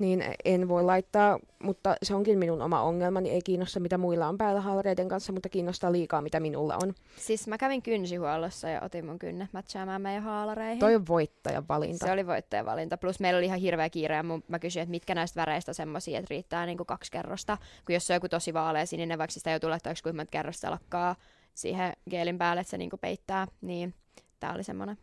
niin 0.00 0.24
en 0.44 0.68
voi 0.68 0.84
laittaa, 0.84 1.38
mutta 1.62 1.96
se 2.02 2.14
onkin 2.14 2.38
minun 2.38 2.62
oma 2.62 2.82
ongelmani. 2.82 3.30
Ei 3.30 3.42
kiinnosta, 3.42 3.80
mitä 3.80 3.98
muilla 3.98 4.28
on 4.28 4.38
päällä 4.38 4.60
haalareiden 4.60 5.08
kanssa, 5.08 5.32
mutta 5.32 5.48
kiinnostaa 5.48 5.92
liikaa, 5.92 6.22
mitä 6.22 6.40
minulla 6.40 6.78
on. 6.82 6.94
Siis 7.16 7.48
mä 7.48 7.58
kävin 7.58 7.82
kynsihuollossa 7.82 8.68
ja 8.68 8.80
otin 8.82 9.06
mun 9.06 9.18
kynnet 9.18 9.52
mätsäämään 9.52 10.02
meidän 10.02 10.22
haalareihin. 10.22 10.78
Toi 10.78 10.94
on 10.94 11.06
voittajan 11.08 11.68
valinta. 11.68 12.06
Se 12.06 12.12
oli 12.12 12.26
voittajavalinta. 12.26 12.96
Plus 12.96 13.20
meillä 13.20 13.38
oli 13.38 13.46
ihan 13.46 13.60
hirveä 13.60 13.90
kiire 13.90 14.14
ja 14.14 14.22
mun, 14.22 14.44
mä 14.48 14.58
kysyin, 14.58 14.82
että 14.82 14.90
mitkä 14.90 15.14
näistä 15.14 15.40
väreistä 15.40 15.70
on 15.70 15.74
semmosia, 15.74 16.18
että 16.18 16.30
riittää 16.30 16.66
niinku 16.66 16.84
kaksi 16.84 17.12
kerrosta. 17.12 17.58
Kun 17.86 17.94
jos 17.94 18.06
se 18.06 18.12
on 18.12 18.16
joku 18.16 18.28
tosi 18.28 18.54
vaalea 18.54 18.86
sininen, 18.86 19.18
vaikka 19.18 19.32
sitä 19.32 19.50
joutuu 19.50 19.70
laittaa 19.70 19.90
yksi 19.90 20.02
kuinka 20.02 20.26
kerrosta 20.26 20.70
lakkaa 20.70 21.16
siihen 21.54 21.92
geelin 22.10 22.38
päälle, 22.38 22.60
että 22.60 22.70
se 22.70 22.78
niinku 22.78 22.96
peittää, 22.96 23.46
niin 23.60 23.94
tää 24.40 24.54
oli 24.54 24.64
semmonen. 24.64 24.98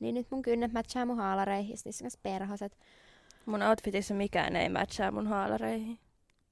Niin 0.00 0.14
nyt 0.14 0.26
mun 0.30 0.42
kynnet 0.42 0.72
matchaa 0.72 1.06
mun 1.06 1.16
haalareihin, 1.16 1.76
niissä 1.84 2.04
kanssa 2.04 2.20
perhoset. 2.22 2.78
Mun 3.46 3.62
outfitissa 3.62 4.14
mikään 4.14 4.56
ei 4.56 4.68
matchaa 4.68 5.10
mun 5.10 5.26
haalareihin. 5.26 5.98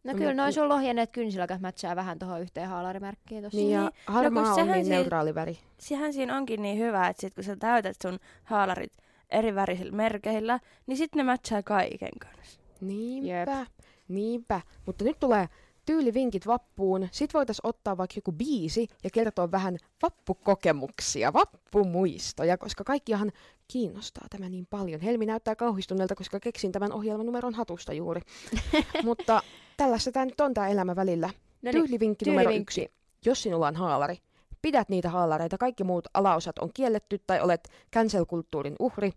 No 0.04 0.12
No, 0.12 0.18
kyllä 0.18 0.34
noin 0.34 0.52
sun 0.52 0.68
lohjenneet 0.68 1.10
kynsilakat 1.10 1.60
matchaa 1.60 1.96
vähän 1.96 2.18
tuohon 2.18 2.40
yhteen 2.40 2.68
haalarimerkkiin 2.68 3.42
tossa. 3.42 3.58
Niin, 3.58 3.70
ja 3.70 3.80
Niin. 3.80 3.90
harmaa 4.06 4.42
No 4.42 4.54
on 4.54 4.72
niin 4.72 4.88
neutraali 4.88 5.34
väri. 5.34 5.58
Sehän 5.78 6.12
siinä 6.12 6.36
onkin 6.36 6.62
niin 6.62 6.78
hyvä, 6.78 7.08
että 7.08 7.20
sit 7.20 7.34
kun 7.34 7.44
sä 7.44 7.56
täytät 7.56 7.96
sun 8.02 8.18
haalarit 8.44 8.92
eri 9.30 9.54
värisillä 9.54 9.92
merkeillä, 9.92 10.60
niin 10.86 10.96
sitten 10.96 11.18
ne 11.18 11.32
matchaa 11.32 11.62
kaiken 11.62 12.18
kanssa. 12.20 12.60
Niinpä, 12.80 13.66
niinpä. 14.08 14.60
Mutta 14.86 15.04
nyt 15.04 15.16
tulee 15.20 15.48
tyylivinkit 15.90 16.46
vappuun. 16.46 17.08
Sitten 17.12 17.38
voitaisiin 17.38 17.66
ottaa 17.68 17.96
vaikka 17.96 18.14
joku 18.16 18.32
biisi 18.32 18.88
ja 19.04 19.10
kertoa 19.10 19.50
vähän 19.50 19.78
vappukokemuksia, 20.02 21.32
vappumuistoja, 21.32 22.58
koska 22.58 22.84
kaikkiahan 22.84 23.32
kiinnostaa 23.68 24.26
tämä 24.30 24.48
niin 24.48 24.66
paljon. 24.70 25.00
Helmi 25.00 25.26
näyttää 25.26 25.56
kauhistuneelta, 25.56 26.14
koska 26.14 26.40
keksin 26.40 26.72
tämän 26.72 26.92
ohjelman 26.92 27.26
numeron 27.26 27.54
hatusta 27.54 27.92
juuri. 27.92 28.20
Mutta 29.04 29.42
tällaista 29.76 30.12
tämä 30.12 30.24
nyt 30.24 30.40
on 30.40 30.54
tämä 30.54 30.68
elämä 30.68 30.96
välillä. 30.96 31.26
no 31.26 31.32
niin, 31.62 31.72
Tyylivinkki 31.72 32.24
numero 32.24 32.42
tyylivinkki. 32.44 32.80
yksi. 32.80 32.94
Jos 33.26 33.42
sinulla 33.42 33.68
on 33.68 33.76
haalari, 33.76 34.18
pidät 34.62 34.88
niitä 34.88 35.10
haalareita. 35.10 35.58
Kaikki 35.58 35.84
muut 35.84 36.06
alaosat 36.14 36.58
on 36.58 36.70
kielletty 36.74 37.20
tai 37.26 37.40
olet 37.40 37.68
cancel-kulttuurin 37.96 38.76
uhri 38.78 39.12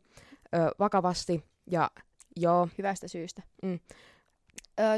ö, 0.56 0.58
vakavasti. 0.80 1.44
Ja 1.72 1.92
joo, 2.38 2.68
hyvästä 2.78 3.08
syystä. 3.08 3.42
Mm. 3.64 3.80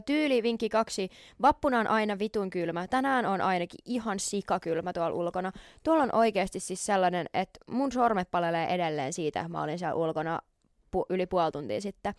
Tyyli 0.06 0.44
vinkki 0.44 0.70
kaksi. 0.70 1.10
Vappuna 1.42 1.80
on 1.80 1.88
aina 1.88 2.20
vitun 2.20 2.50
kylmä. 2.50 2.88
Tänään 2.88 3.26
on 3.26 3.42
ainakin 3.42 3.80
ihan 3.86 4.20
sikakylmä 4.20 4.94
tuolla 4.94 5.16
ulkona. 5.16 5.52
Tuolla 5.84 6.04
on 6.04 6.16
oikeasti 6.16 6.60
siis 6.60 6.86
sellainen, 6.86 7.28
että 7.34 7.60
mun 7.68 7.92
sormet 7.92 8.32
palelee 8.32 8.66
edelleen 8.66 9.14
siitä, 9.14 9.40
että 9.40 9.52
mä 9.52 9.64
olin 9.64 9.80
siellä 9.80 9.96
ulkona 9.96 10.40
pu- 10.96 11.06
yli 11.10 11.26
puoli 11.26 11.52
tuntia 11.52 11.82
sitten. 11.82 12.14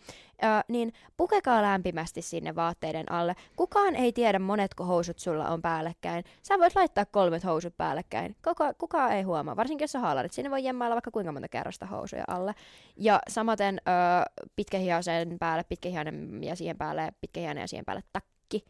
Ö, 0.45 0.47
niin 0.69 0.93
pukekaa 1.17 1.63
lämpimästi 1.63 2.23
sinne 2.23 2.55
vaatteiden 2.55 3.13
alle. 3.13 3.35
Kukaan 3.57 3.95
ei 3.97 4.13
tiedä 4.13 4.39
monetko 4.39 4.85
housut 4.85 5.19
sulla 5.19 5.49
on 5.49 5.63
päällekkäin. 5.63 6.25
Sä 6.43 6.59
voit 6.59 6.77
laittaa 6.77 7.05
kolmet 7.05 7.45
housut 7.45 7.77
päällekkäin. 7.77 8.37
Kuka, 8.45 8.75
kukaan 8.75 9.13
ei 9.13 9.23
huomaa, 9.23 9.57
varsinkin 9.57 9.85
jos 9.85 9.93
sä 9.93 9.99
haalarit. 9.99 10.33
Sinne 10.33 10.51
voi 10.51 10.65
jemmailla 10.65 10.95
vaikka 10.95 11.11
kuinka 11.11 11.33
monta 11.33 11.49
kerrosta 11.49 11.87
housuja 11.87 12.25
alle. 12.29 12.55
Ja 12.97 13.21
samaten 13.29 13.81
ö, 13.89 14.43
pitkähihaisen 14.57 15.37
päälle 15.39 15.65
pitkähihainen 15.65 16.45
ja 16.45 16.57
siihen 16.57 16.77
päälle 16.79 17.13
pitkähihainen 17.21 17.61
ja 17.61 17.69
siihen 17.69 17.85
päälle 17.85 18.03
takki. 18.13 18.65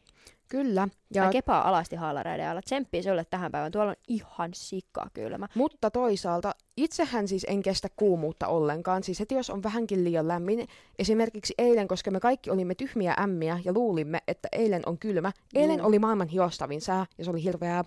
Kyllä. 0.48 0.88
Ja 1.14 1.24
Ja, 1.24 1.30
kepaa 1.30 1.68
alasti 1.68 1.96
haalareiden 1.96 2.48
alla. 2.48 2.62
Tsemppii 2.62 3.02
sulle 3.02 3.24
tähän 3.24 3.52
päivään. 3.52 3.72
Tuolla 3.72 3.90
on 3.90 3.96
ihan 4.08 4.50
sikakylmä. 4.54 5.48
mutta 5.54 5.90
toisaalta 5.90 6.54
itsehän 6.76 7.28
siis 7.28 7.46
en 7.48 7.62
kestä 7.62 7.88
kuumuutta 7.96 8.46
ollenkaan. 8.46 9.02
Siis 9.02 9.20
heti 9.20 9.34
jos 9.34 9.50
on 9.50 9.62
vähänkin 9.62 10.04
liian 10.04 10.28
lämmin, 10.28 10.68
esimerkiksi 10.98 11.54
eilen, 11.58 11.88
koska 11.88 12.10
me 12.10 12.20
kaikki 12.20 12.50
olimme 12.50 12.74
tyhmiä 12.74 13.14
ämmiä 13.20 13.60
ja 13.64 13.72
luulimme, 13.72 14.18
että 14.28 14.48
eilen 14.52 14.82
on 14.86 14.98
kylmä. 14.98 15.32
Eilen 15.54 15.78
Juu. 15.78 15.86
oli 15.86 15.98
maailman 15.98 16.28
hiostavin 16.28 16.80
sää 16.80 17.06
ja 17.18 17.24
se 17.24 17.30
oli 17.30 17.42
hirveää. 17.42 17.84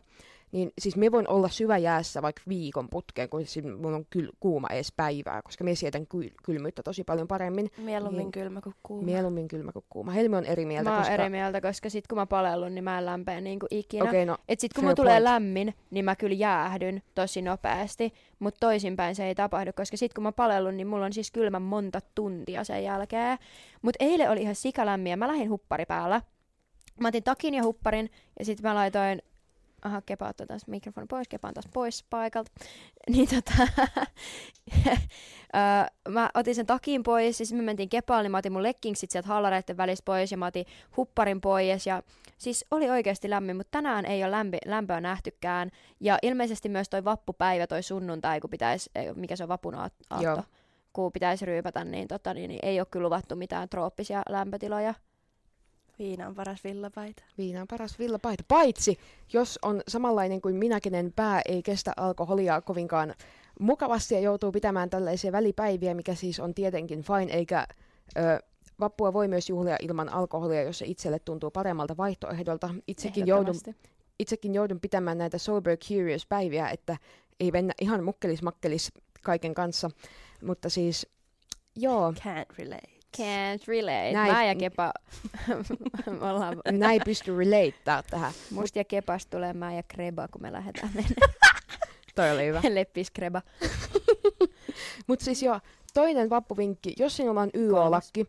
Niin 0.51 0.71
siis 0.81 0.95
me 0.95 1.11
voin 1.11 1.27
olla 1.29 1.49
syväjäässä 1.49 2.21
vaikka 2.21 2.41
viikon 2.47 2.89
putkeen, 2.89 3.29
kun 3.29 3.45
siis 3.45 3.65
mulla 3.65 3.95
on 3.97 4.05
kyl- 4.17 4.31
kuuma 4.39 4.67
edes 4.67 4.93
päivää, 4.97 5.41
koska 5.41 5.63
me 5.63 5.75
sietän 5.75 6.01
kyl- 6.15 6.33
kylmyyttä 6.43 6.83
tosi 6.83 7.03
paljon 7.03 7.27
paremmin. 7.27 7.71
Mieluummin 7.77 8.19
Niin. 8.19 8.31
kylmä 8.31 8.61
kuin 8.61 8.75
kuuma. 8.83 9.05
Mieluummin 9.05 9.47
kylmä 9.47 9.71
kuin 9.71 9.85
kuuma. 9.89 10.11
Helmi 10.11 10.35
on 10.35 10.45
eri 10.45 10.65
mieltä, 10.65 10.89
Mä 10.89 10.97
koska... 10.97 11.13
eri 11.13 11.29
mieltä, 11.29 11.61
koska 11.61 11.89
sit 11.89 12.07
kun 12.07 12.17
mä 12.17 12.25
palellun, 12.25 12.75
niin 12.75 12.83
mä 12.83 12.97
en 12.97 13.05
lämpää 13.05 13.41
niinku 13.41 13.65
ikinä. 13.71 14.09
Okei, 14.09 14.25
no 14.25 14.37
Et 14.49 14.59
sit 14.59 14.73
kun 14.73 14.83
mulla 14.83 14.95
tulee 14.95 15.23
lämmin, 15.23 15.73
niin 15.91 16.05
mä 16.05 16.15
kyllä 16.15 16.35
jäähdyn 16.35 17.01
tosi 17.15 17.41
nopeasti, 17.41 18.13
mutta 18.39 18.57
toisinpäin 18.59 19.15
se 19.15 19.25
ei 19.27 19.35
tapahdu, 19.35 19.71
koska 19.75 19.97
sit 19.97 20.13
kun 20.13 20.23
mä 20.23 20.31
palellun, 20.31 20.77
niin 20.77 20.87
mulla 20.87 21.05
on 21.05 21.13
siis 21.13 21.31
kylmä 21.31 21.59
monta 21.59 21.99
tuntia 22.15 22.63
sen 22.63 22.83
jälkeen. 22.83 23.37
Mut 23.81 23.95
eilen 23.99 24.29
oli 24.31 24.41
ihan 24.41 24.55
sikalämmin 24.55 25.09
ja 25.09 25.17
mä 25.17 25.27
lähdin 25.27 25.49
huppari 25.49 25.85
päällä. 25.85 26.21
Mä 26.99 27.07
otin 27.07 27.23
takin 27.23 27.53
ja 27.53 27.63
hupparin 27.63 28.09
ja 28.39 28.45
sitten 28.45 28.69
mä 28.69 28.75
laitoin 28.75 29.21
Aha, 29.81 30.01
Kepa 30.01 30.27
ottaa 30.27 30.47
taas 30.47 30.67
mikrofoni 30.67 31.07
pois, 31.07 31.27
Kepa 31.27 31.47
on 31.47 31.53
taas 31.53 31.69
pois 31.73 32.05
paikalta. 32.09 32.51
Niin 33.09 33.29
tota, 33.29 33.53
mä 36.09 36.29
otin 36.33 36.55
sen 36.55 36.65
takin 36.65 37.03
pois 37.03 37.39
ja 37.39 37.45
sitten 37.45 37.63
me 37.63 37.65
mentiin 37.65 37.89
Kepaan, 37.89 38.23
niin 38.23 38.31
mä 38.31 38.37
otin 38.37 38.51
mun 38.51 38.63
leggingsit 38.63 39.11
sieltä 39.11 39.27
hallareiden 39.27 39.77
välistä 39.77 40.05
pois 40.05 40.31
ja 40.31 40.37
mä 40.37 40.45
otin 40.45 40.65
hupparin 40.97 41.41
pois 41.41 41.87
ja 41.87 42.03
Siis 42.39 42.65
oli 42.71 42.89
oikeasti 42.89 43.29
lämmin, 43.29 43.55
mutta 43.55 43.71
tänään 43.71 44.05
ei 44.05 44.23
ole 44.23 44.31
lämpi, 44.31 44.57
lämpöä 44.65 45.01
nähtykään. 45.01 45.71
Ja 45.99 46.17
ilmeisesti 46.21 46.69
myös 46.69 46.89
toi 46.89 47.05
vappupäivä, 47.05 47.67
toi 47.67 47.83
sunnuntai, 47.83 48.39
kun 48.39 48.49
pitäisi, 48.49 48.89
mikä 49.15 49.35
se 49.35 49.43
on 49.43 49.49
vapun 49.49 49.75
aatto, 49.75 50.43
kun 50.93 51.11
pitäisi 51.11 51.45
ryypätä, 51.45 51.83
niin, 51.83 52.07
tota, 52.07 52.33
niin, 52.33 52.47
niin 52.47 52.59
ei 52.63 52.79
ole 52.79 52.87
kyllä 52.91 53.05
luvattu 53.05 53.35
mitään 53.35 53.69
trooppisia 53.69 54.21
lämpötiloja. 54.29 54.93
Viina 55.99 56.27
on 56.27 56.35
paras 56.35 56.63
villapaita. 56.63 57.23
Viina 57.37 57.61
on 57.61 57.67
paras 57.67 57.99
villapaita. 57.99 58.43
Paitsi, 58.47 58.97
jos 59.33 59.59
on 59.61 59.81
samanlainen 59.87 60.41
kuin 60.41 60.55
minä, 60.55 60.79
kenen 60.79 61.13
pää 61.15 61.41
ei 61.45 61.63
kestä 61.63 61.93
alkoholia 61.97 62.61
kovinkaan 62.61 63.15
mukavasti 63.59 64.13
ja 64.13 64.19
joutuu 64.19 64.51
pitämään 64.51 64.89
tällaisia 64.89 65.31
välipäiviä, 65.31 65.93
mikä 65.93 66.15
siis 66.15 66.39
on 66.39 66.53
tietenkin 66.53 67.03
fine, 67.03 67.33
eikä 67.33 67.67
Ö, 68.17 68.39
vappua 68.79 69.13
voi 69.13 69.27
myös 69.27 69.49
juhlia 69.49 69.75
ilman 69.81 70.09
alkoholia, 70.09 70.63
jos 70.63 70.77
se 70.77 70.85
itselle 70.85 71.19
tuntuu 71.19 71.51
paremmalta 71.51 71.97
vaihtoehdolta. 71.97 72.69
Itsekin 72.87 73.27
joudun, 73.27 73.55
itsekin 74.19 74.53
joudun 74.53 74.79
pitämään 74.79 75.17
näitä 75.17 75.37
sober 75.37 75.77
curious 75.77 76.25
päiviä, 76.25 76.69
että 76.69 76.97
ei 77.39 77.51
mennä 77.51 77.73
ihan 77.81 78.03
mukkelis 78.03 78.41
makkelis 78.41 78.91
kaiken 79.23 79.53
kanssa. 79.53 79.91
Mutta 80.43 80.69
siis, 80.69 81.07
joo, 81.75 82.11
Can't 82.11 82.55
relate. 82.57 82.98
Can't 83.17 83.67
relate. 83.67 84.13
Näin. 84.13 84.33
Mä 84.33 84.45
ja 84.45 84.55
Kepa, 84.55 84.93
me 86.19 86.29
ollaan 86.29 86.61
näin 86.71 86.93
ei 86.93 86.99
pysty 87.05 87.37
relateaa 87.37 88.03
tähän. 88.03 88.33
musta 88.51 88.79
ja 88.79 88.83
Kepasta 88.83 89.29
tulee 89.29 89.53
mä 89.53 89.73
ja 89.73 89.83
Kreba, 89.83 90.27
kun 90.27 90.41
me 90.41 90.51
lähdetään 90.51 90.91
mennä. 90.93 91.15
Toi 92.15 92.31
oli 92.31 92.45
hyvä. 92.45 92.61
Leppis 92.75 93.11
Kreba. 93.11 93.41
Mutta 95.07 95.25
siis 95.25 95.43
joo, 95.43 95.59
toinen 95.93 96.29
vappuvinkki, 96.29 96.93
jos 96.97 97.17
sinulla 97.17 97.41
on 97.41 97.49
YO-lakki, 97.53 98.25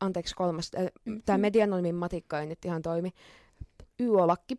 anteeksi 0.00 0.34
kolmas, 0.34 0.70
äh, 0.78 0.86
tämä 1.24 1.38
medianonimin 1.38 1.94
matikka 1.94 2.40
ei 2.40 2.46
nyt 2.46 2.64
ihan 2.64 2.82
toimi, 2.82 3.10
YO-lakki, 4.00 4.56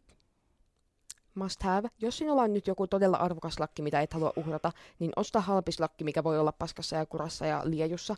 must 1.36 1.64
have. 1.64 1.90
Jos 2.02 2.18
sinulla 2.18 2.42
on 2.42 2.54
nyt 2.54 2.68
joku 2.68 2.88
todella 2.88 3.18
arvokas 3.18 3.60
lakki, 3.60 3.82
mitä 3.82 4.02
et 4.02 4.14
halua 4.14 4.34
uhrata, 4.36 4.72
niin 5.00 5.12
osta 5.16 5.42
halpis 5.42 5.80
lakki, 5.80 6.04
mikä 6.04 6.24
voi 6.24 6.40
olla 6.40 6.52
paskassa 6.52 6.96
ja 6.96 7.06
kurassa 7.06 7.46
ja 7.46 7.62
liejussa 7.66 8.16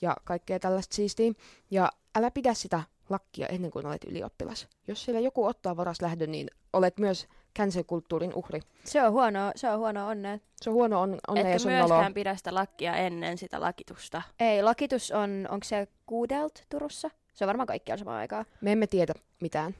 ja 0.00 0.16
kaikkea 0.24 0.58
tällaista 0.58 0.94
siistiä. 0.96 1.32
Ja 1.70 1.88
älä 2.18 2.30
pidä 2.30 2.54
sitä 2.54 2.82
lakkia 3.08 3.46
ennen 3.46 3.70
kuin 3.70 3.86
olet 3.86 4.04
ylioppilas. 4.04 4.68
Jos 4.88 5.04
siellä 5.04 5.20
joku 5.20 5.44
ottaa 5.44 5.76
varas 5.76 6.02
lähdön, 6.02 6.32
niin 6.32 6.50
olet 6.72 6.98
myös 6.98 7.26
cancel-kulttuurin 7.58 8.34
uhri. 8.34 8.60
Se 8.84 9.02
on 9.02 9.12
huono, 9.12 9.52
se 9.56 9.70
on 9.70 9.78
huono 9.78 10.08
onne. 10.08 10.40
Se 10.62 10.70
on 10.70 10.74
huono 10.74 11.00
on, 11.00 11.18
onnea 11.28 11.44
ja 11.44 11.50
Etkä 11.50 11.58
sun 11.58 11.72
noloa. 11.72 11.88
myöskään 11.88 12.14
pidä 12.14 12.36
sitä 12.36 12.54
lakkia 12.54 12.96
ennen 12.96 13.38
sitä 13.38 13.60
lakitusta. 13.60 14.22
Ei, 14.40 14.62
lakitus 14.62 15.10
on, 15.10 15.46
onko 15.50 15.64
se 15.64 15.88
kuudelt 16.06 16.64
Turussa? 16.68 17.10
Se 17.34 17.44
on 17.44 17.46
varmaan 17.46 17.66
kaikkialla 17.66 17.98
samaan 17.98 18.18
aikaan. 18.18 18.44
Me 18.60 18.72
emme 18.72 18.86
tiedä 18.86 19.14
mitään. 19.40 19.74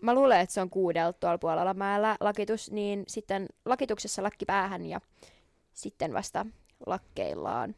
Mä 0.00 0.14
luulen, 0.14 0.40
että 0.40 0.52
se 0.52 0.60
on 0.60 0.70
kuudelta 0.70 1.18
tuolla 1.20 1.38
puolella 1.38 1.74
mäellä 1.74 2.16
lakitus, 2.20 2.70
niin 2.70 3.04
sitten 3.08 3.46
lakituksessa 3.64 4.22
lakki 4.22 4.44
päähän 4.44 4.86
ja 4.86 5.00
sitten 5.72 6.12
vasta 6.12 6.46
lakkeillaan. 6.86 7.74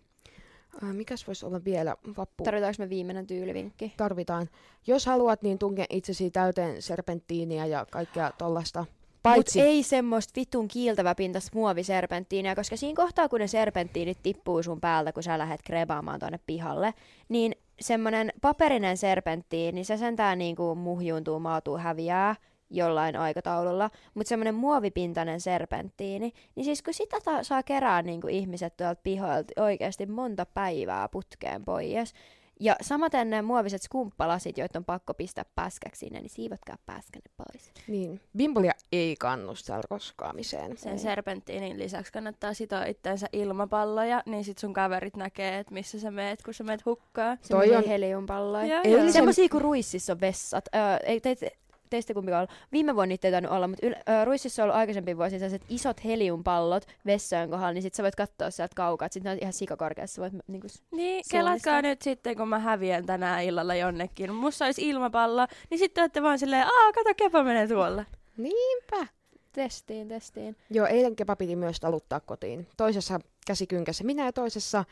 Äh, 0.82 0.92
mikäs 0.92 1.26
voisi 1.26 1.46
olla 1.46 1.64
vielä 1.64 1.96
vappu? 2.16 2.44
Tarvitaanko 2.44 2.76
me 2.78 2.88
viimeinen 2.88 3.26
tyylivinkki? 3.26 3.92
Tarvitaan. 3.96 4.48
Jos 4.86 5.06
haluat, 5.06 5.42
niin 5.42 5.58
tunke 5.58 5.86
itsesi 5.90 6.30
täyteen 6.30 6.82
serpenttiiniä 6.82 7.66
ja 7.66 7.86
kaikkea 7.90 8.32
tollasta. 8.38 8.80
Mut 8.80 9.32
Paitsi, 9.34 9.60
ei 9.60 9.82
semmoista 9.82 10.32
vitun 10.36 10.68
kiiltävä 10.68 11.14
pintas 11.14 11.52
muoviserpenttiiniä, 11.54 12.54
koska 12.54 12.76
siinä 12.76 12.96
kohtaa, 12.96 13.28
kun 13.28 13.40
ne 13.40 13.46
serpenttiinit 13.46 14.18
tippuu 14.22 14.62
sun 14.62 14.80
päältä, 14.80 15.12
kun 15.12 15.22
sä 15.22 15.38
lähdet 15.38 15.60
krebaamaan 15.62 16.20
tonne 16.20 16.40
pihalle, 16.46 16.94
niin 17.28 17.56
semmonen 17.80 18.32
paperinen 18.40 18.96
serpenttiini, 18.96 19.84
se 19.84 19.96
sentään 19.96 20.38
niinku 20.38 20.74
muhjuuntuu, 20.74 21.40
maatuu, 21.40 21.78
häviää 21.78 22.36
jollain 22.76 23.16
aikataululla, 23.16 23.90
mutta 24.14 24.28
semmoinen 24.28 24.54
muovipintainen 24.54 25.40
serpenttiini, 25.40 26.32
niin 26.54 26.64
siis 26.64 26.82
kun 26.82 26.94
sitä 26.94 27.16
ta- 27.24 27.42
saa 27.42 27.62
kerää 27.62 28.02
niinku 28.02 28.26
ihmiset 28.28 28.76
tuolta 28.76 29.00
pihoilta 29.02 29.62
oikeasti 29.62 30.06
monta 30.06 30.46
päivää 30.46 31.08
putkeen 31.08 31.64
pois, 31.64 32.14
ja 32.60 32.76
samaten 32.80 33.30
ne 33.30 33.42
muoviset 33.42 33.82
skumppalasit, 33.82 34.58
joita 34.58 34.78
on 34.78 34.84
pakko 34.84 35.14
pistää 35.14 35.44
päskäksi 35.54 35.98
sinne, 35.98 36.20
niin 36.20 36.30
siivotkaa 36.30 36.76
päskänne 36.86 37.30
pois. 37.36 37.72
niin, 37.88 38.20
bimbolia 38.36 38.72
ei 38.92 39.16
kannusta 39.18 39.80
roskaamiseen. 39.90 40.76
Sen 40.78 40.92
Ei. 40.92 40.98
serpenttiinin 40.98 41.78
lisäksi 41.78 42.12
kannattaa 42.12 42.54
sitoa 42.54 42.84
itteensä 42.84 43.26
ilmapalloja, 43.32 44.22
niin 44.26 44.44
sit 44.44 44.58
sun 44.58 44.72
kaverit 44.72 45.16
näkee, 45.16 45.58
että 45.58 45.74
missä 45.74 46.00
sä 46.00 46.10
meet, 46.10 46.42
kun 46.42 46.54
sä 46.54 46.64
meet 46.64 46.84
hukkaan. 46.86 47.38
Semmoisia 47.42 47.78
on- 47.78 47.84
heliumpalloja. 47.84 48.66
Joo, 48.66 48.80
Eilisen- 48.84 49.02
joo. 49.04 49.12
Semmoisia 49.12 49.48
kuin 49.48 49.62
Ruississa 49.62 50.12
on 50.12 50.20
vessat. 50.20 50.64
Öö, 50.74 50.96
ei, 51.06 51.20
te, 51.20 51.34
te, 51.36 51.50
teistä 51.94 52.14
kumpikaan 52.14 52.40
ollut. 52.40 52.50
Viime 52.72 52.94
vuonna 52.94 53.08
niitä 53.08 53.28
ei 53.28 53.32
tainnut 53.32 53.52
olla, 53.52 53.68
mutta 53.68 53.86
yl, 53.86 53.94
öö, 54.08 54.24
Ruississa 54.24 54.62
on 54.62 54.64
ollut 54.64 54.76
aikaisempi 54.78 55.16
vuosi 55.16 55.38
sellaiset 55.38 55.62
isot 55.68 56.04
heliumpallot 56.04 56.86
vessojen 57.06 57.50
kohdalla, 57.50 57.72
niin 57.72 57.82
sit 57.82 57.94
sä 57.94 58.02
voit 58.02 58.14
katsoa 58.14 58.50
sieltä 58.50 58.72
kaukaa. 58.76 59.08
Sitten 59.10 59.30
ne 59.30 59.32
on 59.34 59.38
ihan 59.40 59.52
sikakorkeassa. 59.52 60.22
Voit, 60.22 60.32
niinku, 60.46 60.66
Niin, 60.90 61.24
Suunnista. 61.24 61.36
kelatkaa 61.36 61.82
nyt 61.82 62.02
sitten, 62.02 62.36
kun 62.36 62.48
mä 62.48 62.58
häviän 62.58 63.06
tänään 63.06 63.44
illalla 63.44 63.74
jonnekin. 63.74 64.34
Musta 64.34 64.64
olisi 64.64 64.88
ilmapallo, 64.88 65.46
niin 65.70 65.78
sitten 65.78 66.02
olette 66.02 66.22
vaan 66.22 66.38
silleen, 66.38 66.64
aa, 66.66 66.92
kato, 66.94 67.10
kepa 67.16 67.42
menee 67.42 67.68
tuolla. 67.68 68.04
Niinpä. 68.36 69.06
testiin, 69.52 70.08
testiin. 70.08 70.56
Joo, 70.70 70.86
eilen 70.86 71.16
kepa 71.16 71.36
piti 71.36 71.56
myös 71.56 71.80
taluttaa 71.80 72.20
kotiin. 72.20 72.66
Toisessa 72.76 73.20
käsikynkässä 73.46 74.04
minä 74.04 74.24
ja 74.24 74.32
toisessa, 74.32 74.84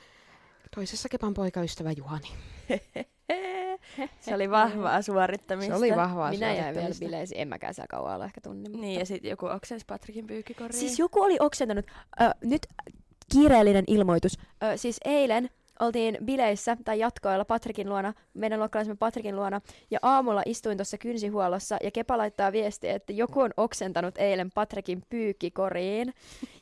toisessa 0.75 1.09
kepan 1.09 1.35
poikaystävä 1.35 1.93
Juhani. 1.93 2.29
Se 4.21 4.35
oli 4.35 4.51
vahvaa 4.51 5.03
suorittamista. 5.03 5.73
Se 5.73 5.79
oli 5.79 5.97
vahvaa 5.97 6.31
Minä 6.31 6.55
jäin 6.55 6.75
vielä 6.75 6.95
bileisiin. 7.01 7.41
En 7.41 7.49
mäkään 7.49 7.75
siellä 7.75 7.89
kauan 7.91 8.15
olla 8.15 8.25
ehkä 8.25 8.41
tunnin. 8.41 8.73
Niin, 8.81 8.99
ja 9.01 9.07
sitten 9.07 9.31
joku 9.31 9.47
oksensi 9.47 9.87
Patrikin 9.87 10.27
pyykkikoriin. 10.27 10.81
Siis 10.81 10.99
joku 10.99 11.21
oli 11.23 11.37
oksentanut. 11.41 11.87
Ö, 12.21 12.25
nyt 12.45 12.67
kiireellinen 13.33 13.85
ilmoitus. 13.87 14.39
Ö, 14.63 14.77
siis 14.77 15.01
eilen 15.05 15.51
oltiin 15.83 16.19
bileissä 16.25 16.77
tai 16.85 16.99
jatkoilla 16.99 17.45
Patrikin 17.45 17.89
luona, 17.89 18.13
meidän 18.35 18.59
luokkalaisemme 18.59 18.97
Patrikin 18.97 19.37
luona, 19.37 19.61
ja 19.91 19.99
aamulla 20.03 20.43
istuin 20.47 20.79
tuossa 20.79 20.99
kynsihuollossa, 20.99 21.77
ja 21.83 21.91
Kepa 21.91 22.19
laittaa 22.19 22.53
viestiä, 22.53 22.95
että 22.95 23.13
joku 23.13 23.41
on 23.41 23.51
oksentanut 23.57 24.19
eilen 24.19 24.51
Patrikin 24.51 25.03
pyykkikoriin. 25.11 26.15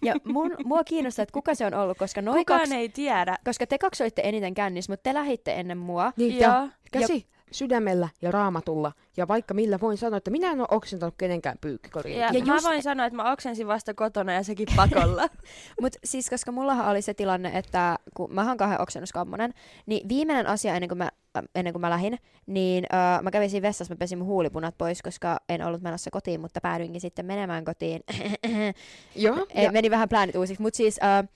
Ja 0.03 0.15
mun, 0.25 0.57
mua 0.65 0.85
kiinnostaa, 0.85 1.23
että 1.23 1.33
kuka 1.33 1.55
se 1.55 1.67
on 1.67 1.75
ollut, 1.75 1.99
koska 1.99 2.23
noin 2.23 2.39
Kukaan 2.39 2.61
kaksi, 2.61 2.75
ei 2.75 2.89
tiedä. 2.89 3.39
koska 3.45 3.67
te 3.67 3.79
kaksi 3.79 4.03
olitte 4.03 4.23
eniten 4.25 4.55
kännissä, 4.55 4.93
mutta 4.93 5.03
te 5.03 5.15
lähitte 5.15 5.53
ennen 5.55 5.79
mua. 5.79 6.13
Niin, 6.17 6.39
ja 6.39 6.49
Joo. 6.49 6.69
käsi 6.93 7.27
sydämellä 7.53 8.09
ja 8.23 8.31
raamatulla. 8.31 8.93
Ja 9.17 9.29
vaikka 9.29 9.55
millä 9.55 9.79
voin 9.81 9.97
sanoa, 9.97 10.17
että 10.17 10.31
minä 10.31 10.51
en 10.51 10.61
ole 10.61 10.69
oksentanut 10.71 11.15
kenenkään 11.19 11.57
pyykkikoriin. 11.61 12.19
Ja, 12.19 12.27
Ja 12.27 12.39
ja 12.39 12.45
mä 12.45 12.55
just- 12.57 12.65
voin 12.65 12.83
sanoa, 12.83 13.07
että 13.07 13.17
mä 13.17 13.33
oksensin 13.33 13.67
vasta 13.67 13.95
kotona 13.95 14.33
ja 14.33 14.43
sekin 14.43 14.69
pakolla. 14.77 15.27
Mutta 15.81 15.99
siis, 16.05 16.31
koska 16.31 16.53
mullahan 16.53 16.89
oli 16.89 17.03
se 17.03 17.15
tilanne, 17.15 17.51
että 17.55 17.97
kun 18.15 18.35
mä 18.35 18.49
oon 18.49 18.57
kahden 18.57 18.81
oksennuskammonen, 18.81 19.55
niin 19.87 20.09
viimeinen 20.09 20.47
asia 20.47 20.75
ennen 20.75 20.89
kuin 20.89 20.99
mä, 20.99 21.09
äh, 21.39 21.43
ennen 21.55 21.73
kuin 21.73 21.81
mä 21.81 21.91
lähdin, 21.91 22.19
niin 22.47 22.85
äh, 22.95 23.23
mä 23.23 23.31
kävin 23.31 23.51
siinä 23.51 23.69
vessassa, 23.69 23.95
mä 23.95 23.99
pesin 23.99 24.19
mun 24.19 24.27
huulipunat 24.27 24.75
pois, 24.79 25.03
koska 25.03 25.41
en 25.49 25.67
ollut 25.67 25.83
menossa 25.83 26.11
kotiin, 26.11 26.41
mutta 26.41 26.61
päädyinkin 26.61 27.01
sitten 27.01 27.27
menemään 27.27 27.65
kotiin. 27.65 28.03
Joo, 29.17 29.47
Ei, 29.55 29.65
ja, 29.65 29.73
meni 29.73 29.91
vähän 29.91 30.09
pläänit 30.09 30.37
uusiksi, 30.37 30.63
mutta 30.63 30.77
siis 30.77 31.01
äh, 31.03 31.29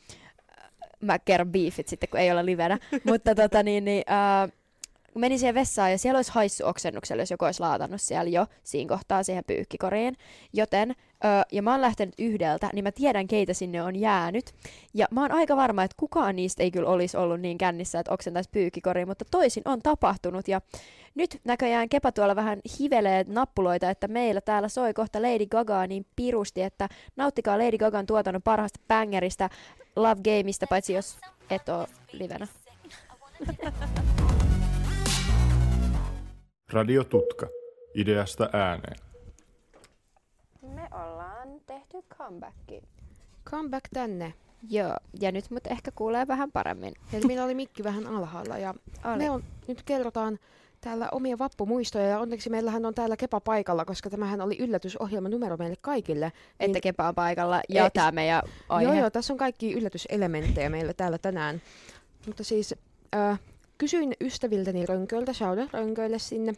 mä 1.00 1.18
kerron 1.18 1.52
beefit 1.52 1.88
sitten, 1.88 2.08
kun 2.08 2.20
ei 2.20 2.32
ole 2.32 2.46
livenä. 2.46 2.78
mutta 3.04 3.34
tota 3.34 3.62
niin, 3.62 3.84
niin 3.84 4.04
äh, 5.16 5.20
menin 5.20 5.38
siihen 5.38 5.54
vessaan 5.54 5.90
ja 5.90 5.98
siellä 5.98 6.18
olisi 6.18 6.32
haissu 6.32 6.66
oksennukselle, 6.66 7.22
jos 7.22 7.30
joku 7.30 7.44
olisi 7.44 7.60
laatannut 7.60 8.00
siellä 8.00 8.30
jo 8.30 8.46
siinä 8.62 8.88
kohtaa 8.88 9.22
siihen 9.22 9.44
pyykkikoriin. 9.46 10.16
Joten, 10.52 10.90
ö, 10.90 10.94
ja 11.52 11.62
mä 11.62 11.70
oon 11.70 11.80
lähtenyt 11.80 12.14
yhdeltä, 12.18 12.70
niin 12.72 12.84
mä 12.84 12.92
tiedän 12.92 13.26
keitä 13.26 13.54
sinne 13.54 13.82
on 13.82 13.96
jäänyt. 13.96 14.54
Ja 14.94 15.06
mä 15.10 15.20
oon 15.22 15.32
aika 15.32 15.56
varma, 15.56 15.82
että 15.82 15.94
kukaan 15.98 16.36
niistä 16.36 16.62
ei 16.62 16.70
kyllä 16.70 16.88
olisi 16.88 17.16
ollut 17.16 17.40
niin 17.40 17.58
kännissä, 17.58 17.98
että 17.98 18.12
oksentaisi 18.12 18.50
pyykkikoriin, 18.52 19.08
mutta 19.08 19.24
toisin 19.30 19.62
on 19.66 19.82
tapahtunut. 19.82 20.48
Ja 20.48 20.60
nyt 21.14 21.40
näköjään 21.44 21.88
Kepa 21.88 22.12
tuolla 22.12 22.36
vähän 22.36 22.60
hivelee 22.78 23.24
nappuloita, 23.28 23.90
että 23.90 24.08
meillä 24.08 24.40
täällä 24.40 24.68
soi 24.68 24.94
kohta 24.94 25.22
Lady 25.22 25.46
Gaga 25.46 25.86
niin 25.86 26.06
pirusti, 26.16 26.62
että 26.62 26.88
nauttikaa 27.16 27.58
Lady 27.58 27.78
Gagan 27.78 28.06
tuotannon 28.06 28.42
parhaasta 28.42 28.80
bängeristä 28.88 29.50
Love 29.96 30.20
Gameista, 30.24 30.66
paitsi 30.66 30.92
jos 30.92 31.18
et 31.50 31.68
oo 31.68 31.86
livenä. 32.12 32.46
Radio 36.72 37.04
Tutka. 37.04 37.46
Ideasta 37.94 38.48
ääneen. 38.52 38.96
Me 40.62 40.88
ollaan 40.92 41.48
tehty 41.66 42.02
comebacki. 42.18 42.82
comeback 43.50 43.84
tänne. 43.92 44.34
Joo, 44.70 44.96
ja 45.20 45.32
nyt 45.32 45.50
mut 45.50 45.66
ehkä 45.66 45.90
kuulee 45.94 46.26
vähän 46.28 46.52
paremmin. 46.52 46.94
Eli 47.12 47.26
meillä 47.26 47.44
oli 47.44 47.54
mikki 47.54 47.84
vähän 47.84 48.06
alhaalla 48.06 48.58
ja 48.58 48.74
Oli. 49.04 49.18
me 49.18 49.30
on, 49.30 49.44
nyt 49.68 49.82
kerrotaan 49.82 50.38
täällä 50.80 51.08
omia 51.12 51.38
vappumuistoja 51.38 52.08
ja 52.08 52.18
onneksi 52.20 52.50
meillähän 52.50 52.86
on 52.86 52.94
täällä 52.94 53.16
Kepa 53.16 53.40
paikalla, 53.40 53.84
koska 53.84 54.10
tämähän 54.10 54.40
oli 54.40 54.56
yllätysohjelma 54.58 55.28
numero 55.28 55.56
meille 55.56 55.76
kaikille. 55.80 56.32
Että 56.60 56.80
Kepa 56.80 57.08
on 57.08 57.14
paikalla 57.14 57.60
ja 57.68 57.84
Ei, 57.84 57.90
tää 57.90 58.12
meidän 58.12 58.42
aihe. 58.68 58.90
Joo, 58.90 59.00
joo, 59.00 59.10
tässä 59.10 59.32
on 59.32 59.38
kaikki 59.38 59.72
yllätyselementtejä 59.72 60.70
meillä 60.70 60.92
täällä 60.92 61.18
tänään. 61.18 61.62
Mutta 62.26 62.44
siis 62.44 62.74
äh, 63.14 63.40
kysyin 63.78 64.12
ystäviltäni 64.20 64.86
rönköiltä, 64.86 65.32
shoutout 65.32 65.72
rönköille 65.72 66.18
sinne, 66.18 66.52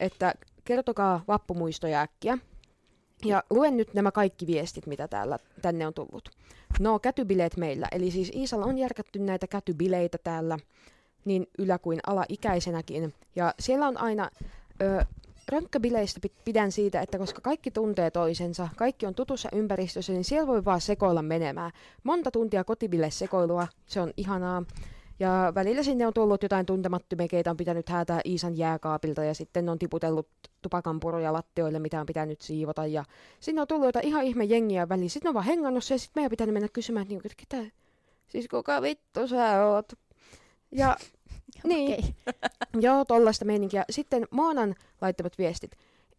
että 0.00 0.34
kertokaa 0.64 1.24
vappumuistoja 1.28 2.00
äkkiä. 2.00 2.38
Ja 3.24 3.42
luen 3.50 3.76
nyt 3.76 3.94
nämä 3.94 4.12
kaikki 4.12 4.46
viestit, 4.46 4.86
mitä 4.86 5.08
täällä 5.08 5.38
tänne 5.62 5.86
on 5.86 5.94
tullut. 5.94 6.28
No, 6.80 6.98
kätybileet 6.98 7.56
meillä. 7.56 7.88
Eli 7.92 8.10
siis 8.10 8.30
Iisalla 8.34 8.66
on 8.66 8.78
järkätty 8.78 9.18
näitä 9.18 9.46
kätybileitä 9.46 10.18
täällä 10.18 10.58
niin 11.24 11.46
ylä- 11.58 11.78
kuin 11.78 12.00
alaikäisenäkin. 12.06 13.14
Ja 13.36 13.54
siellä 13.60 13.88
on 13.88 13.96
aina... 13.96 14.30
Ö, 14.82 15.04
Rönkkäbileistä 15.48 16.20
pi- 16.20 16.32
pidän 16.44 16.72
siitä, 16.72 17.00
että 17.00 17.18
koska 17.18 17.40
kaikki 17.40 17.70
tuntee 17.70 18.10
toisensa, 18.10 18.68
kaikki 18.76 19.06
on 19.06 19.14
tutussa 19.14 19.48
ympäristössä, 19.52 20.12
niin 20.12 20.24
siellä 20.24 20.46
voi 20.46 20.64
vaan 20.64 20.80
sekoilla 20.80 21.22
menemään. 21.22 21.72
Monta 22.02 22.30
tuntia 22.30 22.64
kotibile 22.64 23.10
sekoilua, 23.10 23.68
se 23.86 24.00
on 24.00 24.12
ihanaa. 24.16 24.62
Ja 25.18 25.52
välillä 25.54 25.82
sinne 25.82 26.06
on 26.06 26.12
tullut 26.12 26.42
jotain 26.42 26.66
tuntemattomia, 26.66 27.28
keitä 27.28 27.50
on 27.50 27.56
pitänyt 27.56 27.88
häätää 27.88 28.20
Iisan 28.24 28.56
jääkaapilta 28.56 29.24
ja 29.24 29.34
sitten 29.34 29.68
on 29.68 29.78
tiputellut 29.78 30.28
tupakanpuruja 30.62 31.32
lattioille, 31.32 31.78
mitä 31.78 32.00
on 32.00 32.06
pitänyt 32.06 32.40
siivota. 32.40 32.86
Ja 32.86 33.04
sinne 33.40 33.60
on 33.60 33.68
tullut 33.68 33.86
jotain 33.86 34.06
ihan 34.06 34.24
ihme 34.24 34.44
jengiä 34.44 34.88
väliin. 34.88 35.10
Sitten 35.10 35.28
on 35.28 35.34
vaan 35.34 35.46
hengannut 35.46 35.84
se 35.84 35.94
ja 35.94 35.98
sitten 35.98 36.20
meidän 36.20 36.30
pitänyt 36.30 36.52
mennä 36.52 36.68
kysymään, 36.72 37.02
että, 37.02 37.12
niinku, 37.12 37.28
että 37.28 37.44
ketä, 37.48 37.76
siis 38.28 38.48
kuka 38.48 38.82
vittu 38.82 39.28
sä 39.28 39.66
oot? 39.66 39.92
Ja 40.72 40.96
niin, 41.64 42.04
joo, 42.86 43.04
tollaista 43.04 43.44
meininkiä. 43.44 43.84
Sitten 43.90 44.26
Maanan 44.30 44.74
laittamat 45.00 45.38
viestit. 45.38 45.70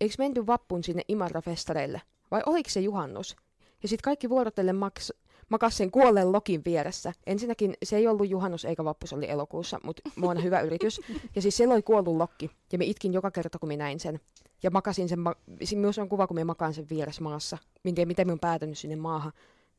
Eikö 0.02 0.16
menty 0.18 0.48
vappun 0.48 0.84
sinne 0.84 1.02
Imatra-festareille? 1.08 2.02
Vai 2.32 2.42
oliko 2.46 2.70
se 2.70 2.80
juhannus? 2.80 3.36
Ja 3.84 3.90
sitten 3.90 4.04
kaikki 4.04 4.30
vuorotellen 4.30 4.76
maks, 4.76 5.14
makas 5.50 5.78
sen 5.78 5.92
kuolleen 5.92 6.32
lokin 6.32 6.62
vieressä. 6.66 7.14
Ensinnäkin 7.28 7.74
se 7.84 7.98
ei 7.98 8.08
ollut 8.08 8.30
juhannus 8.30 8.66
eikä 8.66 8.84
vappu, 8.84 9.08
se 9.08 9.16
oli 9.16 9.30
elokuussa, 9.30 9.80
mutta 9.84 10.02
Moana 10.16 10.42
hyvä 10.42 10.60
yritys. 10.62 11.02
Ja 11.36 11.42
siis 11.42 11.58
siellä 11.58 11.74
oli 11.74 11.82
kuollut 11.82 12.18
lokki. 12.18 12.52
Ja 12.72 12.78
me 12.78 12.86
itkin 12.86 13.14
joka 13.14 13.32
kerta, 13.32 13.60
kun 13.60 13.68
minä 13.70 13.84
näin 13.84 14.00
sen. 14.00 14.20
Ja 14.64 14.72
makasin 14.72 15.10
sen, 15.10 15.20
ma- 15.20 15.36
siinä 15.64 15.82
myös 15.82 16.00
on 16.00 16.10
kuva, 16.10 16.28
kun 16.28 16.36
me 16.36 16.44
makaan 16.44 16.74
sen 16.74 16.90
vieressä 16.90 17.24
maassa. 17.24 17.58
Minä 17.84 17.92
en 17.92 17.96
tiedä, 17.96 18.08
miten 18.08 18.32
on 18.32 18.40
päätynyt 18.40 18.78
sinne 18.78 18.96
maahan. 18.96 19.32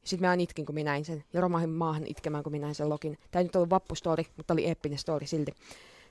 Sitten 0.04 0.26
mä 0.26 0.30
aina 0.30 0.42
itkin, 0.42 0.66
kun 0.66 0.74
minä 0.74 0.90
näin 0.90 1.04
sen. 1.04 1.24
Ja 1.32 1.40
romahin 1.40 1.70
maahan 1.70 2.06
itkemään, 2.06 2.42
kun 2.44 2.52
minä 2.52 2.62
näin 2.66 2.74
sen 2.74 2.88
lokin. 2.88 3.18
Tämä 3.30 3.40
ei 3.40 3.44
nyt 3.44 3.56
ollut 3.56 3.70
vappustori, 3.70 4.26
mutta 4.36 4.54
oli 4.54 4.64
eeppinen 4.66 4.98
story 4.98 5.26
silti. 5.26 5.52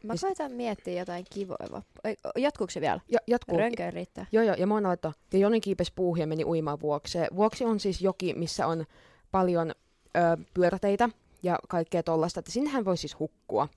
Mä 0.03 0.13
Ja 0.13 0.17
s- 0.17 0.21
koitan 0.21 0.51
miettiä 0.51 0.99
jotain 0.99 1.25
kivoja 1.33 1.67
vappu. 1.71 2.01
Jatkuuko 2.37 2.71
se 2.71 2.81
vielä? 2.81 2.99
Ja, 3.09 3.19
jatkuu. 3.27 3.57
Rönköön 3.57 3.93
riittää. 3.93 4.25
Joo, 4.31 4.43
joo, 4.43 4.55
ja 4.55 4.67
Mona 4.67 4.87
laittoi, 4.89 5.11
ja 5.33 5.39
Joni 5.39 5.61
kiipesi 5.61 5.91
puuhun 5.95 6.19
ja 6.19 6.27
meni 6.27 6.45
uimaan 6.45 6.79
vuokseen. 6.81 7.27
Vuoksi 7.35 7.65
on 7.65 7.79
siis 7.79 8.01
joki, 8.01 8.33
missä 8.33 8.67
on 8.67 8.85
paljon 9.31 9.71
ö, 10.17 10.19
pyöräteitä 10.53 11.09
ja 11.43 11.59
kaikkea 11.67 12.03
tollaista, 12.03 12.39
että 12.39 12.51
sinnehän 12.51 12.85
voi 12.85 12.97
siis 12.97 13.19
hukkua. 13.19 13.67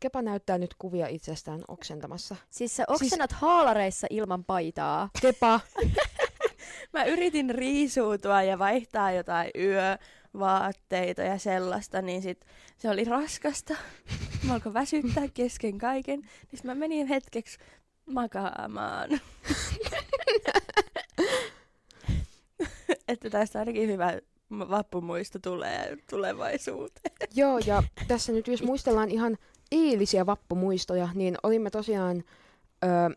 Kepa 0.00 0.22
näyttää 0.22 0.58
nyt 0.58 0.74
kuvia 0.78 1.06
itsestään 1.06 1.60
oksentamassa. 1.68 2.36
Siis 2.50 2.76
sä 2.76 2.84
oksennat 2.88 3.32
haalareissa 3.32 4.06
ilman 4.10 4.44
paitaa. 4.44 5.10
Kepa! 5.20 5.60
Mä 6.92 7.04
yritin 7.04 7.50
riisuutua 7.50 8.42
ja 8.42 8.58
vaihtaa 8.58 9.12
jotain 9.12 9.50
yövaatteita 9.54 11.22
ja 11.22 11.38
sellaista, 11.38 12.02
niin 12.02 12.22
sit 12.22 12.46
se 12.78 12.90
oli 12.90 13.04
raskasta. 13.04 13.74
Mä 14.46 14.54
alkoi 14.54 14.74
väsyttää 14.74 15.28
kesken 15.34 15.78
kaiken, 15.78 16.20
niin 16.20 16.30
sit 16.54 16.64
mä 16.64 16.74
menin 16.74 17.06
hetkeksi 17.06 17.58
makaamaan. 18.06 19.10
että 23.08 23.30
tästä 23.30 23.58
ainakin 23.58 23.88
hyvä 23.88 24.18
vappumuisto 24.58 25.38
tulee 25.38 25.96
tulevaisuuteen. 26.10 27.16
Joo, 27.36 27.58
ja 27.66 27.82
tässä 28.08 28.32
nyt 28.32 28.48
jos 28.48 28.62
muistellaan 28.62 29.10
ihan 29.10 29.38
eilisiä 29.72 30.26
vappumuistoja, 30.26 31.08
niin 31.14 31.36
olimme 31.42 31.70
tosiaan 31.70 32.24
ö, 32.84 33.16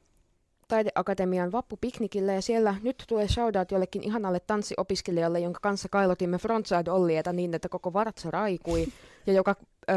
Taideakatemian 0.68 1.52
vappupiknikillä 1.52 2.34
ja 2.34 2.42
siellä 2.42 2.76
nyt 2.84 3.04
tulee 3.08 3.28
shoutout 3.28 3.72
jollekin 3.72 4.04
ihanalle 4.04 4.40
tanssiopiskelijalle, 4.40 5.40
jonka 5.40 5.60
kanssa 5.60 5.90
kailotimme 5.90 6.38
frontside 6.38 6.92
Ollieta 6.92 7.34
niin, 7.34 7.54
että 7.54 7.70
koko 7.70 7.94
vartsa 7.94 8.32
raikui 8.32 8.88
ja 9.28 9.34
joka 9.34 9.56
ö, 9.90 9.94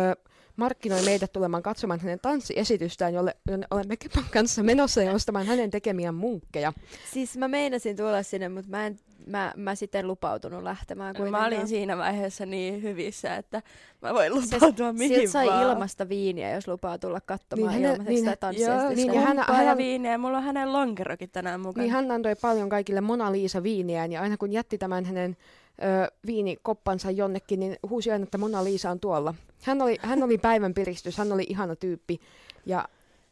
markkinoi 0.59 1.03
meidät 1.05 1.33
tulemaan 1.33 1.63
katsomaan 1.63 2.01
hänen 2.01 2.19
tanssiesitystään, 2.23 3.15
jolle, 3.15 3.37
jonne 3.51 3.67
olemme 3.71 3.97
Kepan 3.97 4.25
kanssa 4.33 4.63
menossa 4.63 5.03
ja 5.03 5.13
ostamaan 5.13 5.47
hänen 5.47 5.71
tekemiään 5.71 6.15
munkkeja. 6.15 6.73
Siis 7.13 7.37
mä 7.37 7.49
meinasin 7.49 7.97
tulla 7.97 8.23
sinne, 8.23 8.49
mutta 8.49 8.71
mä, 8.71 8.87
en, 8.87 8.99
mä, 9.27 9.53
mä 9.57 9.75
sitten 9.75 10.07
lupautunut 10.07 10.63
lähtemään. 10.63 11.09
Mä 11.09 11.15
kuitenkaan. 11.17 11.47
olin 11.47 11.69
siinä 11.69 11.97
vaiheessa 11.99 12.47
niin 12.47 12.83
hyvissä, 12.83 13.37
että 13.37 13.63
mä 14.03 14.15
voin 14.15 14.47
Se- 14.47 14.55
lupautua 14.57 14.93
mihin 14.93 15.09
Sieltä 15.17 15.33
sai 15.33 15.47
vaan. 15.47 15.63
ilmasta 15.63 16.09
viiniä, 16.09 16.55
jos 16.55 16.69
lupaa 16.69 16.99
tulla 16.99 17.21
katsomaan 17.21 17.73
Niin 17.73 17.83
niin 17.83 17.91
hänen- 17.93 18.07
niin 18.07 18.19
sitä 18.19 18.31
hä- 18.31 18.37
tanssiesitystä. 18.37 18.95
niin, 18.95 19.07
ja 19.07 19.13
Niin, 19.13 19.23
hän- 19.49 19.67
hän, 19.67 19.77
viiniä. 19.77 20.19
Mulla 20.19 20.37
on 20.39 20.45
hänen 20.45 20.73
lonkerokin 20.73 21.31
tänään 21.31 21.61
mukana. 21.61 21.83
Niin 21.83 21.93
hän 21.93 22.11
antoi 22.11 22.35
paljon 22.35 22.69
kaikille 22.69 23.01
Mona 23.01 23.33
Lisa 23.33 23.63
viiniään 23.63 24.13
ja 24.13 24.21
aina 24.23 24.37
kun 24.37 24.53
jätti 24.53 24.79
tämän 24.79 25.05
hänen 25.05 25.37
ö, 25.83 26.13
viinikoppansa 26.27 27.11
jonnekin, 27.11 27.61
niin 27.61 27.77
huusi 27.91 28.11
aina, 28.11 28.23
että 28.23 28.39
Mona 28.39 28.65
Lisa 28.65 28.91
on 28.91 29.01
tuolla. 29.01 29.35
Hän 29.63 29.83
oli, 29.83 29.97
hän 30.01 30.23
oli 30.23 30.39
päivän 30.39 30.75
piristys, 30.75 31.19
hän 31.19 31.33
oli 31.33 31.47
ihana 31.49 31.77
tyyppi 31.77 32.21
ja 32.67 32.89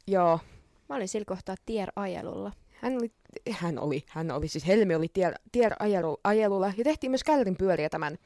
joo, 0.06 0.40
Mä 0.88 0.96
olin 0.96 1.08
sillä 1.08 1.24
kohtaa 1.24 1.54
tier-ajelulla. 1.66 2.52
hän 2.80 2.96
oli, 2.96 3.10
hän 3.50 3.78
oli, 3.78 4.04
hän 4.08 4.30
oli 4.30 4.48
siis 4.48 4.66
Helmi 4.66 4.94
oli 4.94 5.08
tier, 5.12 5.34
tier 5.52 5.72
ajelu, 5.78 6.20
ajelulla 6.24 6.72
ja 6.76 6.84
tehtiin 6.84 7.10
myös 7.10 7.24
kälrin 7.24 7.56
pyöriä 7.56 7.88
tämän, 7.88 8.18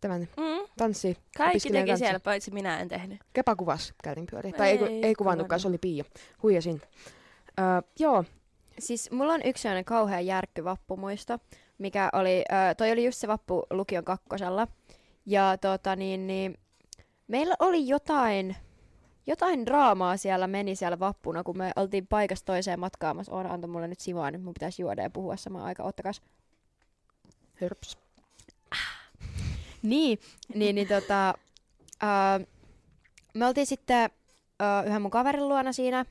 tämän 0.00 0.20
Mm, 0.36 0.66
tanssi. 0.78 1.16
kaikki 1.36 1.70
teki 1.70 1.86
kanssa. 1.88 1.96
siellä, 2.04 2.20
paitsi 2.20 2.50
minä 2.50 2.80
en 2.80 2.88
tehnyt. 2.88 3.20
Kepa 3.32 3.56
kuvas 3.56 3.94
kälrin 4.04 4.26
pyöriä. 4.30 4.52
Tai 4.52 4.68
ei, 4.70 4.84
ei, 4.84 5.00
Ei 5.06 5.14
kuvannutkaan, 5.14 5.60
se 5.60 5.68
oli 5.68 5.78
Pia. 5.78 6.04
Huijasin. 6.42 6.82
Ö, 7.58 7.62
joo, 7.98 8.24
Siis 8.78 9.10
mulla 9.10 9.32
on 9.32 9.40
yksi 9.44 9.62
sellainen 9.62 9.84
kauhea 9.84 10.20
järkky 10.20 10.64
vappumuisto, 10.64 11.38
mikä 11.82 12.10
oli, 12.12 12.44
ö, 12.52 12.74
toi 12.74 12.92
oli 12.92 13.04
just 13.04 13.18
se 13.18 13.28
vappu 13.28 13.62
lukion 13.70 14.04
kakkosella. 14.04 14.68
Ja 15.26 15.58
tota 15.60 15.96
niin, 15.96 16.26
niin 16.26 16.58
meillä 17.28 17.54
oli 17.58 17.88
jotain, 17.88 18.56
jotain 19.26 19.66
draamaa 19.66 20.16
siellä 20.16 20.46
meni 20.46 20.76
siellä 20.76 20.98
vappuna, 20.98 21.42
kun 21.42 21.58
me 21.58 21.72
oltiin 21.76 22.06
paikasta 22.06 22.46
toiseen 22.46 22.80
matkaamassa. 22.80 23.32
Oona 23.32 23.52
antoi 23.52 23.70
mulle 23.70 23.88
nyt 23.88 24.00
sivaa, 24.00 24.30
nyt 24.30 24.42
mun 24.42 24.54
pitäisi 24.54 24.82
juoda 24.82 25.02
ja 25.02 25.10
puhua 25.10 25.36
samaan 25.36 25.64
aikaan. 25.64 25.88
Ottakas. 25.88 26.22
hörps. 27.54 27.98
Niin, 29.82 30.18
niin, 30.54 30.74
niin 30.74 30.88
tota, 30.88 31.34
ää, 32.00 32.40
me 33.34 33.46
oltiin 33.46 33.66
sitten 33.66 34.10
ää, 34.60 34.82
yhden 34.82 35.02
mun 35.02 35.10
kaverin 35.10 35.48
luona 35.48 35.72
siinä 35.72 36.04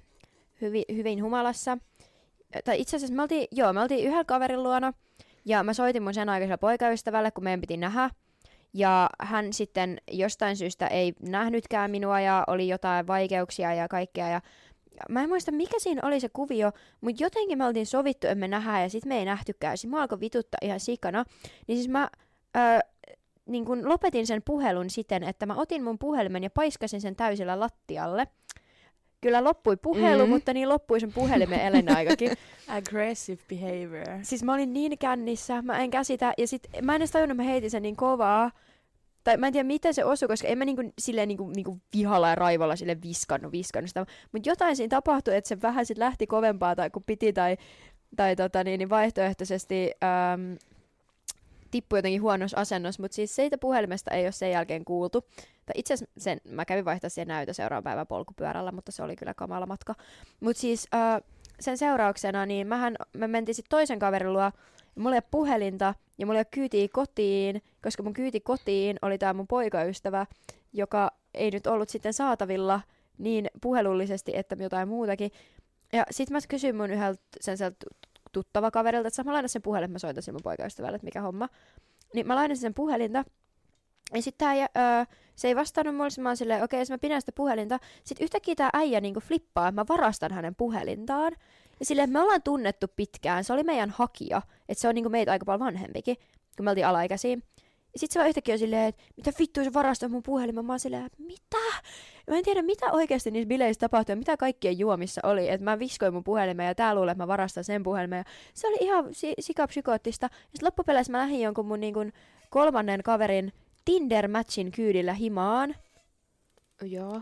hyvin, 0.61 0.83
hyvin 0.95 1.23
humalassa. 1.23 1.77
Tai 2.65 2.81
itse 2.81 2.95
asiassa 2.95 3.15
me 3.15 3.21
oltiin, 3.21 3.47
joo, 3.51 3.73
me 3.73 3.81
oltiin 3.81 4.07
yhden 4.07 4.25
kaverin 4.25 4.63
luona 4.63 4.93
ja 5.45 5.63
mä 5.63 5.73
soitin 5.73 6.03
mun 6.03 6.13
sen 6.13 6.29
aikaiselle 6.29 6.57
poikaystävälle, 6.57 7.31
kun 7.31 7.43
meidän 7.43 7.61
piti 7.61 7.77
nähdä. 7.77 8.09
Ja 8.73 9.09
hän 9.21 9.53
sitten 9.53 9.97
jostain 10.11 10.57
syystä 10.57 10.87
ei 10.87 11.13
nähnytkään 11.21 11.91
minua 11.91 12.19
ja 12.19 12.43
oli 12.47 12.67
jotain 12.67 13.07
vaikeuksia 13.07 13.73
ja 13.73 13.87
kaikkea. 13.87 14.29
Ja 14.29 14.41
mä 15.09 15.23
en 15.23 15.29
muista, 15.29 15.51
mikä 15.51 15.79
siinä 15.79 16.07
oli 16.07 16.19
se 16.19 16.29
kuvio, 16.29 16.71
mutta 17.01 17.23
jotenkin 17.23 17.57
me 17.57 17.65
oltiin 17.65 17.85
sovittu, 17.85 18.27
että 18.27 18.39
me 18.39 18.47
nähdään 18.47 18.81
ja 18.81 18.89
sitten 18.89 19.09
me 19.09 19.19
ei 19.19 19.25
nähtykään. 19.25 19.77
Sitten 19.77 19.91
mä 19.97 20.01
alkoi 20.01 20.19
vituttaa 20.19 20.57
ihan 20.61 20.79
sikana. 20.79 21.25
Niin 21.67 21.77
siis 21.77 21.89
mä 21.89 22.09
ö, 22.57 22.59
niin 23.45 23.65
kun 23.65 23.89
lopetin 23.89 24.27
sen 24.27 24.41
puhelun 24.45 24.89
siten, 24.89 25.23
että 25.23 25.45
mä 25.45 25.55
otin 25.55 25.83
mun 25.83 25.99
puhelimen 25.99 26.43
ja 26.43 26.49
paiskasin 26.49 27.01
sen 27.01 27.15
täysillä 27.15 27.59
lattialle. 27.59 28.27
Kyllä 29.21 29.43
loppui 29.43 29.77
puhelu, 29.77 30.23
Mm. 30.25 30.29
mutta 30.29 30.53
niin 30.53 30.69
loppui 30.69 30.99
sen 30.99 31.13
puhelimen 31.13 31.61
elinaikakin. 31.61 32.31
Aggressive 32.67 33.41
behavior. 33.49 34.19
Siis 34.21 34.43
mä 34.43 34.53
olin 34.53 34.73
niin 34.73 34.97
kännissä, 34.97 35.61
mä 35.61 35.79
en 35.79 35.89
käsitä, 35.91 36.33
ja 36.37 36.47
sit 36.47 36.63
mä 36.81 36.95
en 36.95 37.01
edes 37.01 37.11
tajunnut, 37.11 37.37
mä 37.37 37.43
heitin 37.43 37.71
sen 37.71 37.81
niin 37.83 37.95
kovaa. 37.95 38.51
Tai 39.23 39.37
mä 39.37 39.47
en 39.47 39.53
tiedä, 39.53 39.67
miten 39.67 39.93
se 39.93 40.05
osui, 40.05 40.27
koska 40.27 40.47
en 40.47 40.57
mä 40.57 40.65
niinku, 40.65 40.81
silleen 40.99 41.27
niinku, 41.27 41.49
niinku 41.55 41.77
vihalla 41.95 42.29
ja 42.29 42.35
raivolla 42.35 42.75
sille 42.75 42.97
viskannut, 43.03 43.51
viskannut 43.51 43.89
sitä. 43.89 44.05
Mutta 44.31 44.49
jotain 44.49 44.75
siinä 44.75 44.89
tapahtui, 44.89 45.35
että 45.35 45.47
se 45.47 45.61
vähän 45.61 45.85
sit 45.85 45.97
lähti 45.97 46.27
kovempaa 46.27 46.75
tai 46.75 46.89
kun 46.89 47.03
piti 47.05 47.33
tai, 47.33 47.57
tai 48.15 48.35
tota, 48.35 48.63
niin, 48.63 48.77
niin 48.77 48.89
vaihtoehtoisesti 48.89 49.91
äm, 50.33 50.57
tippui 51.71 51.99
jotenkin 51.99 52.21
huonossa 52.21 52.57
asennossa, 52.57 53.01
mutta 53.01 53.15
siis 53.15 53.35
siitä 53.35 53.57
puhelimesta 53.57 54.11
ei 54.11 54.25
ole 54.25 54.31
sen 54.31 54.51
jälkeen 54.51 54.85
kuultu. 54.85 55.25
Itse 55.75 55.93
asiassa 55.93 56.13
sen, 56.17 56.41
mä 56.49 56.65
kävin 56.65 56.85
vaihtaa 56.85 57.09
siihen 57.09 57.27
näytö 57.27 57.53
seuraavan 57.53 57.83
päivän 57.83 58.07
polkupyörällä, 58.07 58.71
mutta 58.71 58.91
se 58.91 59.03
oli 59.03 59.15
kyllä 59.15 59.33
kamala 59.33 59.65
matka. 59.65 59.95
Mutta 60.39 60.61
siis 60.61 60.87
äh, 60.93 61.21
sen 61.59 61.77
seurauksena, 61.77 62.45
niin 62.45 62.67
mähän, 62.67 62.95
me 63.13 63.27
mentiin 63.27 63.55
sitten 63.55 63.69
toisen 63.69 63.99
kaverin 63.99 64.33
luo, 64.33 64.41
ja 64.41 65.01
mulla 65.01 65.15
ei 65.15 65.17
ole 65.17 65.27
puhelinta, 65.31 65.95
ja 66.17 66.25
mulla 66.25 66.39
ei 66.39 66.41
ole 66.41 66.47
kyytiä 66.51 66.87
kotiin, 66.93 67.61
koska 67.83 68.03
mun 68.03 68.13
kyyti 68.13 68.39
kotiin 68.39 68.97
oli 69.01 69.17
tämä 69.17 69.33
mun 69.33 69.47
poikaystävä, 69.47 70.25
joka 70.73 71.11
ei 71.33 71.51
nyt 71.51 71.67
ollut 71.67 71.89
sitten 71.89 72.13
saatavilla 72.13 72.81
niin 73.17 73.47
puhelullisesti, 73.61 74.31
että 74.35 74.55
jotain 74.59 74.87
muutakin. 74.87 75.31
Ja 75.93 76.03
sitten 76.11 76.35
mä 76.37 76.39
kysyin 76.49 76.75
mun 76.75 76.91
yhdeltä 76.91 77.21
sen 77.41 77.57
tuttava 78.31 78.71
kaverilta, 78.71 79.07
että 79.07 79.23
mä 79.23 79.33
lainan 79.33 79.49
sen 79.49 79.61
puhelin, 79.61 79.85
että 79.85 79.95
mä 79.95 79.99
soitan 79.99 80.23
sen 80.23 80.33
mun 80.33 80.41
poikaystävälle, 80.43 80.95
että 80.95 81.05
mikä 81.05 81.21
homma. 81.21 81.49
Niin 82.13 82.27
mä 82.27 82.35
lainasin 82.35 82.61
sen 82.61 82.73
puhelinta, 82.73 83.23
ja 84.13 84.21
sitten 84.21 84.47
tää, 84.47 84.99
öö, 84.99 85.05
se 85.35 85.47
ei 85.47 85.55
vastannut 85.55 85.95
mulle, 85.95 86.09
mä 86.21 86.29
oon 86.29 86.37
silleen, 86.37 86.63
okei, 86.63 86.81
okay, 86.81 86.93
mä 86.93 86.97
pidän 86.97 87.21
sitä 87.21 87.31
puhelinta. 87.31 87.79
Sitten 88.03 88.23
yhtäkkiä 88.23 88.55
tää 88.55 88.69
äijä 88.73 89.01
niinku 89.01 89.19
flippaa, 89.19 89.67
että 89.67 89.81
mä 89.81 89.85
varastan 89.89 90.31
hänen 90.33 90.55
puhelintaan. 90.55 91.33
Ja 91.79 91.85
silleen, 91.85 92.09
me 92.09 92.19
ollaan 92.19 92.43
tunnettu 92.43 92.87
pitkään, 92.95 93.43
se 93.43 93.53
oli 93.53 93.63
meidän 93.63 93.89
hakija, 93.89 94.41
että 94.69 94.81
se 94.81 94.87
on 94.87 94.95
niinku 94.95 95.09
meitä 95.09 95.31
aika 95.31 95.45
paljon 95.45 95.59
vanhempikin, 95.59 96.17
kun 96.57 96.65
me 96.65 96.69
oltiin 96.69 96.87
alaikäisiä. 96.87 97.37
Ja 97.93 97.99
sit 97.99 98.11
se 98.11 98.19
vaan 98.19 98.29
yhtäkkiä 98.29 98.55
on 98.55 98.59
silleen, 98.59 98.85
että 98.85 99.03
mitä 99.17 99.31
vittua 99.39 99.63
se 99.63 99.73
varastaa 99.73 100.09
mun 100.09 100.23
puhelimen. 100.23 100.65
Mä 100.65 100.73
oon 100.73 100.79
silleen, 100.79 101.05
että 101.05 101.17
Mä 102.29 102.37
en 102.37 102.43
tiedä, 102.43 102.61
mitä 102.61 102.91
oikeasti 102.91 103.31
niissä 103.31 103.47
bileissä 103.47 103.79
tapahtui 103.79 104.13
ja 104.13 104.17
mitä 104.17 104.37
kaikkien 104.37 104.79
juomissa 104.79 105.21
oli. 105.23 105.49
Että 105.49 105.63
mä 105.63 105.79
viskoin 105.79 106.13
mun 106.13 106.23
puhelimen 106.23 106.67
ja 106.67 106.75
tää 106.75 106.95
luulee, 106.95 107.11
että 107.11 107.23
mä 107.23 107.27
varastan 107.27 107.63
sen 107.63 107.83
puhelimen. 107.83 108.17
Ja 108.17 108.23
se 108.53 108.67
oli 108.67 108.77
ihan 108.79 109.05
si- 109.11 109.33
sikapsykoottista. 109.39 110.25
Ja 110.31 110.47
sit 110.53 110.63
loppupeleissä 110.63 111.11
mä 111.11 111.17
lähdin 111.17 111.41
jonkun 111.41 111.65
mun 111.65 111.79
niin 111.79 112.13
kolmannen 112.49 113.03
kaverin 113.03 113.53
Tinder-matchin 113.85 114.71
kyydillä 114.71 115.13
himaan. 115.13 115.75
Joo. 116.81 117.21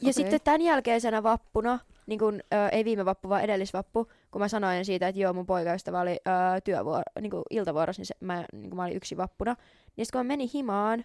Ja 0.00 0.10
Okei. 0.10 0.12
sitten 0.12 0.40
tämän 0.44 0.60
jälkeisenä 0.60 1.22
vappuna, 1.22 1.78
niin 2.06 2.18
kun, 2.18 2.40
ö, 2.54 2.68
ei 2.72 2.84
viime 2.84 3.04
vappu, 3.04 3.28
vaan 3.28 3.42
edellisvappu, 3.42 4.08
kun 4.30 4.40
mä 4.40 4.48
sanoin 4.48 4.84
siitä, 4.84 5.08
että 5.08 5.20
joo, 5.20 5.32
mun 5.32 5.46
poikaystävä 5.46 6.00
oli 6.00 6.10
ö, 6.26 6.60
työvuoro, 6.64 7.02
niin 7.20 7.32
iltavuorossa, 7.50 8.00
niin, 8.00 8.06
se, 8.06 8.14
mä, 8.20 8.44
niin 8.52 8.76
mä 8.76 8.82
olin 8.84 8.96
yksi 8.96 9.16
vappuna. 9.16 9.56
Niin 9.96 10.06
sitten 10.06 10.18
kun 10.18 10.26
mä 10.26 10.32
menin 10.32 10.50
himaan, 10.54 11.04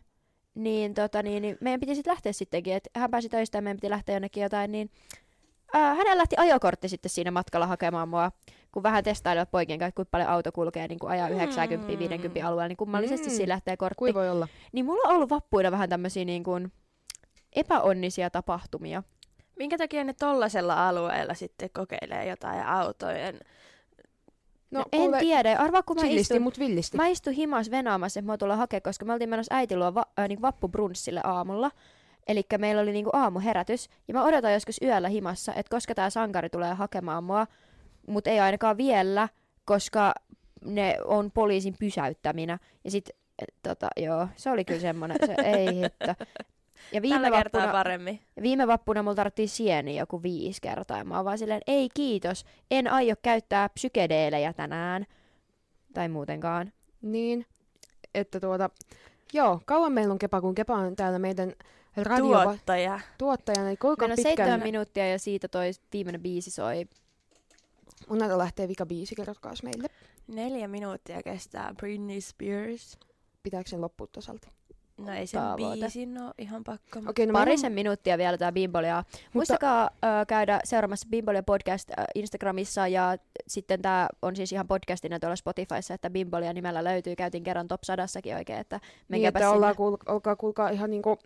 niin, 0.55 0.93
tota, 0.93 1.23
niin, 1.23 1.41
niin 1.41 1.57
meidän 1.61 1.79
piti 1.79 1.95
sitten 1.95 2.11
lähteä 2.11 2.33
sittenkin, 2.33 2.73
että 2.73 2.89
hän 2.99 3.11
pääsi 3.11 3.29
töistä 3.29 3.57
ja 3.57 3.61
meidän 3.61 3.77
piti 3.77 3.89
lähteä 3.89 4.15
jonnekin 4.15 4.43
jotain, 4.43 4.71
niin 4.71 4.89
ää, 5.73 5.93
hänellä 5.95 6.17
lähti 6.17 6.35
ajokortti 6.39 6.89
sitten 6.89 7.09
siinä 7.09 7.31
matkalla 7.31 7.67
hakemaan 7.67 8.09
mua, 8.09 8.31
kun 8.71 8.83
vähän 8.83 9.03
testailivat 9.03 9.51
poikien 9.51 9.79
kanssa, 9.79 9.95
kuinka 9.95 10.09
paljon 10.11 10.29
auto 10.29 10.51
kulkee, 10.51 10.87
niin 10.87 10.99
kun 10.99 11.09
ajaa 11.09 11.29
90 11.29 11.87
50 11.99 12.47
alueella, 12.47 12.67
niin 12.67 12.77
kummallisesti 12.77 13.29
Mm. 13.29 13.35
siinä 13.35 13.53
lähtee 13.53 13.77
kortti. 13.77 13.95
Kui 13.97 14.13
voi 14.13 14.29
olla? 14.29 14.47
Niin 14.71 14.85
mulla 14.85 15.09
on 15.09 15.15
ollut 15.15 15.29
vappuina 15.29 15.71
vähän 15.71 15.89
tämmöisiä 15.89 16.25
niin 16.25 16.43
kuin 16.43 16.71
epäonnisia 17.55 18.29
tapahtumia. 18.29 19.03
Minkä 19.55 19.77
takia 19.77 20.03
ne 20.03 20.13
tollasella 20.13 20.89
alueella 20.89 21.33
sitten 21.33 21.69
kokeilee 21.73 22.25
jotain 22.29 22.65
autojen? 22.65 23.39
No, 24.71 24.85
en 24.91 25.11
tiedä. 25.19 25.55
Arvaa, 25.57 25.83
kun 25.83 25.95
mä 25.95 26.01
Chillisti, 26.01 26.33
istun, 26.33 26.41
mut 26.41 26.59
villisti. 26.59 26.97
mä 26.97 27.07
istun 27.07 27.33
himas 27.33 27.71
venaamassa, 27.71 28.19
että 28.19 28.31
mä 28.31 28.37
tullaan 28.37 28.59
hakemaan, 28.59 28.81
koska 28.81 29.05
me 29.05 29.13
oltiin 29.13 29.29
menossa 29.29 29.55
äiti 29.55 29.77
luo 29.77 29.93
va, 29.93 30.05
äh, 30.19 30.27
niin 30.27 30.41
vappubrunssille 30.41 31.21
aamulla. 31.23 31.71
Eli 32.27 32.43
meillä 32.57 32.81
oli 32.81 32.91
niinku 32.91 33.09
aamuherätys. 33.13 33.89
Ja 34.07 34.13
mä 34.13 34.23
odotan 34.23 34.53
joskus 34.53 34.81
yöllä 34.81 35.09
himassa, 35.09 35.53
että 35.53 35.69
koska 35.69 35.95
tämä 35.95 36.09
sankari 36.09 36.49
tulee 36.49 36.73
hakemaan 36.73 37.23
mua. 37.23 37.47
Mutta 38.07 38.29
ei 38.29 38.39
ainakaan 38.39 38.77
vielä, 38.77 39.29
koska 39.65 40.13
ne 40.65 40.97
on 41.05 41.31
poliisin 41.31 41.75
pysäyttäminä. 41.79 42.57
Ja 42.83 42.91
sit, 42.91 43.09
et, 43.39 43.55
tota, 43.63 43.87
joo, 43.97 44.27
se 44.35 44.51
oli 44.51 44.65
kyllä 44.65 44.79
semmonen, 44.79 45.17
se 45.25 45.35
ei 45.43 45.67
hitto. 45.75 46.25
Ja 46.91 47.01
viime 47.01 47.21
Tällä 47.21 47.37
kertaa 47.37 47.61
vappuna, 47.61 47.71
paremmin. 47.71 48.19
Viime 48.41 48.67
vappuna 48.67 49.03
mulla 49.03 49.15
tarvittiin 49.15 49.49
sieni 49.49 49.97
joku 49.97 50.23
viisi 50.23 50.61
kertaa. 50.61 50.97
Ja 50.97 51.03
mä 51.05 51.15
oon 51.15 51.25
vaan 51.25 51.37
silleen, 51.37 51.61
ei 51.67 51.89
kiitos, 51.93 52.45
en 52.71 52.87
aio 52.87 53.15
käyttää 53.21 53.69
psykedeelejä 53.69 54.53
tänään. 54.53 55.05
Tai 55.93 56.09
muutenkaan. 56.09 56.73
Niin, 57.01 57.45
että 58.13 58.39
tuota, 58.39 58.69
joo, 59.33 59.61
kauan 59.65 59.91
meillä 59.91 60.11
on 60.11 60.19
Kepa, 60.19 60.41
kun 60.41 60.55
Kepa 60.55 60.75
on 60.75 60.95
täällä 60.95 61.19
meidän 61.19 61.53
radio 61.97 62.43
Tuottaja. 62.43 62.99
tuottajana, 63.17 63.67
niin 63.67 63.77
kuinka 63.77 64.07
Meillä 64.07 64.13
on 64.13 64.23
seitsemän 64.23 64.35
pitkään 64.35 64.63
minuuttia 64.63 65.07
ja 65.07 65.19
siitä 65.19 65.47
toi 65.47 65.71
viimeinen 65.93 66.21
biisi 66.21 66.51
soi. 66.51 66.85
Unelta 68.09 68.37
lähtee 68.37 68.67
vika 68.67 68.85
biisi, 68.85 69.15
kerrotkaas 69.15 69.63
meille. 69.63 69.87
Neljä 70.27 70.67
minuuttia 70.67 71.23
kestää 71.23 71.73
Britney 71.77 72.21
Spears. 72.21 72.99
Pitääkö 73.43 73.69
sen 73.69 73.81
loppua 73.81 74.07
tasalta? 74.07 74.47
No 75.05 75.13
ei 75.13 75.27
sen 75.27 75.41
Tavoite. 75.41 75.79
biisin 75.79 76.21
ole 76.23 76.33
ihan 76.37 76.63
pakko. 76.63 76.99
mutta- 76.99 77.09
Okei, 77.09 77.25
no 77.25 77.33
meillä 77.33 77.45
Parisen 77.45 77.71
on- 77.71 77.75
minuuttia 77.75 78.17
vielä 78.17 78.37
tää 78.37 78.51
Bimbolia. 78.51 79.03
Muistakaa 79.33 79.83
äh, 79.83 80.27
käydä 80.27 80.59
seuraamassa 80.63 81.07
Bimbolia 81.11 81.43
podcast 81.43 81.89
äh, 81.99 82.05
Instagramissa 82.15 82.87
ja 82.87 83.17
sitten 83.47 83.81
tää 83.81 84.07
on 84.21 84.35
siis 84.35 84.51
ihan 84.51 84.67
podcastina 84.67 85.19
tuolla 85.19 85.35
Spotifyssa, 85.35 85.93
että 85.93 86.09
Bimbolia 86.09 86.53
nimellä 86.53 86.83
löytyy. 86.83 87.15
Käytiin 87.15 87.43
kerran 87.43 87.67
top 87.67 87.83
sadassakin 87.83 88.35
oikein, 88.35 88.59
että 88.59 88.75
niin, 88.77 89.05
menkääpä 89.09 89.39
että 89.39 89.47
sinne. 89.47 89.55
ollaan, 89.57 89.75
kuul, 89.75 89.97
olkaa 90.05 90.35
kuulkaa 90.35 90.69
ihan, 90.69 90.89
niinku, 90.89 91.17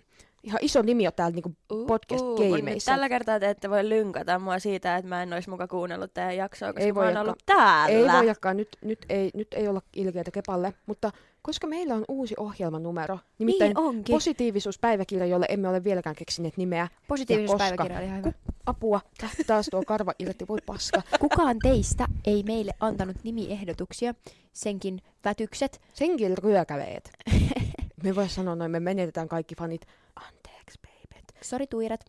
ihan 0.45 0.59
iso 0.61 0.81
nimi 0.81 1.07
on 1.07 1.13
täällä 1.15 1.33
niinku 1.35 1.51
Uh, 1.71 1.79
uh, 1.81 1.87
podcast-gameissä. 1.87 2.73
nyt 2.73 2.83
Tällä 2.85 3.09
kertaa 3.09 3.39
te 3.39 3.49
ette 3.49 3.69
voi 3.69 3.89
lynkata 3.89 4.39
mua 4.39 4.59
siitä, 4.59 4.97
että 4.97 5.09
mä 5.09 5.23
en 5.23 5.33
olisi 5.33 5.49
muka 5.49 5.67
kuunnellut 5.67 6.13
teidän 6.13 6.37
jaksoa, 6.37 6.67
koska 6.73 6.83
Ei 6.85 6.91
mä 6.93 6.99
oon 6.99 7.17
ollut 7.17 7.37
täällä. 7.45 7.87
Ei 7.97 8.17
voi 8.19 8.27
jakaa, 8.27 8.53
nyt, 8.53 8.67
nyt, 8.81 9.05
ei, 9.09 9.31
nyt 9.33 9.47
ei 9.53 9.67
olla 9.67 9.81
ilkeitä 9.95 10.31
Kepalle, 10.31 10.73
mutta 10.85 11.11
koska 11.41 11.67
meillä 11.67 11.95
on 11.95 12.05
uusi 12.07 12.33
ohjelmanumero, 12.37 13.19
nimittäin 13.39 13.69
niin 13.69 13.77
onkin. 13.79 14.13
positiivisuuspäiväkirja, 14.15 15.25
jolle 15.25 15.45
emme 15.49 15.67
ole 15.69 15.83
vieläkään 15.83 16.15
keksineet 16.15 16.57
nimeä. 16.57 16.87
Positiivisuuspäiväkirja 17.07 17.97
oli 17.97 18.05
ihan 18.05 18.17
hyvä. 18.19 18.31
Apua, 18.65 19.01
tä- 19.21 19.43
taas 19.47 19.67
tuo 19.71 19.83
karva 19.87 20.13
irti, 20.19 20.47
voi 20.47 20.59
paska. 20.65 21.01
Kukaan 21.19 21.57
teistä 21.63 22.07
ei 22.25 22.43
meille 22.43 22.71
antanut 22.79 23.17
nimiehdotuksia, 23.23 24.13
senkin 24.53 25.01
vätykset. 25.25 25.81
Senkin 25.93 26.37
ryökäleet. 26.37 27.11
Me 28.03 28.15
voi 28.15 28.29
sanoa 28.29 28.55
noin, 28.55 28.71
me 28.71 28.79
menetetään 28.79 29.27
kaikki 29.27 29.55
fanit. 29.55 29.81
Anteeksi, 30.15 30.79
babyt. 30.81 31.25
Sori 31.41 31.67
tuirat. 31.67 32.05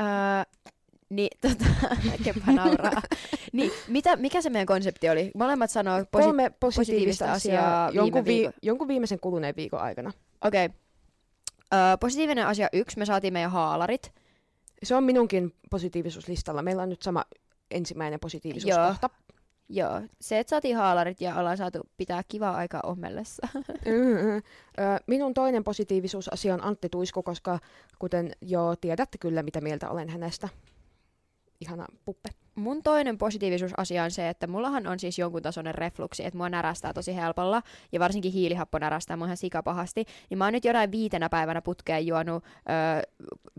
Öö, 0.00 0.06
niin, 1.10 1.28
tota, 1.48 1.64
kepä 2.24 2.52
nauraa. 2.52 3.02
niin, 3.52 3.70
mitä, 3.88 4.16
mikä 4.16 4.42
se 4.42 4.50
meidän 4.50 4.66
konsepti 4.66 5.08
oli? 5.08 5.30
Molemmat 5.34 5.70
sanoo 5.70 5.98
posi- 5.98 6.24
Kolme 6.24 6.50
positiivista 6.60 7.24
positiivista 7.24 7.32
asiaa 7.32 7.88
viime 7.92 8.00
jonkun, 8.02 8.24
vi- 8.24 8.42
viikon- 8.46 8.52
jonkun 8.62 8.88
viimeisen 8.88 9.20
kuluneen 9.20 9.56
viikon 9.56 9.80
aikana. 9.80 10.12
Okei. 10.44 10.66
Okay. 10.66 10.78
Öö, 11.74 11.96
positiivinen 12.00 12.46
asia 12.46 12.68
yksi, 12.72 12.98
me 12.98 13.06
saatiin 13.06 13.32
meidän 13.32 13.50
haalarit. 13.50 14.12
Se 14.82 14.94
on 14.94 15.04
minunkin 15.04 15.54
positiivisuuslistalla. 15.70 16.62
Meillä 16.62 16.82
on 16.82 16.88
nyt 16.88 17.02
sama 17.02 17.24
ensimmäinen 17.70 18.20
positiivisuuskohta. 18.20 19.08
Joo, 19.12 19.23
se, 20.20 20.38
että 20.38 20.50
saatiin 20.50 20.76
haalarit 20.76 21.20
ja 21.20 21.36
ollaan 21.36 21.56
saatu 21.56 21.80
pitää 21.96 22.22
kivaa 22.28 22.56
aikaa 22.56 22.80
ommellessa. 22.84 23.48
Mm-mm. 23.84 24.36
Ö, 24.36 24.42
Minun 25.06 25.34
toinen 25.34 25.64
positiivisuusasia 25.64 26.54
on 26.54 26.64
Antti 26.64 26.88
Tuisku, 26.88 27.22
koska 27.22 27.58
kuten 27.98 28.32
jo 28.40 28.74
tiedätte 28.80 29.18
kyllä, 29.18 29.42
mitä 29.42 29.60
mieltä 29.60 29.90
olen 29.90 30.08
hänestä. 30.08 30.48
Ihana 31.60 31.86
puppe. 32.04 32.30
Mun 32.54 32.82
toinen 32.82 33.18
positiivisuusasia 33.18 34.04
on 34.04 34.10
se, 34.10 34.28
että 34.28 34.46
mullahan 34.46 34.86
on 34.86 34.98
siis 35.00 35.18
jonkun 35.18 35.42
tasoinen 35.42 35.74
refluksi, 35.74 36.24
että 36.24 36.36
mua 36.36 36.48
närästää 36.48 36.92
tosi 36.92 37.16
helpolla, 37.16 37.62
ja 37.92 38.00
varsinkin 38.00 38.32
hiilihappo 38.32 38.78
närästää 38.78 39.16
mua 39.16 39.26
ihan 39.26 39.36
sikapahasti. 39.36 40.04
Niin 40.30 40.38
mä 40.38 40.44
oon 40.44 40.52
nyt 40.52 40.64
jonain 40.64 40.90
viitenä 40.90 41.28
päivänä 41.28 41.62
putkeen 41.62 42.06
juonut 42.06 42.44
öö, 42.44 43.02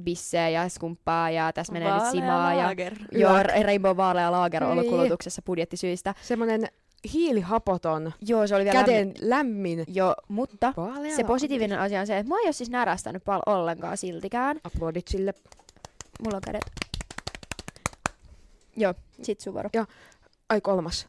bissejä 0.03 0.49
ja 0.49 0.69
skumppaa, 0.69 1.29
ja 1.29 1.53
tässä 1.53 1.73
menee 1.73 1.93
nyt 1.93 2.05
simaa, 2.11 2.53
ja 2.53 2.65
Lager. 2.67 2.93
joo. 3.11 3.33
Rainbow 3.63 3.97
Vaalea 3.97 4.31
Lager 4.31 4.63
on 4.63 4.71
ollut 4.71 4.83
Niin. 4.85 4.91
kulutuksessa 4.95 5.41
budjettisyistä. 5.45 6.13
Semmoinen 6.21 6.67
hiilihapoton, 7.13 8.13
Joo, 8.27 8.47
se 8.47 8.55
oli 8.55 8.63
vielä 8.65 8.83
käden 8.83 9.13
lämmin. 9.21 9.83
Joo, 9.87 10.15
mutta 10.27 10.73
Vaalea 10.77 11.15
se 11.15 11.23
positiivinen 11.23 11.79
asia 11.79 11.99
on 11.99 12.07
se, 12.07 12.17
että 12.17 12.27
mua 12.27 12.37
ei 12.39 12.45
ole 12.45 12.53
siis 12.53 12.69
närästänyt 12.69 13.23
paljon 13.23 13.41
ollenkaan 13.45 13.97
siltikään. 13.97 14.59
Aplodit 14.63 15.07
sille. 15.07 15.33
Mulla 16.23 16.35
on 16.35 16.41
kädet. 16.45 16.61
Joo, 18.75 18.93
sit 19.21 19.39
sun 19.39 19.53
vuoro. 19.53 19.69
Ai 20.49 20.61
kolmas. 20.61 21.07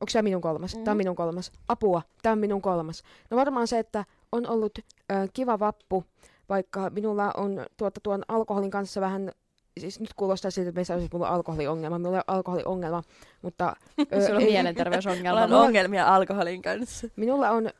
Onko 0.00 0.10
tämä 0.12 0.22
minun 0.22 0.42
kolmas? 0.42 0.74
Mm. 0.76 0.84
Tämä 0.84 0.92
on 0.92 0.96
Mhm. 0.96 1.00
minun 1.00 1.16
kolmas. 1.16 1.52
Apua, 1.68 2.02
tämä 2.22 2.32
on 2.32 2.38
minun 2.38 2.62
kolmas. 2.62 3.02
No 3.30 3.36
varmaan 3.36 3.66
se, 3.66 3.78
että 3.78 4.04
on 4.32 4.46
ollut 4.46 4.78
ö, 4.78 4.84
kiva 5.32 5.58
vappu, 5.58 6.04
vaikka 6.48 6.90
minulla 6.90 7.30
on 7.36 7.66
tuota, 7.76 8.00
tuon 8.02 8.22
alkoholin 8.28 8.70
kanssa 8.70 9.00
vähän, 9.00 9.32
siis 9.78 10.00
nyt 10.00 10.14
kuulostaa 10.14 10.50
siltä, 10.50 10.68
että 10.68 10.78
meissä 10.78 10.94
olisi 10.94 11.08
mulla 11.12 11.28
alkoholiongelma. 11.28 11.98
Minulla 11.98 12.16
ei 12.16 12.22
ole 12.28 12.36
alkoholiongelma, 12.36 13.02
mutta 13.42 13.76
ö, 14.12 14.20
Sulla 14.26 14.36
on 14.36 14.42
ei- 14.42 14.50
mielenterveysongelma. 14.52 15.42
On 15.44 15.52
ongelmia 15.52 16.14
alkoholin 16.14 16.62
kanssa. 16.62 17.08
Minulla 17.16 17.50
on 17.50 17.66
ö, 17.66 17.72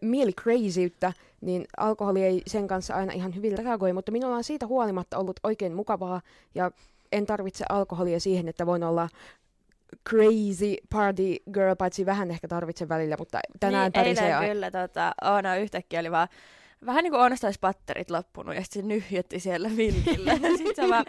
mielicrazyyttä, 0.00 1.12
niin 1.40 1.64
alkoholi 1.76 2.22
ei 2.24 2.42
sen 2.46 2.66
kanssa 2.68 2.94
aina 2.94 3.12
ihan 3.12 3.34
hyvin 3.34 3.58
reagoi, 3.58 3.92
mutta 3.92 4.12
minulla 4.12 4.36
on 4.36 4.44
siitä 4.44 4.66
huolimatta 4.66 5.18
ollut 5.18 5.40
oikein 5.42 5.74
mukavaa 5.74 6.20
ja 6.54 6.70
en 7.14 7.26
tarvitse 7.26 7.64
alkoholia 7.68 8.20
siihen, 8.20 8.48
että 8.48 8.66
voin 8.66 8.84
olla 8.84 9.08
crazy 10.08 10.76
party 10.90 11.36
girl, 11.52 11.74
paitsi 11.78 12.06
vähän 12.06 12.30
ehkä 12.30 12.48
tarvitsen 12.48 12.88
välillä, 12.88 13.16
mutta 13.18 13.38
tänään 13.60 13.84
niin, 13.84 13.92
pärisee 13.92 14.26
eilen 14.26 14.48
kyllä 14.48 14.70
tota, 14.70 15.14
Oona 15.22 15.56
yhtäkkiä 15.56 16.00
oli 16.00 16.10
vaan 16.10 16.28
vähän 16.86 17.04
niin 17.04 17.12
kuin 17.12 17.20
Oonasta 17.20 17.46
olisi 17.46 17.60
patterit 17.60 18.10
loppunut 18.10 18.54
ja 18.54 18.62
sitten 18.62 18.82
se 18.82 18.88
nyhjötti 18.88 19.40
siellä 19.40 19.70
vilkillä. 19.76 20.34
sitten 20.58 20.76
se 20.76 20.88
vaan, 20.88 21.04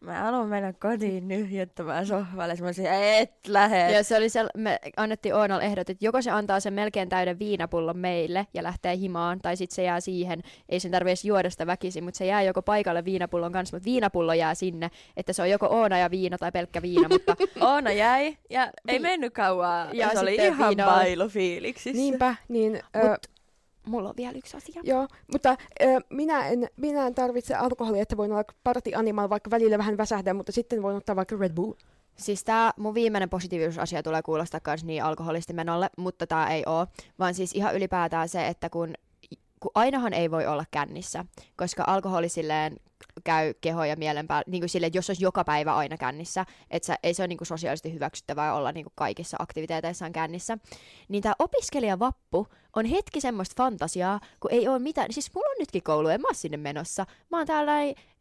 mä 0.00 0.18
haluan 0.20 0.48
mennä 0.48 0.72
kotiin 0.72 1.28
nyhjöttämään 1.28 2.06
sohvalle. 2.06 2.54
Mä 2.60 2.66
olisin, 2.66 2.86
et 2.90 3.30
lähde. 3.48 3.90
Ja 3.92 4.04
se 4.04 4.16
oli 4.16 4.28
se, 4.28 4.44
me 4.56 4.78
annettiin 4.96 5.34
Oonalle 5.34 5.64
ehdot, 5.64 5.90
että 5.90 6.04
joko 6.04 6.22
se 6.22 6.30
antaa 6.30 6.60
sen 6.60 6.72
melkein 6.72 7.08
täyden 7.08 7.38
viinapullon 7.38 7.98
meille 7.98 8.46
ja 8.54 8.62
lähtee 8.62 8.96
himaan, 8.96 9.38
tai 9.42 9.56
sitten 9.56 9.74
se 9.74 9.82
jää 9.82 10.00
siihen, 10.00 10.42
ei 10.68 10.80
sen 10.80 10.90
tarvitse 10.90 11.28
juoda 11.28 11.50
sitä 11.50 11.66
väkisin, 11.66 12.04
mutta 12.04 12.18
se 12.18 12.26
jää 12.26 12.42
joko 12.42 12.62
paikalle 12.62 13.04
viinapullon 13.04 13.52
kanssa, 13.52 13.76
mutta 13.76 13.84
viinapullo 13.84 14.32
jää 14.32 14.54
sinne, 14.54 14.90
että 15.16 15.32
se 15.32 15.42
on 15.42 15.50
joko 15.50 15.66
Oona 15.66 15.98
ja 15.98 16.10
viina 16.10 16.38
tai 16.38 16.52
pelkkä 16.52 16.82
viina, 16.82 17.08
mutta 17.08 17.36
Oona 17.70 17.92
jäi 17.92 18.36
ja 18.50 18.64
ei 18.64 18.70
Niin. 18.86 19.02
mennyt 19.02 19.34
kauaa. 19.34 19.84
Ja, 19.92 20.06
Ja 20.06 20.10
se 20.10 20.18
oli 20.18 20.34
ihan 20.34 20.68
viina 20.68 20.86
oli- 20.94 21.00
bailufiiliksissä. 21.00 21.98
Niinpä, 22.02 22.34
niin 22.48 22.80
ö, 22.96 22.98
Mut- 22.98 23.39
mulla 23.90 24.08
on 24.08 24.14
vielä 24.16 24.38
yksi 24.38 24.56
asia. 24.56 24.82
joo, 24.84 25.08
mutta 25.32 25.56
ö, 25.82 25.86
minä, 26.10 26.48
en, 26.48 26.68
minä 26.76 27.06
en 27.06 27.14
tarvitse 27.14 27.54
alkoholia, 27.54 28.02
että 28.02 28.16
voin 28.16 28.32
olla 28.32 28.44
party 28.64 28.90
animal, 28.94 29.28
vaikka 29.30 29.50
välillä 29.50 29.78
vähän 29.78 29.96
väsähdä, 29.96 30.34
mutta 30.34 30.52
sitten 30.52 30.82
voin 30.82 30.96
ottaa 30.96 31.16
vaikka 31.16 31.36
Red 31.36 31.52
Bull. 31.52 31.72
Siis 32.16 32.44
tää 32.44 32.70
mun 32.76 32.94
viimeinen 32.94 33.30
positiivisuusasia 33.30 34.02
tulee 34.02 34.22
kuulostaa 34.22 34.60
kans 34.60 34.84
niin 34.84 35.04
alkoholisti 35.04 35.52
menolle, 35.52 35.90
mutta 35.98 36.26
tää 36.26 36.54
ei 36.54 36.62
oo. 36.66 36.86
Vaan 37.18 37.34
siis 37.34 37.52
ihan 37.54 37.76
ylipäätään 37.76 38.28
se, 38.28 38.46
että 38.46 38.70
kun 38.70 38.94
kun 39.60 39.70
ainahan 39.74 40.12
ei 40.12 40.30
voi 40.30 40.46
olla 40.46 40.64
kännissä, 40.70 41.24
koska 41.56 41.84
alkoholi 41.86 42.28
silleen 42.28 42.76
käy 43.24 43.54
keho 43.60 43.84
ja 43.84 43.96
mielen 43.96 44.26
päällä, 44.26 44.44
niin 44.46 44.60
kuin 44.60 44.68
sille, 44.68 44.86
että 44.86 44.98
jos 44.98 45.10
olisi 45.10 45.24
joka 45.24 45.44
päivä 45.44 45.76
aina 45.76 45.96
kännissä, 45.96 46.46
että 46.70 46.86
sä, 46.86 46.96
ei 47.02 47.14
se 47.14 47.22
ole 47.22 47.28
niin 47.28 47.38
kuin 47.38 47.46
sosiaalisesti 47.46 47.92
hyväksyttävää 47.92 48.54
olla 48.54 48.72
niin 48.72 48.84
kuin 48.84 48.92
kaikissa 48.96 49.36
aktiviteeteissaan 49.40 50.12
kännissä, 50.12 50.58
niin 51.08 51.22
tämä 51.22 51.34
opiskelijavappu 51.38 52.46
on 52.76 52.86
hetki 52.86 53.20
semmoista 53.20 53.54
fantasiaa, 53.56 54.20
kun 54.40 54.52
ei 54.52 54.68
ole 54.68 54.78
mitään, 54.78 55.12
siis 55.12 55.34
mulla 55.34 55.48
on 55.48 55.56
nytkin 55.58 55.82
koulu, 55.82 56.08
en 56.08 56.20
mä 56.20 56.28
ole 56.28 56.34
sinne 56.34 56.56
menossa, 56.56 57.06
mä 57.30 57.36
oon 57.36 57.46
täällä 57.46 57.72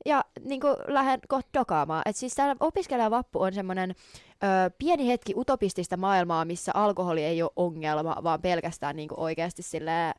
ja 0.06 0.26
niin 0.44 0.62
kuin 0.62 0.76
lähden 0.88 1.20
kohta 1.28 1.60
dokaamaan, 1.60 2.02
että 2.06 2.20
siis 2.20 2.36
täällä 2.36 2.56
opiskelijavappu 2.60 3.42
on 3.42 3.54
semmoinen 3.54 3.92
ö, 3.92 4.72
pieni 4.78 5.08
hetki 5.08 5.34
utopistista 5.36 5.98
maailmaa, 5.98 6.46
missä 6.46 6.72
alkoholi 6.76 7.24
ei 7.24 7.42
ole 7.42 7.52
ongelma, 7.56 8.16
vaan 8.24 8.42
pelkästään 8.42 8.96
niin 8.96 9.10
kuin 9.10 9.20
oikeasti 9.20 9.64
silleen, 9.64 10.14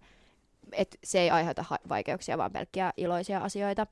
että 0.72 0.96
se 1.04 1.20
ei 1.20 1.30
aiheuta 1.30 1.64
ha- 1.68 1.78
vaikeuksia, 1.88 2.38
vaan 2.38 2.52
pelkkiä 2.52 2.92
iloisia 2.96 3.38
asioita, 3.38 3.86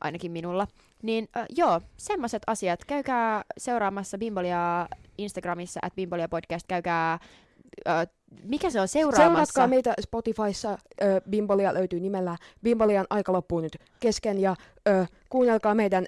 ainakin 0.00 0.32
minulla. 0.32 0.66
Niin 1.02 1.28
äh, 1.36 1.46
joo, 1.56 1.80
semmoiset 1.96 2.42
asiat. 2.46 2.84
Käykää 2.84 3.44
seuraamassa 3.58 4.18
Bimbolia 4.18 4.88
Instagramissa, 5.18 5.80
at 5.82 5.94
Bimbolia 5.94 6.28
podcast, 6.28 6.66
käykää, 6.66 7.12
äh, 7.12 8.06
mikä 8.44 8.70
se 8.70 8.80
on, 8.80 8.88
seuraamassa. 8.88 9.26
Seuratkaa 9.32 9.66
meitä 9.66 9.94
Spotifyssa. 10.00 10.78
Ö, 11.02 11.20
Bimbolia 11.30 11.74
löytyy 11.74 12.00
nimellä. 12.00 12.36
Bimbolian 12.62 13.06
aika 13.10 13.32
loppuu 13.32 13.60
nyt 13.60 13.76
kesken 14.00 14.38
ja 14.40 14.56
ö, 14.88 15.06
kuunnelkaa 15.28 15.74
meidän 15.74 16.06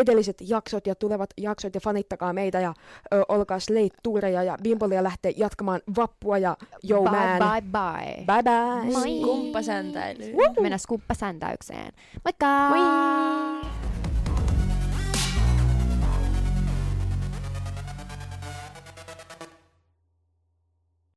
edelliset 0.00 0.36
jaksot 0.40 0.86
ja 0.86 0.94
tulevat 0.94 1.30
jaksot 1.36 1.74
ja 1.74 1.80
fanittakaa 1.80 2.32
meitä 2.32 2.60
ja 2.60 2.74
ö, 3.14 3.24
olkaa 3.28 3.58
slate 3.60 4.30
ja 4.44 4.56
Bimbolia 4.62 5.02
lähtee 5.04 5.32
jatkamaan 5.36 5.80
vappua 5.96 6.38
ja 6.38 6.56
yo 6.90 7.02
bye, 7.02 7.10
man. 7.10 7.38
bye 7.38 7.62
bye. 7.62 8.24
Bye 8.26 8.42
bye. 8.42 8.92
Moi. 8.92 9.20
Kumppasäntäilyyn. 9.22 10.36
Mennään 10.60 10.78
skuppasäntäykseen. 10.78 11.92
Moikka! 12.24 12.68
Moi. 12.68 13.97